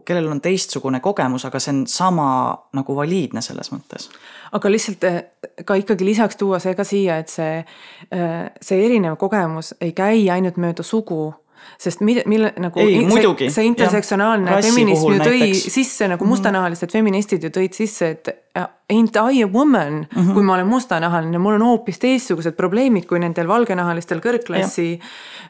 kellel 0.06 0.28
on 0.32 0.42
teistsugune 0.44 1.00
kogemus, 1.04 1.46
aga 1.48 1.62
see 1.64 1.74
on 1.74 1.84
sama 1.90 2.28
nagu 2.76 2.96
valiidne 2.96 3.42
selles 3.42 3.72
mõttes. 3.74 4.10
aga 4.54 4.70
lihtsalt 4.70 5.04
eh, 5.10 5.20
ka 5.66 5.78
ikkagi 5.80 6.06
lisaks 6.06 6.38
tuua 6.38 6.60
see 6.62 6.76
ka 6.76 6.84
siia, 6.86 7.18
et 7.24 7.32
see, 7.32 7.64
eh, 8.12 8.52
see 8.62 8.86
erinev 8.86 9.18
kogemus 9.22 9.74
ei 9.82 9.96
käi 9.98 10.28
ainult 10.30 10.60
mööda 10.62 10.84
sugu 10.84 11.34
sest 11.80 12.02
mille, 12.02 12.24
mille 12.26 12.54
nagu 12.58 12.80
ei, 12.80 13.00
see, 13.00 13.08
muidugi, 13.08 13.50
see 13.52 13.66
intersektsionaalne 13.66 14.62
feminism 14.62 15.12
ju 15.14 15.20
tõi 15.20 15.40
näiteks. 15.40 15.70
sisse 15.74 16.08
nagu 16.08 16.24
Mhm. 16.24 16.30
mustanahalised 16.30 16.92
feministid 16.92 17.44
ju 17.44 17.50
tõid 17.50 17.74
sisse, 17.74 18.10
et 18.10 18.43
ain't 18.94 19.16
I 19.16 19.44
a 19.44 19.48
woman 19.48 19.94
mm, 19.94 20.08
-hmm. 20.22 20.34
kui 20.34 20.44
ma 20.44 20.54
olen 20.54 20.68
mustanahaline, 20.68 21.38
mul 21.38 21.54
on 21.54 21.62
hoopis 21.62 22.00
teistsugused 22.00 22.52
probleemid 22.52 23.06
kui 23.06 23.20
nendel 23.20 23.48
valgenahalistel 23.48 24.20
kõrgklassi 24.20 25.00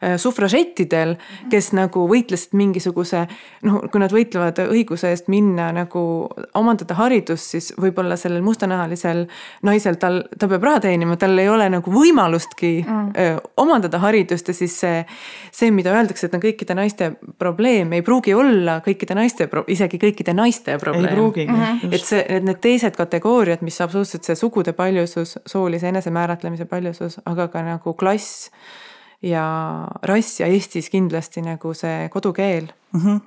ja. 0.01 0.17
sufražettidel, 0.17 1.15
kes 1.49 1.71
nagu 1.73 2.07
võitlesid 2.09 2.53
mingisuguse 2.53 3.25
noh, 3.63 3.81
kui 3.91 3.99
nad 3.99 4.11
võitlevad 4.11 4.59
õiguse 4.67 5.09
eest 5.09 5.27
minna 5.27 5.71
nagu 5.75 6.29
omandada 6.53 6.93
haridust, 6.93 7.55
siis 7.55 7.73
võib-olla 7.81 8.17
sellel 8.19 8.41
mustanahalisel 8.41 9.25
naisel 9.61 9.95
tal, 9.95 10.23
ta 10.39 10.47
peab 10.47 10.63
raha 10.63 10.79
teenima, 10.87 11.17
tal 11.17 11.37
ei 11.39 11.49
ole 11.49 11.69
nagu 11.69 11.91
võimalustki 11.91 12.85
mm. 12.85 13.11
öö, 13.17 13.37
omandada 13.57 13.99
haridust 13.99 14.47
ja 14.47 14.53
siis 14.53 14.79
see, 14.79 15.05
see, 15.51 15.71
mida 15.71 15.91
öeldakse, 15.95 16.27
et 16.27 16.33
on 16.37 16.43
kõikide 16.43 16.75
naiste 16.75 17.11
probleem, 17.37 17.93
ei 17.93 18.01
pruugi 18.01 18.33
olla 18.33 18.79
kõikide 18.85 19.15
naiste, 19.15 19.49
isegi 19.67 19.97
kõikide 19.97 20.33
naiste 20.33 20.77
probleem. 20.77 21.09
ei 21.09 21.15
pruugigi 21.15 21.51
mm. 21.51 21.63
-hmm. 21.63 21.93
et 21.93 22.05
see, 22.05 22.25
et 22.29 22.43
need 22.43 22.61
teised 22.61 22.92
teised 22.93 22.97
kategooriad, 22.97 23.61
mis 23.61 23.81
absoluutselt 23.81 24.23
see 24.23 24.35
sugude 24.35 24.73
paljusus, 24.73 25.37
soolise 25.45 25.89
enesemääratlemise 25.89 26.65
paljusus, 26.65 27.19
aga 27.25 27.47
ka 27.47 27.63
nagu 27.63 27.93
klass 27.93 28.51
ja 29.21 29.87
rass 30.03 30.39
ja 30.39 30.47
Eestis 30.47 30.89
kindlasti 30.89 31.41
nagu 31.41 31.73
see 31.73 32.09
kodukeel 32.09 32.67
mm 32.93 32.99
-hmm. 32.99 33.21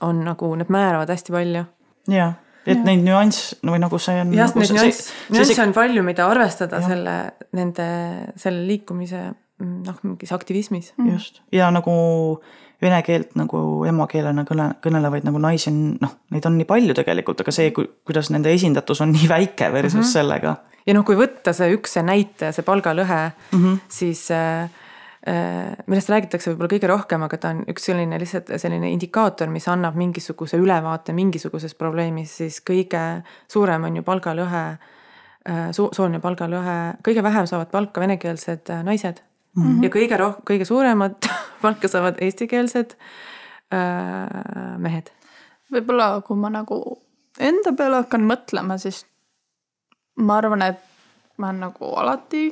on 0.00 0.24
nagu, 0.24 0.54
need 0.54 0.68
määravad 0.68 1.08
hästi 1.08 1.32
palju. 1.32 1.64
jah, 2.08 2.34
et 2.66 2.78
ja. 2.78 2.84
neid 2.84 3.04
nüanss 3.04 3.56
no, 3.62 3.72
või 3.72 3.80
nagu 3.80 3.98
see 3.98 4.20
on. 4.20 4.34
jah, 4.34 4.48
nagu 4.48 4.60
neid 4.60 4.72
nüansse, 4.72 5.12
nüansse 5.30 5.62
on 5.62 5.72
palju, 5.72 6.02
mida 6.02 6.28
arvestada 6.28 6.76
ja. 6.76 6.88
selle, 6.88 7.32
nende, 7.52 7.88
selle 8.36 8.66
liikumise 8.66 9.32
noh, 9.58 9.98
mingis 10.02 10.32
aktivismis 10.32 10.94
mm.. 10.96 11.12
just 11.12 11.42
ja 11.52 11.70
nagu 11.70 12.42
vene 12.82 12.98
keelt 13.02 13.34
nagu 13.38 13.60
emakeelena 13.88 14.44
kõne, 14.46 14.68
kõnelevaid 14.84 15.26
nagu 15.26 15.40
naisi 15.42 15.70
on 15.72 15.78
noh, 16.02 16.16
neid 16.34 16.46
on 16.46 16.58
nii 16.58 16.66
palju 16.68 16.96
tegelikult, 16.98 17.42
aga 17.42 17.54
see, 17.54 17.70
kuidas 17.74 18.30
nende 18.34 18.52
esindatus 18.54 19.02
on 19.04 19.14
nii 19.14 19.30
väike 19.30 19.72
versus 19.74 19.98
mm 19.98 20.04
-hmm. 20.04 20.12
sellega. 20.12 20.56
ja 20.86 20.94
noh, 20.94 21.04
kui 21.04 21.16
võtta 21.18 21.52
see 21.52 21.72
üks 21.74 21.98
see 21.98 22.02
näite, 22.02 22.52
see 22.52 22.62
palgalõhe 22.62 23.22
mm, 23.52 23.64
-hmm. 23.64 23.78
siis 23.88 24.30
äh, 24.30 24.70
millest 25.86 26.08
räägitakse 26.08 26.50
võib-olla 26.50 26.70
kõige 26.72 26.86
rohkem, 26.88 27.22
aga 27.22 27.36
ta 27.36 27.48
on 27.48 27.64
üks 27.68 27.84
selline 27.90 28.18
lihtsalt 28.18 28.52
selline 28.56 28.90
indikaator, 28.90 29.48
mis 29.48 29.68
annab 29.68 29.94
mingisuguse 29.94 30.56
ülevaate 30.56 31.12
mingisugusest 31.12 31.78
probleemist, 31.78 32.34
siis 32.34 32.62
kõige 32.70 33.22
suurem 33.48 33.84
on 33.84 33.96
ju 33.96 34.02
palgalõhe 34.02 34.78
so, 35.72 35.88
sooline 35.92 36.20
palgalõhe, 36.20 36.94
kõige 37.02 37.22
vähem 37.22 37.46
saavad 37.46 37.70
palka 37.70 38.00
venekeelsed 38.00 38.70
naised 38.84 39.20
mm. 39.58 39.66
-hmm. 39.66 39.84
ja 39.84 39.90
kõige 39.90 40.20
roh-, 40.20 40.40
kõige 40.50 40.64
suuremat 40.64 41.30
palka 41.62 41.88
saavad 41.88 42.20
eestikeelsed 42.20 42.96
äh, 43.74 44.78
mehed. 44.78 45.12
võib-olla, 45.72 46.20
kui 46.26 46.36
ma 46.36 46.50
nagu 46.50 46.80
enda 47.38 47.72
peale 47.72 48.02
hakkan 48.02 48.24
mõtlema, 48.26 48.78
siis 48.78 49.04
ma 50.16 50.38
arvan, 50.38 50.62
et 50.62 50.80
ma 51.38 51.50
olen 51.50 51.60
nagu 51.68 51.92
alati, 51.94 52.48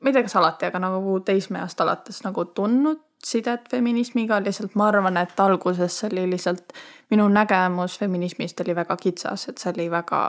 ma 0.00 0.10
ei 0.10 0.12
tea, 0.12 0.22
kas 0.26 0.36
alati, 0.36 0.66
aga 0.66 0.78
nagu 0.82 1.20
teismeeast 1.20 1.80
alates 1.80 2.22
nagu 2.24 2.44
tundnud 2.44 3.00
sidet 3.24 3.68
feminismiga, 3.70 4.40
lihtsalt 4.44 4.74
ma 4.74 4.88
arvan, 4.88 5.16
et 5.16 5.40
alguses 5.40 6.00
see 6.00 6.10
oli 6.12 6.26
lihtsalt, 6.30 6.74
minu 7.10 7.28
nägemus 7.32 7.98
feminismist 7.98 8.60
oli 8.60 8.74
väga 8.76 8.96
kitsas, 9.00 9.48
et 9.48 9.58
see 9.58 9.72
oli 9.72 9.90
väga 9.90 10.20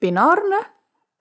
binaarne 0.00 0.62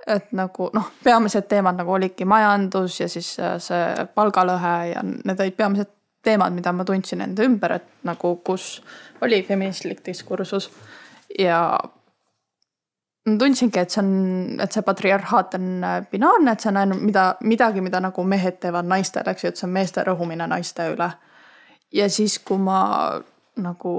et 0.07 0.31
nagu 0.37 0.69
noh, 0.73 0.91
peamised 1.03 1.47
teemad 1.49 1.77
nagu 1.77 1.93
olidki 1.93 2.25
majandus 2.25 2.99
ja 2.99 3.07
siis 3.09 3.35
see 3.37 4.05
palgalõhe 4.15 4.75
ja 4.93 5.03
need 5.03 5.39
olid 5.39 5.57
peamised 5.57 5.91
teemad, 6.23 6.53
mida 6.53 6.73
ma 6.73 6.85
tundsin 6.85 7.21
enda 7.25 7.45
ümber, 7.45 7.77
et 7.79 8.05
nagu 8.07 8.35
kus 8.45 8.81
oli 9.21 9.41
feministlik 9.43 10.05
diskursus. 10.05 10.69
ja 11.39 11.79
ma 13.25 13.37
tundsingi, 13.37 13.79
et 13.79 13.93
see 13.93 14.01
on, 14.01 14.13
et 14.61 14.73
see 14.73 14.85
patriarhaat 14.85 15.55
on 15.57 15.67
binaarne, 16.11 16.53
et 16.53 16.63
see 16.63 16.71
on 16.71 16.79
ainult 16.81 17.03
mida, 17.05 17.25
midagi, 17.45 17.81
mida 17.81 18.01
nagu 18.01 18.23
mehed 18.23 18.59
teevad 18.61 18.89
naistele, 18.89 19.31
eks 19.31 19.43
ju, 19.43 19.51
et 19.51 19.61
see 19.61 19.67
on 19.67 19.75
meeste 19.75 20.05
rõhumine 20.07 20.47
naiste 20.49 20.87
üle. 20.93 21.11
ja 21.93 22.09
siis, 22.09 22.39
kui 22.39 22.57
ma 22.57 22.81
nagu 23.61 23.93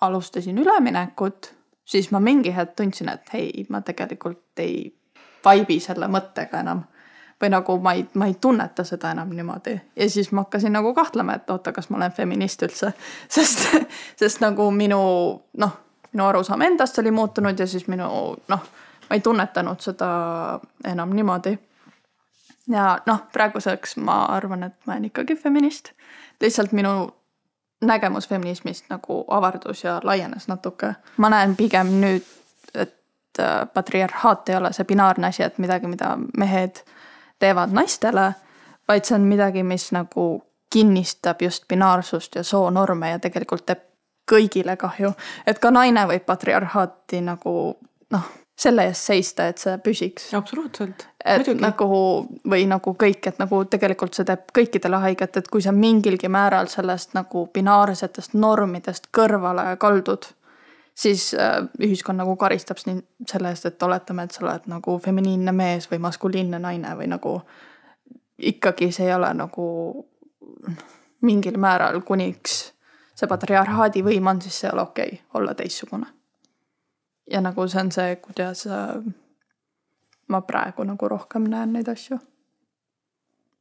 alustasin 0.00 0.58
üleminekut, 0.58 1.52
siis 1.88 2.10
ma 2.12 2.20
mingi 2.20 2.54
hetk 2.54 2.76
tundsin, 2.76 3.08
et 3.08 3.32
hei, 3.32 3.66
ma 3.70 3.80
tegelikult 3.80 4.62
ei 4.62 4.97
vaibi 5.44 5.80
selle 5.80 6.08
mõttega 6.08 6.60
enam. 6.60 6.82
või 7.42 7.50
nagu 7.54 7.76
ma 7.78 7.92
ei, 7.94 8.02
ma 8.14 8.26
ei 8.26 8.34
tunneta 8.34 8.84
seda 8.84 9.12
enam 9.14 9.30
niimoodi 9.30 9.80
ja 9.96 10.10
siis 10.10 10.32
ma 10.32 10.42
hakkasin 10.42 10.72
nagu 10.72 10.94
kahtlema, 10.94 11.34
et 11.34 11.50
oota, 11.50 11.72
kas 11.72 11.90
ma 11.90 11.96
olen 11.96 12.12
feminist 12.12 12.62
üldse. 12.62 12.92
sest, 13.36 13.68
sest 14.16 14.40
nagu 14.40 14.70
minu 14.70 15.00
noh, 15.56 15.78
minu 16.12 16.24
arusaam 16.26 16.62
endast 16.62 16.98
oli 16.98 17.10
muutunud 17.10 17.58
ja 17.58 17.66
siis 17.66 17.86
minu 17.88 18.08
noh, 18.48 18.66
ma 19.10 19.14
ei 19.14 19.20
tunnetanud 19.20 19.80
seda 19.80 20.08
enam 20.84 21.14
niimoodi. 21.16 21.58
ja 22.68 22.98
noh, 23.06 23.22
praeguseks 23.32 23.96
ma 23.96 24.24
arvan, 24.24 24.62
et 24.62 24.74
ma 24.86 24.92
olen 24.92 25.04
ikkagi 25.04 25.36
feminist. 25.36 25.92
lihtsalt 26.40 26.72
minu 26.72 27.10
nägemus 27.80 28.28
feminismist 28.28 28.84
nagu 28.90 29.24
avardus 29.28 29.84
ja 29.84 30.00
laienes 30.02 30.48
natuke. 30.48 30.94
ma 31.16 31.30
näen 31.30 31.56
pigem 31.56 31.86
nüüd, 31.86 32.26
patriarhaat 33.74 34.48
ei 34.48 34.56
ole 34.56 34.72
see 34.72 34.84
binaarne 34.84 35.26
asi, 35.26 35.42
et 35.42 35.58
midagi, 35.58 35.86
mida 35.86 36.16
mehed 36.36 36.82
teevad 37.38 37.72
naistele, 37.72 38.32
vaid 38.88 39.04
see 39.04 39.14
on 39.14 39.28
midagi, 39.28 39.62
mis 39.62 39.90
nagu 39.92 40.28
kinnistab 40.72 41.42
just 41.42 41.68
binaarsust 41.68 42.34
ja 42.34 42.42
soonorme 42.42 43.10
ja 43.10 43.18
tegelikult 43.18 43.66
teeb 43.66 43.84
kõigile 44.28 44.76
kahju. 44.76 45.12
et 45.46 45.58
ka 45.58 45.70
naine 45.70 46.04
võib 46.06 46.26
patriarhaati 46.26 47.20
nagu 47.24 47.54
noh, 48.10 48.26
selle 48.58 48.88
eest 48.90 49.06
seista, 49.10 49.46
et 49.48 49.58
see 49.58 49.76
püsiks. 49.78 50.32
absoluutselt. 50.34 51.06
Muidugi. 51.28 51.60
nagu 51.60 51.88
või 52.50 52.66
nagu 52.66 52.94
kõik, 52.94 53.26
et 53.30 53.38
nagu 53.38 53.62
tegelikult 53.70 54.14
see 54.14 54.26
teeb 54.28 54.50
kõikidele 54.54 55.00
haiget, 55.02 55.36
et 55.36 55.48
kui 55.48 55.62
sa 55.62 55.72
mingilgi 55.72 56.28
määral 56.28 56.70
sellest 56.72 57.14
nagu 57.14 57.46
binaarsetest 57.54 58.34
normidest 58.34 59.08
kõrvale 59.14 59.76
kaldud 59.78 60.30
siis 60.98 61.30
ühiskond 61.78 62.18
nagu 62.18 62.34
karistab 62.36 62.80
sind 62.82 63.04
selle 63.30 63.52
eest, 63.54 63.68
et 63.68 63.82
oletame, 63.82 64.26
et 64.26 64.34
sa 64.34 64.44
oled 64.44 64.66
nagu 64.70 64.98
feminiinne 65.02 65.54
mees 65.54 65.86
või 65.90 66.00
maskuliinne 66.02 66.58
naine 66.62 66.94
või 66.98 67.06
nagu 67.12 67.36
ikkagi 68.38 68.90
see 68.94 69.06
ei 69.06 69.14
ole 69.14 69.30
nagu 69.34 69.68
mingil 71.22 71.58
määral, 71.58 72.00
kuniks 72.06 72.58
see 73.18 73.30
patriarhaadi 73.30 74.02
võim 74.06 74.30
on, 74.30 74.42
siis 74.42 74.60
see 74.60 74.68
ei 74.68 74.74
ole 74.74 74.84
okei 74.86 75.14
okay, 75.14 75.24
olla 75.34 75.54
teistsugune. 75.58 76.06
ja 77.30 77.40
nagu 77.44 77.66
see 77.68 77.80
on 77.80 77.90
see, 77.92 78.16
kuidas 78.22 78.66
ma 80.28 80.40
praegu 80.46 80.84
nagu 80.84 81.08
rohkem 81.08 81.48
näen 81.50 81.72
neid 81.72 81.88
asju. 81.88 82.18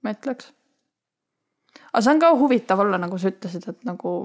ma 0.03 0.13
ütleks. 0.13 0.51
aga 1.93 2.01
see 2.01 2.13
on 2.13 2.19
ka 2.21 2.33
huvitav 2.37 2.79
olla, 2.79 2.97
nagu 3.01 3.17
sa 3.17 3.33
ütlesid, 3.33 3.69
et 3.69 3.85
nagu 3.85 4.17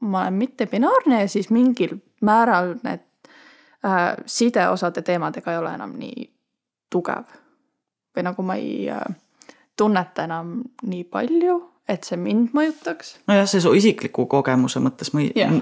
ma 0.00 0.22
olen 0.22 0.38
mittebinaarne 0.42 1.22
ja 1.24 1.28
siis 1.28 1.50
mingil 1.50 1.98
määral 2.20 2.74
need 2.82 3.00
äh, 3.84 4.16
sideosade 4.26 5.02
teemadega 5.02 5.52
ei 5.52 5.58
ole 5.58 5.74
enam 5.74 5.94
nii 5.98 6.32
tugev. 6.90 7.24
või 8.16 8.24
nagu 8.24 8.42
ma 8.42 8.54
ei 8.58 8.90
äh, 8.90 9.16
tunneta 9.76 10.24
enam 10.24 10.62
nii 10.82 11.04
palju, 11.04 11.58
et 11.88 12.04
see 12.04 12.18
mind 12.20 12.50
mõjutaks. 12.56 13.16
nojah, 13.26 13.46
see 13.48 13.60
su 13.60 13.72
isikliku 13.72 14.26
kogemuse 14.26 14.80
mõttes 14.82 15.12
mõi- 15.14 15.32
yeah., 15.36 15.54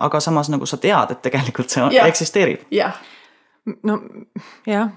aga 0.00 0.20
samas 0.20 0.50
nagu 0.50 0.66
sa 0.66 0.76
tead, 0.76 1.14
et 1.14 1.22
tegelikult 1.22 1.70
see 1.70 1.86
yeah. 1.92 2.08
eksisteerib. 2.08 2.66
jah. 2.70 2.98
no 3.82 4.00
jah, 4.66 4.90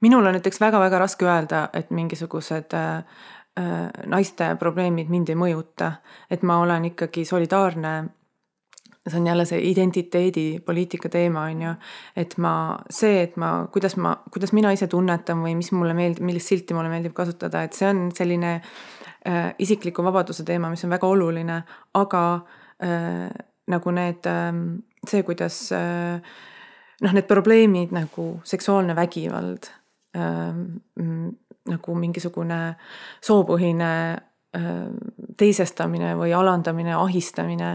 minul 0.00 0.26
on 0.26 0.36
näiteks 0.36 0.60
väga-väga 0.60 0.98
raske 0.98 1.24
öelda, 1.24 1.68
et 1.72 1.90
mingisugused 1.90 2.74
äh, 2.74 3.22
naiste 4.06 4.56
probleemid 4.58 5.08
mind 5.08 5.32
ei 5.32 5.38
mõjuta, 5.38 5.92
et 6.30 6.42
ma 6.42 6.58
olen 6.60 6.90
ikkagi 6.92 7.24
solidaarne 7.24 7.96
see 9.06 9.20
on 9.20 9.26
jälle 9.26 9.44
see 9.44 9.60
identiteedipoliitika 9.70 11.08
teema, 11.08 11.46
on 11.50 11.62
ju. 11.62 11.74
et 12.16 12.36
ma, 12.42 12.52
see, 12.90 13.22
et 13.22 13.36
ma, 13.36 13.68
kuidas 13.72 13.96
ma, 13.96 14.16
kuidas 14.32 14.52
mina 14.56 14.72
ise 14.74 14.88
tunnetan 14.90 15.42
või 15.44 15.54
mis 15.58 15.70
mulle 15.72 15.94
meeldib, 15.94 16.24
millist 16.26 16.52
silti 16.52 16.74
mulle 16.74 16.90
meeldib 16.92 17.14
kasutada, 17.16 17.62
et 17.66 17.76
see 17.76 17.88
on 17.90 18.08
selline 18.16 18.56
äh, 18.56 19.54
isikliku 19.62 20.04
vabaduse 20.06 20.44
teema, 20.46 20.70
mis 20.72 20.84
on 20.86 20.94
väga 20.94 21.10
oluline, 21.10 21.62
aga 21.94 22.26
äh, 22.82 23.30
nagu 23.72 23.96
need 23.96 24.30
äh,, 24.30 24.52
see, 25.06 25.22
kuidas 25.26 25.60
äh, 25.76 26.20
noh, 27.02 27.16
need 27.16 27.28
probleemid 27.30 27.94
nagu 27.94 28.28
seksuaalne 28.44 28.96
vägivald 28.98 29.70
äh,, 30.18 30.54
nagu 31.66 31.98
mingisugune 31.98 32.60
soopõhine 33.26 33.92
teisestamine 35.36 36.14
või 36.18 36.32
alandamine, 36.36 36.94
ahistamine 36.96 37.70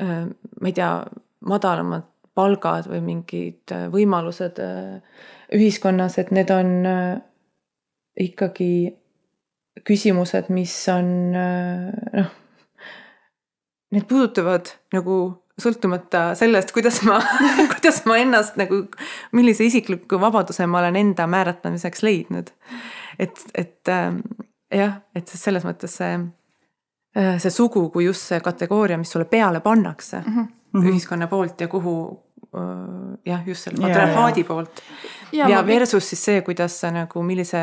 ma 0.00 0.68
ei 0.68 0.74
tea, 0.76 0.90
madalamad 1.46 2.06
palgad 2.36 2.88
või 2.90 3.00
mingid 3.04 3.72
võimalused 3.92 4.58
ühiskonnas, 5.56 6.18
et 6.20 6.32
need 6.34 6.50
on 6.52 6.72
ikkagi 8.20 8.70
küsimused, 9.86 10.50
mis 10.52 10.74
on 10.92 11.08
noh, 11.32 12.30
need 13.94 14.06
puudutavad 14.08 14.72
nagu 14.96 15.18
sõltumata 15.60 16.34
sellest, 16.36 16.72
kuidas 16.76 17.00
ma 17.06 17.18
kuidas 17.74 18.02
ma 18.08 18.18
ennast 18.20 18.58
nagu, 18.60 18.82
millise 19.36 19.66
isikliku 19.68 20.20
vabaduse 20.20 20.66
ma 20.68 20.82
olen 20.82 20.98
enda 21.00 21.26
määratlemiseks 21.30 22.04
leidnud. 22.04 22.52
et, 23.18 23.40
et 23.54 23.88
ähm, 23.88 24.20
jah, 24.74 25.00
et 25.14 25.28
selles 25.28 25.64
mõttes 25.64 25.96
see, 26.00 26.18
see 27.38 27.50
sugu 27.50 27.88
kui 27.90 28.04
just 28.04 28.28
see 28.32 28.40
kategooria, 28.40 28.98
mis 28.98 29.10
sulle 29.10 29.24
peale 29.24 29.60
pannakse 29.60 30.22
mm 30.26 30.36
-hmm. 30.36 30.88
ühiskonna 30.92 31.26
poolt 31.26 31.60
ja 31.60 31.68
kuhu 31.68 32.26
jah, 33.24 33.40
just 33.46 33.62
selle 33.62 33.80
patriarhaadi 33.80 34.44
poolt. 34.44 34.70
ja, 35.32 35.48
ja 35.48 35.66
versus 35.66 36.08
siis 36.08 36.24
see, 36.24 36.42
kuidas 36.42 36.80
sa 36.80 36.90
nagu, 36.90 37.22
millise 37.22 37.58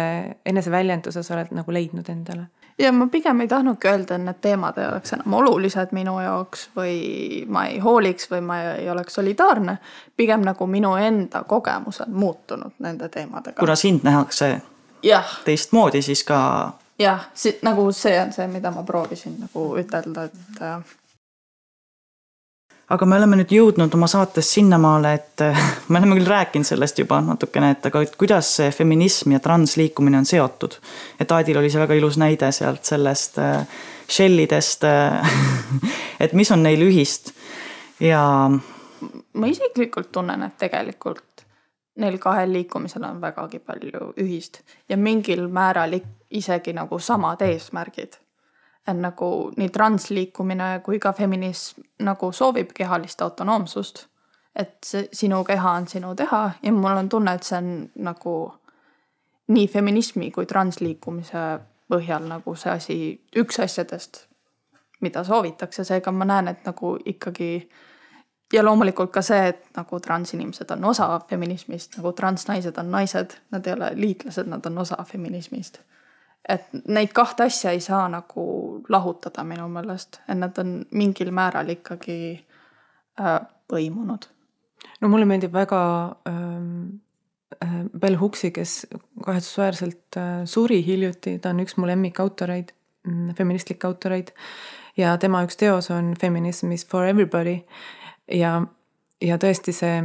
eneseväljenduse 0.46 1.24
sa 1.24 1.34
oled 1.34 1.52
nagu 1.52 1.74
leidnud 1.74 2.10
endale. 2.10 2.46
ja 2.80 2.92
ma 2.92 3.08
pigem 3.08 3.42
ei 3.42 3.48
tahtnudki 3.48 3.88
öelda, 3.88 4.16
et 4.16 4.26
need 4.26 4.42
teemad 4.42 4.78
ei 4.78 4.88
oleks 4.88 5.14
enam 5.14 5.34
olulised 5.40 5.96
minu 5.98 6.20
jaoks 6.20 6.70
või 6.78 7.46
ma 7.48 7.66
ei 7.72 7.80
hooliks 7.80 8.30
või 8.32 8.42
ma 8.42 8.60
ei 8.62 8.90
oleks 8.90 9.14
solidaarne. 9.14 9.78
pigem 10.18 10.46
nagu 10.46 10.68
minu 10.68 10.96
enda 10.96 11.44
kogemus 11.44 12.02
on 12.02 12.14
muutunud 12.14 12.78
nende 12.80 13.10
teemadega. 13.10 13.60
kuna 13.60 13.76
sind 13.76 14.04
nähakse 14.04 14.62
teistmoodi, 15.46 16.02
siis 16.02 16.24
ka. 16.24 16.72
Jah, 17.00 17.30
nagu 17.62 17.92
see 17.92 18.20
on 18.22 18.34
see, 18.34 18.48
mida 18.48 18.72
ma 18.72 18.84
proovisin 18.84 19.40
nagu 19.46 19.70
ütelda, 19.80 20.28
et 20.30 20.62
aga 22.94 23.08
me 23.08 23.18
oleme 23.18 23.40
nüüd 23.40 23.54
jõudnud 23.54 23.94
oma 23.96 24.08
saates 24.12 24.50
sinnamaale, 24.56 25.14
et 25.18 25.44
äh, 25.46 25.64
me 25.92 26.02
oleme 26.02 26.20
küll 26.20 26.30
rääkinud 26.30 26.68
sellest 26.68 27.00
juba 27.02 27.22
natukene, 27.24 27.74
et 27.76 27.90
aga 27.90 28.04
et 28.06 28.16
kuidas 28.20 28.52
see 28.60 28.70
feminism 28.76 29.36
ja 29.36 29.42
transliikumine 29.44 30.20
on 30.22 30.30
seotud. 30.30 30.78
et 31.20 31.32
Aadil 31.32 31.62
oli 31.62 31.72
see 31.74 31.82
väga 31.82 31.98
ilus 32.00 32.20
näide 32.22 32.52
sealt 32.52 32.86
sellest 32.86 33.40
äh, 33.42 33.66
shellidest 34.10 34.84
äh, 34.84 35.38
et 36.24 36.34
mis 36.34 36.52
on 36.52 36.64
neil 36.64 36.84
ühist 36.86 37.34
ja. 38.00 38.24
ma 39.34 39.48
isiklikult 39.48 40.12
tunnen, 40.12 40.44
et 40.44 40.58
tegelikult 40.60 41.46
neil 42.02 42.18
kahel 42.18 42.54
liikumisel 42.54 43.04
on 43.06 43.22
vägagi 43.22 43.60
palju 43.62 44.14
ühist 44.22 44.64
ja 44.90 44.98
mingil 44.98 45.48
määral 45.48 45.94
isegi 46.34 46.74
nagu 46.74 47.00
samad 47.00 47.42
eesmärgid. 47.42 48.18
Et 48.88 48.98
nagu 49.00 49.52
nii 49.58 49.70
transliikumine 49.70 50.80
kui 50.84 51.00
ka 51.00 51.14
feminism 51.14 51.82
nagu 52.04 52.32
soovib 52.32 52.74
kehalist 52.76 53.22
autonoomsust. 53.22 54.08
et 54.56 54.78
see 54.86 55.08
sinu 55.14 55.44
keha 55.44 55.72
on 55.72 55.88
sinu 55.88 56.12
teha 56.16 56.52
ja 56.64 56.72
mul 56.72 56.98
on 56.98 57.08
tunne, 57.10 57.34
et 57.34 57.44
see 57.44 57.58
on 57.58 57.90
nagu 57.96 58.54
nii 59.48 59.68
feminismi 59.68 60.30
kui 60.32 60.46
transliikumise 60.46 61.46
põhjal 61.90 62.28
nagu 62.30 62.54
see 62.56 62.72
asi, 62.72 62.98
üks 63.36 63.58
asjadest, 63.64 64.28
mida 65.02 65.24
soovitakse, 65.24 65.84
seega 65.84 66.12
ma 66.12 66.26
näen, 66.30 66.48
et 66.48 66.62
nagu 66.70 66.94
ikkagi 67.06 67.50
ja 68.54 68.64
loomulikult 68.64 69.12
ka 69.12 69.26
see, 69.26 69.48
et 69.56 69.66
nagu 69.76 70.00
transinimesed 70.00 70.70
on 70.78 70.86
osa 70.86 71.10
feminismist, 71.30 71.98
nagu 71.98 72.14
transnaised 72.14 72.78
on 72.78 72.92
naised, 72.92 73.34
nad 73.52 73.68
ei 73.68 73.74
ole 73.74 73.90
liitlased, 73.96 74.54
nad 74.54 74.70
on 74.70 74.78
osa 74.86 75.02
feminismist 75.10 75.82
et 76.50 76.68
neid 76.92 77.14
kahte 77.16 77.48
asja 77.48 77.72
ei 77.72 77.82
saa 77.84 78.08
nagu 78.12 78.44
lahutada 78.92 79.46
minu 79.48 79.68
meelest, 79.72 80.20
et 80.28 80.38
nad 80.38 80.58
on 80.60 80.76
mingil 80.92 81.32
määral 81.32 81.70
ikkagi 81.72 82.18
äh, 83.20 83.40
põimunud. 83.72 84.28
no 85.02 85.10
mulle 85.10 85.26
meeldib 85.30 85.54
väga 85.54 85.82
ähm, 86.28 87.00
äh, 87.64 87.80
Bell 88.00 88.20
Hooksi, 88.20 88.52
kes 88.52 88.88
kahetsusväärselt 89.26 90.18
äh, 90.18 90.46
suri 90.46 90.84
hiljuti, 90.86 91.38
ta 91.40 91.54
on 91.56 91.64
üks 91.64 91.78
mu 91.78 91.88
lemmikautoreid, 91.88 92.74
mm, 93.08 93.36
feministlikke 93.40 93.88
autoreid. 93.88 94.34
ja 94.98 95.18
tema 95.18 95.44
üks 95.48 95.58
teos 95.58 95.92
on 95.92 96.14
Feminism 96.20 96.72
is 96.72 96.86
for 96.86 97.06
everybody 97.06 97.62
ja, 98.28 98.62
ja 99.22 99.38
tõesti 99.38 99.74
see 99.74 100.04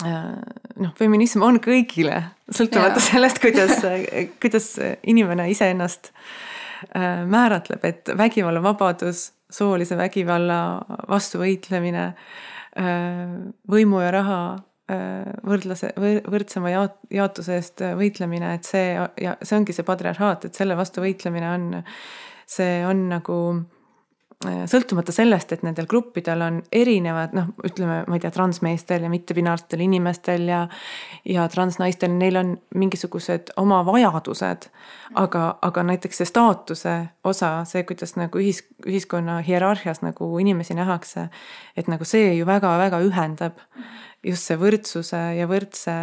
noh, 0.00 0.92
feminism 0.98 1.44
on 1.46 1.60
kõigile, 1.62 2.18
sõltumata 2.50 2.98
yeah. 2.98 3.08
sellest, 3.10 3.40
kuidas, 3.42 3.84
kuidas 4.42 4.68
inimene 5.08 5.48
iseennast 5.52 6.10
äh, 6.96 7.22
määratleb, 7.28 7.84
et 7.88 8.12
vägivallavabadus, 8.18 9.30
soolise 9.52 9.98
vägivalla 10.00 10.58
vastu 11.10 11.42
võitlemine, 11.42 12.08
äh, 12.80 13.38
võimu 13.70 14.04
ja 14.04 14.12
raha 14.18 14.42
võrdlase, 15.46 15.92
võrdsema 16.28 16.68
jaot-, 16.68 16.98
jaotuse 17.14 17.54
eest 17.56 17.80
võitlemine, 17.96 18.50
et 18.58 18.66
see 18.68 18.90
ja 18.92 19.36
see 19.40 19.54
ongi 19.56 19.72
see 19.72 19.86
patriarhaat, 19.88 20.44
et 20.44 20.58
selle 20.58 20.76
vastu 20.76 21.00
võitlemine 21.00 21.48
on, 21.48 21.68
see 22.50 22.82
on 22.84 23.06
nagu 23.08 23.38
Äh, 23.62 23.81
sõltumata 24.70 25.12
sellest, 25.14 25.52
et 25.54 25.62
nendel 25.66 25.86
gruppidel 25.90 26.42
on 26.44 26.60
erinevad 26.72 27.34
noh, 27.36 27.50
ütleme, 27.66 28.02
ma 28.08 28.18
ei 28.18 28.22
tea, 28.22 28.32
transmeestel 28.34 29.06
ja 29.06 29.10
mittebinaarstel 29.12 29.84
inimestel 29.84 30.46
ja 30.50 30.62
ja 31.28 31.46
transnaistel, 31.52 32.14
neil 32.18 32.38
on 32.40 32.54
mingisugused 32.74 33.52
oma 33.62 33.82
vajadused. 33.86 34.68
aga, 35.14 35.42
aga 35.62 35.82
näiteks 35.84 36.22
see 36.22 36.28
staatuse 36.28 36.94
osa, 37.24 37.50
see, 37.68 37.82
kuidas 37.84 38.16
nagu 38.16 38.40
ühis, 38.40 38.62
ühiskonna 38.86 39.42
hierarhias 39.44 40.00
nagu 40.02 40.30
inimesi 40.40 40.74
nähakse, 40.74 41.28
et 41.76 41.90
nagu 41.92 42.04
see 42.08 42.32
ju 42.38 42.46
väga-väga 42.48 43.02
ühendab 43.04 43.60
just 44.24 44.48
see 44.48 44.56
võrdsuse 44.56 45.20
ja 45.36 45.48
võrdse 45.50 45.94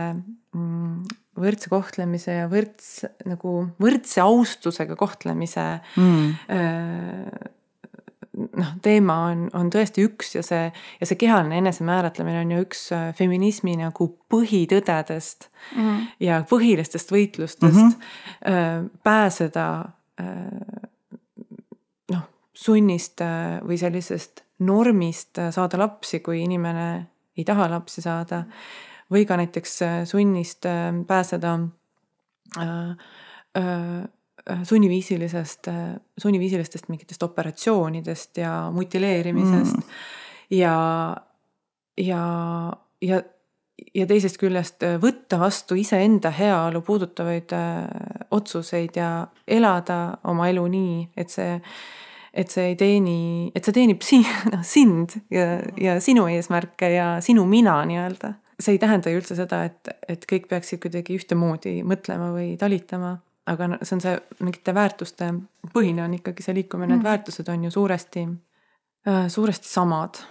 mm, 0.54 1.08
võrdse 1.40 1.72
kohtlemise 1.72 2.36
ja 2.42 2.50
võrds 2.52 3.06
nagu 3.28 3.54
võrdse 3.82 4.22
austusega 4.24 4.98
kohtlemise 5.00 5.66
mm. 5.96 6.36
äh, 6.52 7.56
noh, 8.40 8.72
teema 8.84 9.16
on, 9.30 9.46
on 9.58 9.70
tõesti 9.74 10.04
üks 10.08 10.34
ja 10.36 10.44
see, 10.46 10.70
ja 10.72 11.08
see 11.08 11.20
kehaline 11.20 11.60
enesemääratlemine 11.62 12.42
on 12.44 12.54
ju 12.56 12.66
üks 12.66 12.84
äh, 12.96 13.08
feminismi 13.18 13.76
nagu 13.80 14.10
põhitõdedest 14.32 15.50
mm 15.50 15.80
-hmm. 15.82 16.10
ja 16.26 16.42
põhilistest 16.50 17.12
võitlustest 17.12 17.76
mm 17.76 17.94
-hmm. 17.94 18.90
pääseda 19.04 19.66
äh, 20.22 20.84
noh, 22.12 22.28
sunnist 22.54 23.22
või 23.68 23.78
sellisest 23.78 24.44
normist 24.60 25.40
saada 25.52 25.80
lapsi, 25.80 26.20
kui 26.20 26.44
inimene 26.44 27.08
ei 27.38 27.46
taha 27.46 27.70
lapsi 27.70 28.02
saada. 28.02 28.44
või 29.12 29.26
ka 29.26 29.38
näiteks 29.38 29.80
sunnist 30.06 30.66
pääseda 31.08 31.58
sunniviisilisest, 34.64 35.68
äh, 35.68 35.96
sunniviisilistest 36.18 36.90
mingitest 36.90 37.24
operatsioonidest 37.24 38.38
ja 38.38 38.72
mutileerimisest 38.74 39.76
mm. 39.76 39.84
ja, 40.50 41.18
ja, 41.98 42.24
ja, 43.02 43.22
ja 43.96 44.08
teisest 44.08 44.40
küljest 44.42 44.84
äh, 44.84 44.98
võtta 45.02 45.40
vastu 45.40 45.78
iseenda 45.80 46.32
heaolu 46.32 46.82
puudutavaid 46.82 47.56
otsuseid 48.32 49.00
ja 49.00 49.14
elada 49.48 50.02
oma 50.24 50.50
elu 50.50 50.68
nii, 50.68 51.00
et 51.18 51.34
see 51.34 51.56
et 52.34 52.52
see 52.54 52.68
ei 52.72 52.76
teeni, 52.78 53.50
et 53.58 53.66
see 53.66 53.74
teenib 53.74 54.04
si-, 54.06 54.22
noh 54.54 54.62
sind 54.66 55.18
ja, 55.34 55.58
ja 55.82 55.98
sinu 56.04 56.28
eesmärke 56.30 56.92
ja 56.94 57.16
sinu 57.26 57.46
mina 57.50 57.80
nii-öelda. 57.90 58.36
see 58.60 58.76
ei 58.76 58.82
tähenda 58.82 59.10
ju 59.10 59.22
üldse 59.22 59.38
seda, 59.40 59.64
et, 59.66 59.90
et 60.08 60.26
kõik 60.30 60.50
peaksid 60.52 60.82
kuidagi 60.84 61.16
ühtemoodi 61.16 61.80
mõtlema 61.88 62.30
või 62.36 62.54
talitama 62.60 63.18
aga 63.50 63.70
see 63.82 63.96
on 63.98 64.02
see 64.04 64.16
mingite 64.46 64.74
väärtuste 64.76 65.32
põhine 65.74 66.04
on 66.06 66.14
ikkagi 66.18 66.46
see 66.46 66.56
liikumine, 66.60 66.94
need 66.94 67.02
mm. 67.02 67.10
väärtused 67.10 67.50
on 67.52 67.64
ju 67.68 67.72
suuresti, 67.74 68.26
äh, 69.08 69.28
suuresti 69.28 69.70
samad 69.70 70.22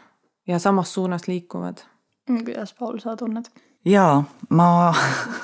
ja 0.49 0.59
samas 0.59 0.95
suunas 0.95 1.29
liikuvad. 1.29 1.85
Mm, 2.31 2.45
kuidas, 2.45 2.75
Paul, 2.79 2.99
sa 3.03 3.17
tunned? 3.17 3.51
jaa, 3.85 4.23
ma 4.51 4.69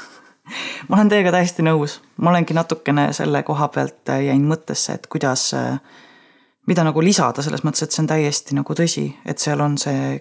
ma 0.89 0.97
olen 0.97 1.09
teiega 1.09 1.33
täiesti 1.33 1.65
nõus, 1.65 1.99
ma 2.21 2.33
olengi 2.33 2.57
natukene 2.57 3.09
selle 3.17 3.43
koha 3.43 3.69
pealt 3.73 4.13
äh, 4.13 4.27
jäin 4.29 4.45
mõttesse, 4.49 4.99
et 4.99 5.07
kuidas, 5.11 5.47
äh, 5.55 5.79
mida 6.67 6.85
nagu 6.85 7.03
lisada, 7.03 7.43
selles 7.43 7.65
mõttes, 7.65 7.87
et 7.87 7.95
see 7.95 8.05
on 8.05 8.11
täiesti 8.13 8.59
nagu 8.59 8.77
tõsi, 8.77 9.09
et 9.25 9.41
seal 9.41 9.61
on 9.65 9.79
see 9.81 10.19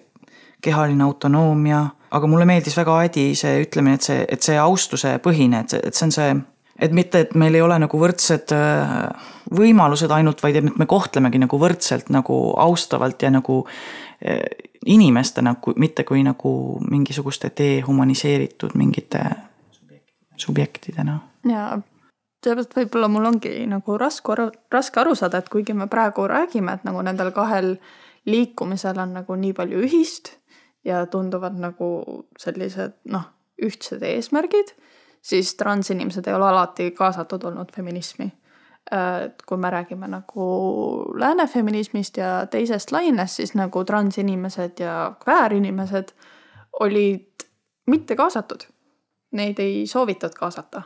kehaline 0.64 1.04
autonoomia, 1.04 1.84
aga 2.16 2.28
mulle 2.30 2.46
meeldis 2.48 2.76
väga 2.78 2.96
Adi 3.04 3.26
see 3.36 3.60
ütlemine, 3.66 3.98
et 3.98 4.06
see, 4.06 4.24
et 4.28 4.42
see 4.42 4.56
austuse 4.60 5.18
põhine, 5.24 5.60
et 5.64 5.74
see, 5.74 5.82
et 5.84 5.98
see 5.98 6.06
on 6.08 6.14
see 6.14 6.34
et 6.78 6.92
mitte, 6.92 7.20
et 7.20 7.34
meil 7.38 7.54
ei 7.54 7.62
ole 7.62 7.78
nagu 7.78 7.98
võrdsed 8.00 8.54
äh, 8.56 9.30
võimalused 9.54 10.10
ainult, 10.10 10.42
vaid 10.42 10.58
et 10.60 10.76
me 10.78 10.86
kohtlemegi 10.90 11.40
nagu 11.42 11.58
võrdselt 11.60 12.10
nagu 12.14 12.38
austavalt 12.60 13.22
ja 13.22 13.30
nagu 13.34 13.62
äh, 13.64 14.40
inimestena, 14.86 15.54
mitte 15.76 16.04
kui 16.04 16.22
nagu 16.26 16.54
mingisuguste 16.90 17.52
dehumaniseeritud 17.56 18.74
mingite 18.74 19.24
subjektidena. 20.36 21.18
ja 21.48 21.78
seepärast 22.44 22.74
võib-olla 22.76 23.08
mul 23.08 23.28
ongi 23.30 23.52
nagu 23.70 23.98
raske 24.00 24.32
aru, 24.34 24.48
raske 24.72 25.00
aru 25.00 25.14
saada, 25.16 25.40
et 25.40 25.48
kuigi 25.52 25.76
me 25.76 25.86
praegu 25.90 26.26
räägime, 26.28 26.74
et 26.74 26.84
nagu 26.84 27.02
nendel 27.02 27.32
kahel 27.36 27.76
liikumisel 28.28 28.98
on 29.00 29.14
nagu 29.20 29.36
nii 29.36 29.52
palju 29.56 29.84
ühist 29.86 30.34
ja 30.84 31.04
tunduvad 31.10 31.56
nagu 31.60 31.88
sellised 32.40 32.98
noh, 33.12 33.30
ühtsed 33.62 34.02
eesmärgid, 34.04 34.74
siis 35.24 35.54
transinimesed 35.56 36.26
ei 36.28 36.34
ole 36.36 36.48
alati 36.48 36.90
kaasatud 36.90 37.44
olnud 37.48 37.72
feminismi. 37.76 38.32
et 39.24 39.42
kui 39.48 39.56
me 39.56 39.70
räägime 39.70 40.08
nagu 40.12 40.44
lääne 41.16 41.46
feminismist 41.46 42.16
ja 42.16 42.46
teisest 42.50 42.92
lainest, 42.92 43.36
siis 43.40 43.54
nagu 43.54 43.84
transinimesed 43.84 44.80
ja 44.80 45.14
kväärinimesed 45.22 46.12
olid 46.80 47.46
mitte 47.86 48.16
kaasatud. 48.16 48.60
Neid 49.32 49.58
ei 49.58 49.86
soovitud 49.86 50.34
kaasata. 50.36 50.82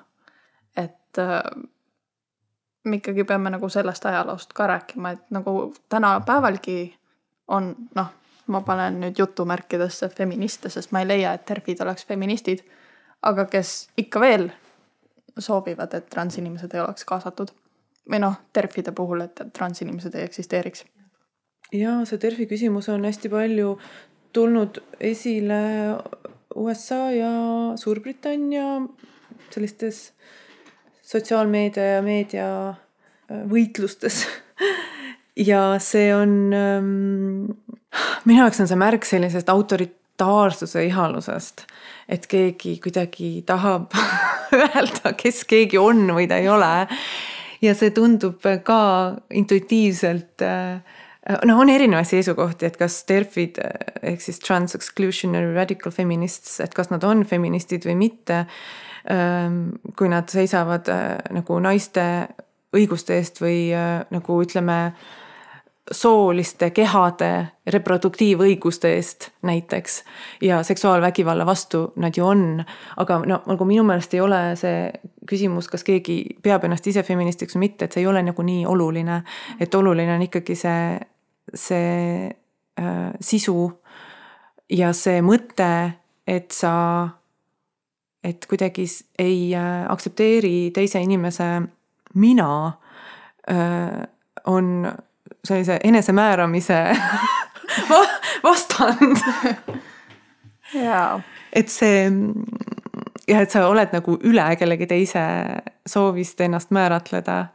et 0.77 1.19
äh, 1.19 1.43
me 2.85 2.97
ikkagi 2.97 3.25
peame 3.25 3.51
nagu 3.51 3.69
sellest 3.69 4.07
ajaloost 4.07 4.53
ka 4.53 4.67
rääkima, 4.67 5.11
et 5.11 5.31
nagu 5.31 5.75
tänapäevalgi 5.89 6.99
on 7.49 7.75
noh, 7.95 8.07
ma 8.47 8.61
panen 8.61 9.01
nüüd 9.01 9.19
jutumärkidesse 9.19 10.09
feministe, 10.09 10.69
sest 10.69 10.93
ma 10.93 11.03
ei 11.03 11.09
leia, 11.09 11.33
et 11.33 11.45
terfid 11.45 11.81
oleks 11.85 12.07
feministid. 12.07 12.65
Aga 13.23 13.45
kes 13.51 13.89
ikka 13.99 14.21
veel 14.21 14.49
soovivad, 15.39 15.95
et 15.95 16.09
transinimesed 16.11 16.75
ei 16.75 16.85
oleks 16.85 17.05
kaasatud. 17.09 17.55
või 18.09 18.23
noh, 18.23 18.39
terfide 18.57 18.93
puhul, 18.97 19.21
et 19.21 19.41
transinimesed 19.53 20.15
ei 20.15 20.25
eksisteeriks. 20.25 20.85
ja 21.73 22.05
see 22.05 22.19
terfi 22.19 22.47
küsimus 22.47 22.89
on 22.89 23.05
hästi 23.05 23.29
palju 23.29 23.79
tulnud 24.33 24.83
esile 25.01 25.61
USA 26.55 27.11
ja 27.13 27.33
Suurbritannia 27.77 28.81
sellistes 29.51 30.13
sotsiaalmeedia 31.03 31.85
ja 31.85 32.03
meedia 32.03 32.49
äh, 32.69 33.45
võitlustes 33.49 34.25
ja 35.51 35.63
see 35.83 36.11
on 36.15 36.35
ähm, 36.57 37.45
minu 38.29 38.43
jaoks 38.43 38.61
on 38.65 38.71
see 38.71 38.81
märk 38.81 39.09
sellisest 39.09 39.49
autoritaarsuse 40.19 40.85
ihalusest, 40.87 41.65
et 42.09 42.27
keegi 42.27 42.79
kuidagi 42.83 43.43
tahab 43.47 43.93
öelda, 44.53 45.13
kes 45.17 45.45
keegi 45.45 45.79
on 45.79 46.09
või 46.15 46.29
ta 46.29 46.39
ei 46.39 46.49
ole. 46.49 46.89
ja 47.61 47.75
see 47.75 47.91
tundub 47.91 48.43
ka 48.65 49.17
intuitiivselt 49.31 50.43
noh, 51.45 51.59
on 51.59 51.71
erinevaid 51.71 52.07
seisukohti, 52.07 52.67
et 52.67 52.77
kas 52.77 53.05
terfid 53.05 53.59
ehk 54.03 54.21
siis 54.21 54.39
trans 54.39 54.75
exclusionary 54.75 55.55
radical 55.55 55.93
feminists, 55.93 56.61
et 56.61 56.75
kas 56.75 56.91
nad 56.91 57.05
on 57.05 57.25
feministid 57.25 57.87
või 57.87 57.97
mitte. 57.97 58.47
kui 59.97 60.09
nad 60.09 60.29
seisavad 60.29 60.89
nagu 61.33 61.59
naiste 61.61 62.03
õiguste 62.77 63.15
eest 63.17 63.41
või 63.41 63.71
nagu 64.11 64.43
ütleme 64.43 64.93
sooliste 65.93 66.71
kehade 66.71 67.31
reproduktiivõiguste 67.67 68.91
eest 68.97 69.29
näiteks 69.43 70.03
ja 70.45 70.63
seksuaalvägivalla 70.63 71.47
vastu 71.47 71.93
nad 71.97 72.17
ju 72.17 72.27
on. 72.27 72.65
aga 72.97 73.19
no 73.27 73.41
nagu 73.47 73.65
minu 73.65 73.85
meelest 73.85 74.15
ei 74.15 74.21
ole 74.21 74.41
see 74.57 74.91
küsimus, 75.29 75.69
kas 75.69 75.85
keegi 75.85 76.39
peab 76.43 76.65
ennast 76.65 76.87
ise 76.87 77.03
feministiks 77.03 77.57
või 77.57 77.69
mitte, 77.69 77.85
et 77.85 77.93
see 77.93 78.03
ei 78.05 78.07
ole 78.07 78.23
nagu 78.23 78.43
nii 78.43 78.67
oluline. 78.67 79.23
et 79.61 79.75
oluline 79.75 80.15
on 80.15 80.23
ikkagi 80.23 80.57
see, 80.57 80.99
see 81.55 82.29
äh, 82.81 83.13
sisu 83.21 83.71
ja 84.71 84.93
see 84.93 85.23
mõte, 85.23 85.73
et 86.27 86.53
sa, 86.53 87.09
et 88.25 88.47
kuidagi 88.47 88.85
ei 89.19 89.55
äh, 89.57 89.85
aktsepteeri 89.89 90.71
teise 90.75 91.01
inimese 91.01 91.49
mina 92.15 92.73
äh, 93.51 94.09
on 94.45 94.93
sellise 95.45 95.79
enesemääramise 95.85 96.97
vastand. 98.47 99.17
jaa. 100.75 101.21
et 101.53 101.69
see 101.69 102.11
ja 103.29 103.43
et 103.45 103.53
sa 103.53 103.67
oled 103.69 103.93
nagu 103.93 104.17
üle 104.25 104.49
kellegi 104.61 104.89
teise 104.89 105.23
soovist 105.89 106.41
ennast 106.41 106.73
määratleda, 106.75 107.47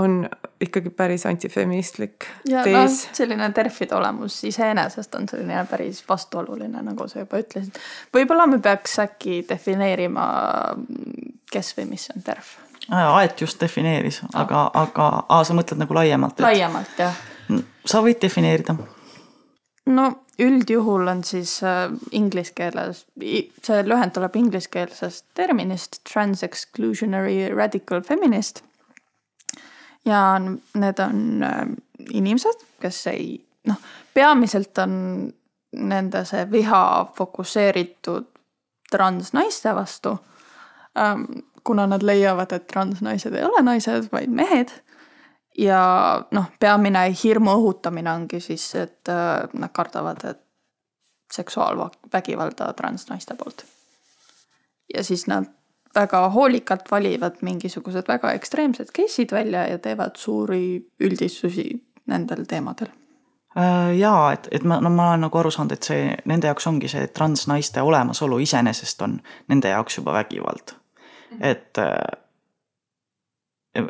on 0.00 0.22
ikkagi 0.60 0.90
päris 0.90 1.26
antifeministlik 1.26 2.26
ja 2.48 2.62
tees 2.64 3.04
no,. 3.06 3.16
selline 3.16 3.50
terfide 3.56 3.96
olemus 3.96 4.38
iseenesest 4.44 5.14
on 5.14 5.28
selline 5.28 5.64
päris 5.70 6.02
vastuoluline, 6.08 6.82
nagu 6.86 7.08
sa 7.08 7.24
juba 7.24 7.40
ütlesid. 7.42 7.78
võib-olla 8.14 8.46
me 8.46 8.60
peaks 8.62 8.98
äkki 9.02 9.44
defineerima, 9.48 10.26
kes 11.52 11.74
või 11.78 11.90
mis 11.94 12.10
on 12.14 12.22
terf 12.24 12.58
Aet 12.90 13.40
just 13.40 13.60
defineeris, 13.60 14.20
aga, 14.34 14.70
aga 14.74 15.10
aa, 15.28 15.44
sa 15.46 15.54
mõtled 15.54 15.78
nagu 15.78 15.94
laiemalt? 15.94 16.40
laiemalt 16.42 16.98
jah. 16.98 17.14
sa 17.86 18.02
võid 18.02 18.18
defineerida. 18.22 18.74
no 19.86 20.06
üldjuhul 20.40 21.08
on 21.12 21.22
siis 21.24 21.58
äh, 21.62 21.92
inglise 22.16 22.54
keeles, 22.56 23.04
see 23.62 23.84
lühend 23.86 24.14
tuleb 24.16 24.36
ingliskeelsest 24.40 25.26
terminist 25.34 26.00
trans 26.12 26.42
exclusionary 26.42 27.50
radical 27.54 28.02
feminist. 28.02 28.64
ja 30.04 30.38
need 30.40 30.98
on 30.98 31.44
äh, 31.46 31.62
inimesed, 32.10 32.66
kes 32.80 33.06
ei 33.12 33.36
noh, 33.68 33.78
peamiselt 34.14 34.78
on 34.78 34.94
nende 35.76 36.24
see 36.26 36.46
viha 36.50 36.82
fokusseeritud 37.14 38.26
transnaiste 38.90 39.74
vastu 39.74 40.16
ähm, 40.98 41.24
kuna 41.64 41.86
nad 41.86 42.02
leiavad, 42.02 42.52
et 42.52 42.66
transnaised 42.66 43.34
ei 43.34 43.44
ole 43.44 43.62
naised, 43.62 44.08
vaid 44.12 44.30
mehed. 44.30 44.72
ja 45.58 45.80
noh, 46.30 46.44
peamine 46.60 47.02
hirmu 47.24 47.50
õhutamine 47.58 48.12
ongi 48.12 48.40
siis, 48.40 48.74
et 48.74 49.08
äh, 49.08 49.48
nad 49.52 49.72
kardavad, 49.72 50.24
et 50.24 50.40
seksuaalvägivalda 51.32 52.72
transnaiste 52.72 53.34
poolt. 53.34 53.64
ja 54.94 55.04
siis 55.04 55.26
nad 55.26 55.44
väga 55.94 56.28
hoolikalt 56.28 56.90
valivad 56.90 57.36
mingisugused 57.40 58.08
väga 58.08 58.32
ekstreemsed 58.32 58.90
case'id 58.98 59.32
välja 59.32 59.66
ja 59.66 59.78
teevad 59.78 60.16
suuri 60.16 60.86
üldistusi 61.00 61.68
nendel 62.06 62.44
teemadel 62.48 62.88
äh, 63.58 63.98
jaa, 63.98 64.32
et, 64.32 64.48
et 64.50 64.64
ma, 64.64 64.80
no 64.80 64.90
ma 64.90 65.10
olen 65.10 65.26
nagu 65.26 65.38
aru 65.38 65.50
saanud, 65.50 65.72
et 65.72 65.82
see 65.82 66.16
nende 66.24 66.46
jaoks 66.50 66.66
ongi 66.66 66.88
see 66.88 67.06
transnaiste 67.06 67.82
olemasolu 67.82 68.38
iseenesest 68.38 69.02
on 69.02 69.18
nende 69.48 69.74
jaoks 69.74 69.98
juba 69.98 70.12
vägivald 70.12 70.79
et 71.38 71.78
äh, 71.78 72.18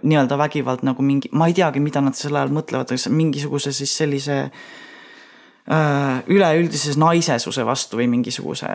nii-öelda 0.03 0.39
vägivald 0.39 0.85
nagu 0.85 1.03
mingi, 1.03 1.31
ma 1.33 1.49
ei 1.49 1.57
teagi, 1.57 1.81
mida 1.81 2.03
nad 2.05 2.17
selle 2.19 2.43
all 2.43 2.53
mõtlevad, 2.53 2.93
kas 2.93 3.09
mingisuguse 3.09 3.73
siis 3.73 3.95
sellise 3.97 4.43
äh, 4.45 6.21
üleüldises 6.29 7.01
naisesuse 7.01 7.65
vastu 7.67 8.01
või 8.01 8.11
mingisuguse 8.13 8.69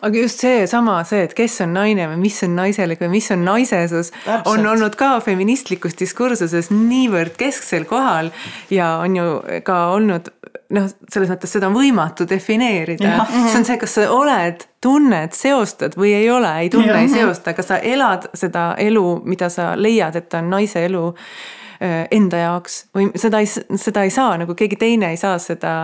aga 0.00 0.24
just 0.24 0.42
seesama, 0.42 1.00
see, 1.08 1.22
et 1.28 1.34
kes 1.36 1.60
on 1.64 1.74
naine 1.76 2.08
või 2.12 2.20
mis 2.24 2.40
on 2.46 2.56
naiselik 2.58 3.02
või 3.04 3.12
mis 3.18 3.30
on 3.34 3.44
naisesus, 3.46 4.12
on 4.50 4.66
olnud 4.66 4.96
ka 4.98 5.12
feministlikus 5.24 5.96
diskursuses 6.00 6.70
niivõrd 6.74 7.36
kesksel 7.40 7.86
kohal 7.90 8.32
ja 8.72 8.96
on 9.04 9.16
ju 9.18 9.26
ka 9.66 9.80
olnud 9.94 10.30
noh, 10.74 10.88
selles 11.10 11.30
mõttes 11.32 11.52
seda 11.52 11.68
on 11.70 11.76
võimatu 11.76 12.26
defineerida. 12.28 13.26
see 13.50 13.58
on 13.60 13.66
see, 13.66 13.78
kas 13.80 13.96
sa 13.98 14.06
oled, 14.14 14.64
tunned, 14.82 15.34
seostad 15.36 15.96
või 15.98 16.14
ei 16.16 16.30
ole, 16.30 16.50
ei 16.64 16.70
tunne, 16.72 16.96
ei 17.02 17.10
seosta, 17.12 17.54
kas 17.56 17.70
sa 17.72 17.80
elad 17.84 18.30
seda 18.38 18.72
elu, 18.80 19.06
mida 19.28 19.50
sa 19.52 19.72
leiad, 19.76 20.16
et 20.20 20.38
on 20.38 20.50
naise 20.52 20.84
elu 20.86 21.04
äh, 21.10 22.04
enda 22.14 22.44
jaoks? 22.44 22.84
Või 22.96 23.10
seda 23.20 23.42
ei, 23.42 23.50
seda 23.50 24.06
ei 24.06 24.14
saa 24.14 24.38
nagu 24.40 24.56
keegi 24.58 24.78
teine 24.80 25.12
ei 25.14 25.20
saa 25.20 25.38
seda 25.42 25.74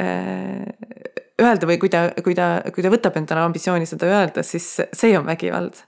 äh, 0.00 0.64
öelda 1.42 1.68
või 1.68 1.76
kui 1.80 1.90
ta, 1.92 2.06
kui 2.24 2.34
ta, 2.36 2.46
kui 2.72 2.84
ta 2.84 2.90
võtab 2.92 3.16
endale 3.20 3.44
ambitsiooni 3.44 3.86
seda 3.88 4.08
öelda, 4.08 4.44
siis 4.46 4.68
see 4.96 5.12
on 5.18 5.26
vägivald. 5.26 5.82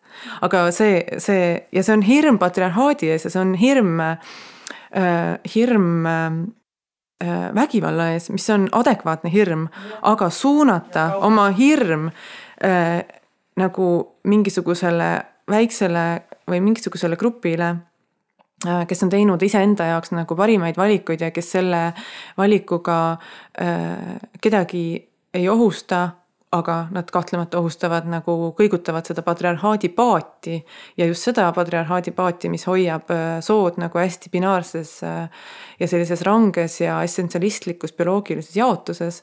aga 0.44 0.68
see, 0.74 1.01
see 1.22 1.55
ja 1.72 1.82
see 1.82 1.96
on 1.96 2.05
hirm 2.05 2.38
patriarhaadi 2.38 3.12
ees 3.14 3.24
ja 3.24 3.32
see 3.32 3.40
on 3.40 3.55
hirm 3.59 4.01
äh,, 4.01 4.18
hirm 5.55 6.07
äh, 6.07 7.49
vägivalla 7.55 8.11
ees, 8.12 8.28
mis 8.30 8.49
on 8.51 8.68
adekvaatne 8.72 9.32
hirm, 9.32 9.68
aga 10.03 10.30
suunata 10.30 11.11
oma 11.24 11.49
hirm 11.57 12.11
äh, 12.64 13.03
nagu 13.59 13.88
mingisugusele 14.24 15.11
väiksele 15.51 16.07
või 16.49 16.61
mingisugusele 16.61 17.16
grupile 17.16 17.68
äh, 18.66 18.84
kes 18.88 19.03
on 19.03 19.12
teinud 19.12 19.42
iseenda 19.42 19.88
jaoks 19.94 20.12
nagu 20.12 20.36
parimaid 20.36 20.76
valikuid 20.76 21.24
ja 21.24 21.30
kes 21.32 21.53
selle 21.57 21.92
valikuga 22.36 22.99
äh, 23.62 24.18
kedagi 24.40 25.09
ei 25.35 25.49
ohusta, 25.49 26.09
aga 26.53 26.87
nad 26.91 27.11
kahtlemata 27.12 27.59
ohustavad 27.61 28.07
nagu, 28.09 28.35
kõigutavad 28.57 29.05
seda 29.09 29.20
patriarhaadi 29.24 29.91
paati 29.93 30.57
ja 30.97 31.07
just 31.09 31.26
seda 31.26 31.51
patriarhaadi 31.53 32.14
paati, 32.16 32.49
mis 32.49 32.64
hoiab 32.68 33.11
äh, 33.12 33.26
sood 33.45 33.76
nagu 33.81 34.01
hästi 34.01 34.33
binaarses 34.33 34.95
äh, 35.05 35.49
ja 35.81 35.89
sellises 35.91 36.24
ranges 36.24 36.81
ja 36.81 37.03
essentsialistlikus 37.05 37.93
bioloogilises 37.99 38.57
jaotuses. 38.57 39.22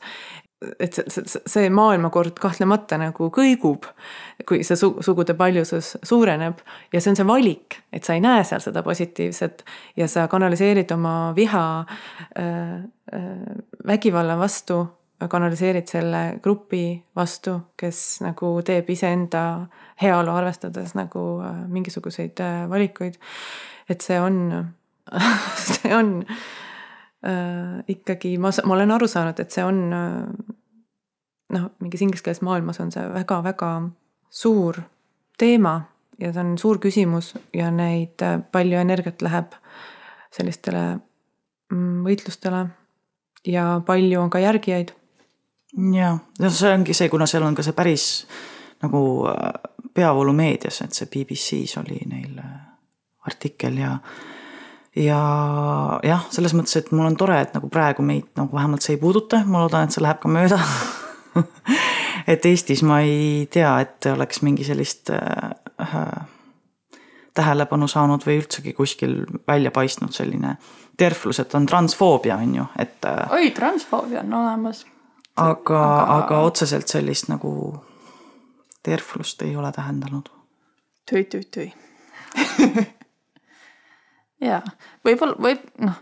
Et 0.80 0.94
see, 0.96 1.04
see, 1.12 1.42
see 1.50 1.70
maailmakord 1.74 2.38
kahtlemata 2.42 2.98
nagu 2.98 3.28
kõigub, 3.34 3.90
kui 4.48 4.62
see 4.66 4.78
su 4.80 4.92
sugude 5.04 5.36
paljusus 5.38 5.96
suureneb 6.06 6.62
ja 6.94 7.02
see 7.02 7.12
on 7.12 7.18
see 7.20 7.28
valik, 7.28 7.80
et 7.94 8.06
sa 8.06 8.16
ei 8.16 8.22
näe 8.24 8.46
seal 8.48 8.62
seda 8.64 8.86
positiivset 8.86 9.66
ja 9.98 10.08
sa 10.10 10.28
kanaliseerid 10.32 10.94
oma 10.94 11.34
viha 11.36 11.66
äh, 11.82 12.46
äh, 13.18 13.58
vägivalla 13.86 14.38
vastu 14.40 14.84
kanaliseerid 15.30 15.88
selle 15.88 16.22
grupi 16.44 17.04
vastu, 17.16 17.60
kes 17.78 18.22
nagu 18.26 18.52
teeb 18.68 18.90
iseenda 18.92 19.44
heaolu 20.02 20.34
arvestades 20.36 20.96
nagu 20.96 21.24
äh, 21.46 21.62
mingisuguseid 21.72 22.40
äh, 22.44 22.70
valikuid. 22.70 23.16
et 23.90 24.02
see 24.02 24.20
on 24.20 24.66
see 25.68 25.96
on 25.96 26.26
äh, 27.26 27.84
ikkagi, 27.88 28.38
ma, 28.38 28.52
ma 28.66 28.74
olen 28.74 28.92
aru 28.92 29.08
saanud, 29.08 29.40
et 29.40 29.52
see 29.52 29.64
on 29.66 29.82
äh, 29.94 30.54
noh, 31.56 31.70
mingis 31.80 32.02
ingliskeelses 32.02 32.44
maailmas 32.46 32.80
on 32.84 32.92
see 32.92 33.06
väga-väga 33.14 33.72
suur 34.30 34.82
teema 35.40 35.78
ja 36.20 36.32
see 36.34 36.44
on 36.44 36.58
suur 36.60 36.80
küsimus 36.84 37.36
ja 37.54 37.72
neid 37.72 38.24
palju 38.52 38.80
energiat 38.80 39.24
läheb 39.26 39.56
sellistele 40.36 40.84
mm, 41.72 42.04
võitlustele 42.08 42.66
ja 43.48 43.66
palju 43.86 44.22
on 44.22 44.32
ka 44.34 44.42
järgijaid 44.44 44.94
ja, 45.94 46.18
ja 46.40 46.50
see 46.50 46.74
ongi 46.74 46.94
see, 46.94 47.10
kuna 47.10 47.28
seal 47.30 47.44
on 47.44 47.56
ka 47.56 47.66
see 47.66 47.76
päris 47.78 48.06
nagu 48.84 49.02
äh, 49.32 49.52
peavoolumeedias, 49.96 50.82
et 50.86 50.96
see 50.96 51.10
BBC-s 51.12 51.80
oli 51.82 52.00
neil 52.10 52.40
äh, 52.40 52.56
artikkel 53.28 53.78
ja 53.82 53.98
ja 54.96 55.20
jah, 56.04 56.28
selles 56.32 56.56
mõttes, 56.56 56.78
et 56.80 56.92
mul 56.96 57.10
on 57.10 57.18
tore, 57.20 57.42
et 57.42 57.56
nagu 57.56 57.70
praegu 57.72 58.04
meid 58.06 58.30
nagu 58.40 58.56
vähemalt 58.56 58.86
see 58.86 58.96
ei 58.96 59.02
puuduta, 59.02 59.42
ma 59.46 59.66
loodan, 59.66 59.88
et 59.88 59.96
see 59.96 60.04
läheb 60.04 60.22
ka 60.24 60.32
mööda. 60.32 60.62
Et 62.26 62.46
Eestis 62.50 62.82
ma 62.82 63.04
ei 63.06 63.44
tea, 63.54 63.70
et 63.84 64.08
oleks 64.10 64.40
mingi 64.42 64.64
sellist 64.66 65.12
äh, 65.14 66.16
tähelepanu 67.38 67.86
saanud 67.92 68.24
või 68.26 68.40
üldsegi 68.40 68.74
kuskil 68.74 69.20
välja 69.46 69.70
paistnud 69.76 70.16
selline 70.16 70.56
terflus, 70.98 71.44
et 71.44 71.54
on 71.54 71.68
transfoobia, 71.70 72.40
on 72.42 72.56
ju, 72.56 72.66
et. 72.82 72.98
Äh, 73.06 73.36
oi, 73.36 73.52
transfoobia 73.54 74.24
on 74.24 74.34
olemas 74.40 74.82
aga, 75.36 75.82
aga, 76.18 76.40
otseselt 76.40 76.88
sellist 76.88 77.28
nagu 77.28 77.84
terflust 78.84 79.42
ei 79.42 79.56
ole 79.56 79.72
tähendanud. 79.72 80.30
tüi, 81.10 81.24
tüi, 81.24 81.44
tüi 81.52 81.74
jaa, 84.50 84.62
võib-olla, 85.06 85.36
võib, 85.42 85.64
noh, 85.80 86.00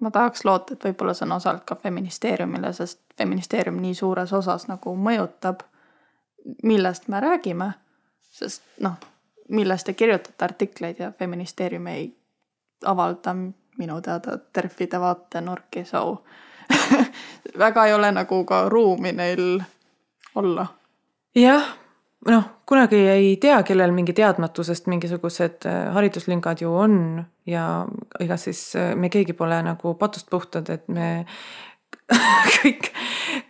ma 0.00 0.10
tahaks 0.10 0.44
loota, 0.44 0.74
et 0.74 0.84
võib-olla 0.84 1.14
see 1.14 1.26
on 1.28 1.36
osalt 1.36 1.64
ka 1.68 1.76
feministeeriumile, 1.82 2.72
sest 2.76 3.00
feministeerium 3.18 3.80
nii 3.82 3.94
suures 3.94 4.32
osas 4.36 4.66
nagu 4.68 4.94
mõjutab, 4.96 5.64
millest 6.62 7.08
me 7.08 7.20
räägime. 7.20 7.72
sest 8.30 8.62
noh, 8.80 8.96
millest 9.48 9.86
te 9.86 9.94
kirjutate 9.94 10.44
artikleid 10.44 10.98
ja 10.98 11.12
feministeerium 11.12 11.86
ei 11.86 12.16
avalda 12.86 13.34
minu 13.78 14.00
teada 14.00 14.38
terfide 14.52 15.00
vaatenurki, 15.00 15.84
so 15.84 16.22
väga 17.64 17.86
ei 17.86 17.94
ole 17.94 18.12
nagu 18.12 18.44
ka 18.44 18.68
ruumi 18.68 19.12
neil 19.12 19.60
olla. 20.34 20.66
jah, 21.34 21.66
noh, 22.28 22.44
kunagi 22.66 23.00
ei 23.08 23.36
tea, 23.40 23.62
kellel 23.66 23.92
mingi 23.96 24.12
teadmatusest 24.16 24.86
mingisugused 24.90 25.66
äh, 25.66 25.92
hariduslüngad 25.94 26.62
ju 26.62 26.74
on 26.74 27.24
ja 27.46 27.86
ega 28.20 28.36
siis 28.36 28.76
äh, 28.76 28.94
me 28.94 29.08
keegi 29.08 29.32
pole 29.32 29.62
nagu 29.62 29.94
patust 29.94 30.30
puhtad, 30.30 30.70
et 30.70 30.88
me 30.88 31.26
kõik, 32.56 32.90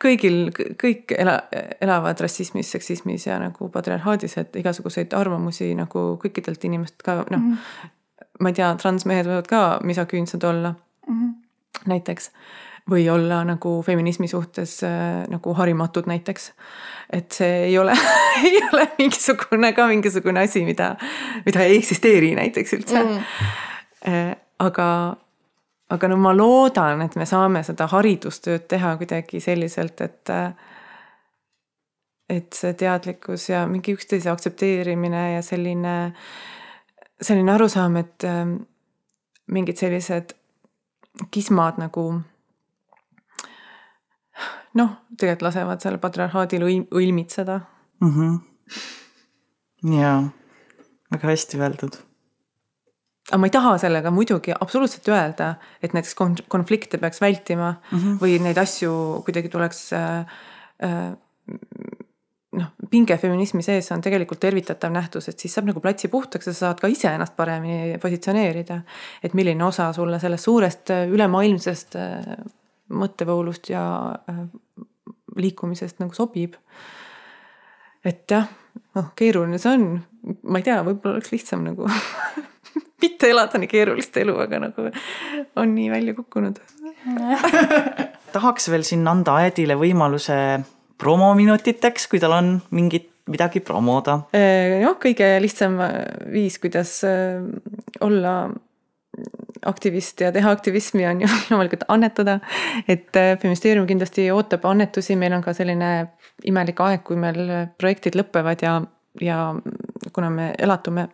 kõigil, 0.03 0.51
kõik 0.81 1.14
ela, 1.16 1.37
elavad 1.81 2.21
rassismis, 2.21 2.71
seksismis 2.73 3.27
ja 3.27 3.39
nagu 3.41 3.68
patriarhaadis, 3.73 4.37
et 4.41 4.61
igasuguseid 4.61 5.16
arvamusi 5.16 5.73
nagu 5.77 6.14
kõikidelt 6.21 6.64
inimestelt 6.68 7.07
ka 7.07 7.16
noh 7.23 7.39
mm 7.41 7.57
-hmm., 7.57 7.97
ma 8.41 8.49
ei 8.49 8.57
tea, 8.57 8.75
transmehed 8.81 9.29
võivad 9.29 9.49
ka 9.49 9.62
misaküünsed 9.85 10.45
olla 10.45 10.75
mm. 11.07 11.14
-hmm. 11.16 11.35
näiteks 11.87 12.31
või 12.91 13.07
olla 13.11 13.43
nagu 13.45 13.80
feminismi 13.86 14.28
suhtes 14.28 14.80
äh, 14.84 15.24
nagu 15.30 15.55
harimatud 15.55 16.09
näiteks. 16.11 16.53
et 17.12 17.32
see 17.32 17.64
ei 17.64 17.78
ole 17.78 17.95
ei 18.45 18.61
ole 18.72 18.88
mingisugune 18.99 19.72
ka 19.72 19.86
mingisugune 19.86 20.41
asi, 20.41 20.64
mida, 20.64 20.97
mida 21.47 21.64
ei 21.66 21.76
eksisteeri 21.78 22.34
näiteks 22.34 22.72
üldse 22.78 23.03
mm.. 23.05 23.20
Äh, 24.09 24.36
aga, 24.59 25.16
aga 25.91 26.09
no 26.09 26.16
ma 26.16 26.32
loodan, 26.36 27.03
et 27.05 27.16
me 27.16 27.26
saame 27.28 27.62
seda 27.66 27.86
haridustööd 27.93 28.64
teha 28.68 28.95
kuidagi 28.97 29.41
selliselt, 29.45 30.01
et 30.01 30.32
et 32.30 32.55
see 32.55 32.76
teadlikkus 32.78 33.49
ja 33.51 33.64
mingi 33.66 33.93
üksteise 33.97 34.30
aktsepteerimine 34.30 35.22
ja 35.34 35.43
selline, 35.43 35.95
selline 37.20 37.53
arusaam, 37.53 37.99
et 38.01 38.24
äh, 38.24 38.45
mingid 39.51 39.80
sellised 39.82 40.36
kismad 41.34 41.80
nagu 41.82 42.05
noh, 44.79 44.93
tegelikult 45.16 45.49
lasevad 45.49 45.83
seal 45.83 45.99
patriarhaadil 46.03 46.66
õilmitseda 46.66 47.59
mm. 48.01 48.12
-hmm. 48.14 49.97
jaa, 49.97 50.21
väga 51.14 51.33
hästi 51.33 51.61
öeldud. 51.61 51.99
aga 53.31 53.39
ma 53.39 53.47
ei 53.47 53.55
taha 53.55 53.79
sellega 53.79 54.11
muidugi 54.11 54.55
absoluutselt 54.55 55.09
öelda, 55.09 55.55
et 55.83 55.95
näiteks 55.97 56.14
konflikte 56.49 56.99
peaks 56.99 57.21
vältima 57.21 57.73
mm 57.73 57.99
-hmm. 57.99 58.21
või 58.23 58.39
neid 58.43 58.59
asju 58.59 59.23
kuidagi 59.25 59.49
tuleks 59.49 59.93
äh, 59.93 60.27
äh, 60.85 61.12
noh, 62.53 62.71
pinge 62.91 63.16
feminismi 63.16 63.62
sees 63.62 63.91
on 63.93 64.01
tegelikult 64.01 64.41
tervitatav 64.41 64.93
nähtus, 64.93 65.29
et 65.29 65.39
siis 65.39 65.55
saab 65.55 65.68
nagu 65.71 65.81
platsi 65.81 66.09
puhtaks 66.09 66.47
ja 66.47 66.53
sa 66.53 66.66
saad 66.66 66.81
ka 66.81 66.87
ise 66.87 67.09
ennast 67.09 67.37
paremini 67.37 67.99
positsioneerida. 67.99 68.81
et 69.23 69.35
milline 69.35 69.64
osa 69.64 69.93
sulle 69.93 70.18
sellest 70.18 70.45
suurest 70.45 70.91
ülemaailmsest 70.91 71.97
äh, 71.97 72.35
mõttevoolust 72.91 73.70
ja 73.72 73.82
äh, 74.30 74.45
liikumisest 75.36 76.01
nagu 76.03 76.14
sobib. 76.16 76.57
et 78.05 78.24
jah, 78.30 78.49
noh, 78.97 79.11
keeruline 79.16 79.59
see 79.61 79.74
on, 79.76 79.91
ma 80.43 80.61
ei 80.61 80.66
tea, 80.66 80.80
võib-olla 80.86 81.18
oleks 81.18 81.32
lihtsam 81.34 81.64
nagu 81.66 81.88
mitte 83.03 83.30
elada 83.30 83.61
nii 83.61 83.70
keerulist 83.70 84.16
elu, 84.20 84.36
aga 84.41 84.62
nagu 84.68 84.88
on 85.61 85.74
nii 85.76 85.91
välja 85.93 86.16
kukkunud 86.16 86.61
tahaks 88.34 88.70
veel 88.72 88.84
siin 88.86 89.07
anda 89.09 89.38
Aedile 89.41 89.76
võimaluse 89.80 90.36
promominutiteks, 91.01 92.09
kui 92.11 92.20
tal 92.20 92.36
on 92.36 92.51
mingit 92.76 93.09
midagi 93.30 93.62
promoda. 93.64 94.18
Jah, 94.34 94.97
kõige 95.01 95.28
lihtsam 95.43 95.78
viis, 96.32 96.59
kuidas 96.62 96.99
äh, 97.07 97.38
olla 98.03 98.51
aktivist 99.67 100.21
ja 100.21 100.33
teha 100.33 100.51
aktivismi 100.51 101.07
on 101.07 101.21
ju 101.25 101.29
loomulikult 101.51 101.85
annetada. 101.89 102.39
et 102.89 103.17
äh, 103.17 103.39
Feministeerium 103.39 103.87
kindlasti 103.87 104.31
ootab 104.31 104.65
annetusi, 104.65 105.17
meil 105.17 105.33
on 105.37 105.43
ka 105.43 105.55
selline 105.57 105.91
imelik 106.45 106.81
aeg, 106.81 107.03
kui 107.05 107.17
meil 107.21 107.41
projektid 107.79 108.17
lõpevad 108.19 108.63
ja, 108.63 108.81
ja 109.21 109.55
kuna 110.13 110.31
me 110.31 110.53
elatume 110.59 111.09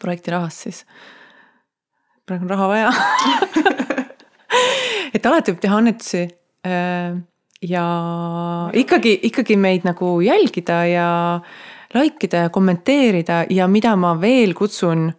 projekti 0.00 0.30
rahast, 0.34 0.66
siis 0.66 0.84
praegu 2.26 2.46
on 2.46 2.50
raha 2.50 2.68
vaja 2.68 2.90
et 5.14 5.26
alati 5.26 5.52
võib 5.52 5.62
teha 5.62 5.78
annetusi. 5.78 6.26
Äh, 6.64 7.20
ja 7.64 7.84
ikkagi, 8.76 9.18
ikkagi 9.30 9.56
meid 9.56 9.86
nagu 9.86 10.18
jälgida 10.24 10.84
ja 10.88 11.08
like 11.94 12.26
ida 12.26 12.46
ja 12.46 12.52
kommenteerida 12.52 13.44
ja 13.50 13.68
mida 13.70 13.94
ma 13.96 14.14
veel 14.20 14.54
kutsun 14.54 15.12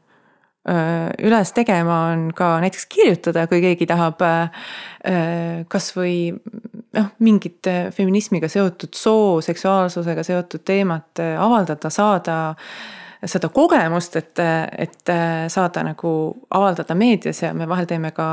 üles 0.66 1.52
tegema, 1.54 2.00
on 2.14 2.30
ka 2.36 2.56
näiteks 2.64 2.88
kirjutada, 2.90 3.46
kui 3.48 3.62
keegi 3.62 3.86
tahab 3.86 4.22
kasvõi 5.70 6.18
noh, 6.34 7.10
mingit 7.22 7.70
feminismiga 7.94 8.50
seotud 8.50 8.98
soo, 8.98 9.42
seksuaalsusega 9.46 10.24
seotud 10.26 10.66
teemat 10.66 11.22
avaldada, 11.22 11.92
saada 11.94 12.38
seda 13.26 13.50
kogemust, 13.50 14.16
et, 14.20 14.42
et 14.78 15.14
saada 15.52 15.84
nagu 15.86 16.12
avaldada 16.54 16.96
meedias 16.98 17.42
ja 17.42 17.54
me 17.54 17.68
vahel 17.70 17.88
teeme 17.90 18.12
ka 18.16 18.28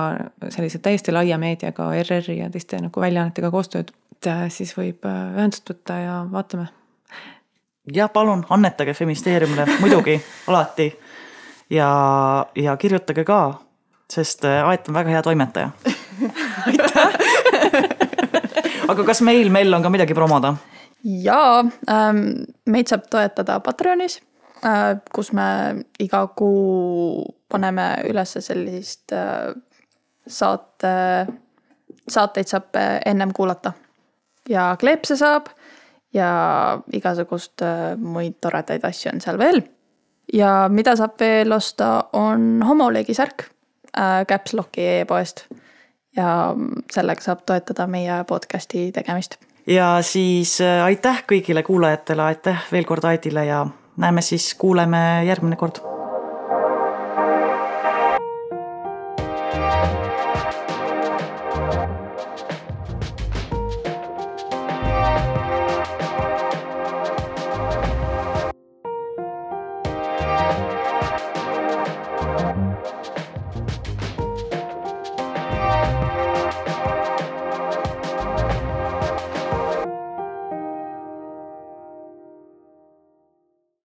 sellise 0.48 0.82
täiesti 0.84 1.12
laia 1.14 1.38
meediaga, 1.40 1.92
ERR-i 2.00 2.38
ja 2.38 2.50
teiste 2.52 2.80
nagu 2.82 3.00
väljaannetega 3.00 3.50
koostööd. 3.50 3.92
et 4.12 4.30
siis 4.54 4.76
võib 4.76 5.04
ühendust 5.08 5.68
võtta 5.70 5.98
ja 5.98 6.18
vaatame. 6.32 6.66
jah, 7.92 8.10
palun 8.12 8.44
annetage 8.50 8.94
Feministeeriumile, 8.94 9.66
muidugi, 9.80 10.20
alati 10.46 10.92
ja, 11.72 11.90
ja 12.56 12.76
kirjutage 12.76 13.24
ka, 13.28 13.40
sest 14.12 14.44
äh, 14.48 14.60
Aet 14.68 14.90
on 14.90 14.98
väga 14.98 15.16
hea 15.16 15.22
toimetaja 15.24 15.70
aga 18.92 19.02
kas 19.08 19.20
meil, 19.24 19.48
Mell, 19.50 19.72
on 19.74 19.84
ka 19.84 19.90
midagi 19.92 20.14
promoda? 20.16 20.54
ja 21.02 21.64
ähm, 21.90 22.44
meid 22.66 22.92
saab 22.92 23.08
toetada 23.10 23.60
Patreonis 23.64 24.20
äh,, 24.64 24.96
kus 25.14 25.32
me 25.32 25.46
iga 26.02 26.26
kuu 26.36 27.24
paneme 27.52 27.86
üles 28.08 28.36
sellist 28.40 29.12
äh, 29.16 29.52
saate, 30.26 31.26
saateid 32.08 32.48
saab 32.48 32.76
äh, 32.76 33.00
ennem 33.06 33.32
kuulata. 33.34 33.72
ja 34.48 34.76
kleepse 34.80 35.16
saab 35.16 35.48
ja 36.14 36.80
igasugust 36.92 37.62
äh, 37.62 37.96
muid 37.96 38.40
toredaid 38.40 38.84
asju 38.84 39.12
on 39.14 39.24
seal 39.24 39.40
veel. 39.40 39.62
Ja 40.32 40.68
mida 40.72 40.96
saab 40.96 41.20
veel 41.20 41.52
osta, 41.52 42.04
on 42.12 42.62
homoleegi 42.66 43.14
särk 43.14 43.46
äh, 43.96 44.24
Caps 44.28 44.54
Locki 44.54 44.86
e-poest. 44.98 45.46
ja 46.16 46.54
sellega 46.92 47.24
saab 47.24 47.46
toetada 47.46 47.86
meie 47.86 48.24
podcast'i 48.28 48.90
tegemist 48.92 49.38
ja 49.66 49.98
siis 50.02 50.60
äh, 50.60 50.84
aitäh 50.84 51.24
kõigile 51.28 51.62
kuulajatele, 51.62 52.22
aitäh 52.22 52.68
veel 52.72 52.84
kord 52.84 53.04
Aidile 53.04 53.46
ja 53.46 53.66
näeme 53.96 54.22
siis, 54.22 54.54
kuuleme 54.54 55.24
järgmine 55.26 55.56
kord 55.56 55.91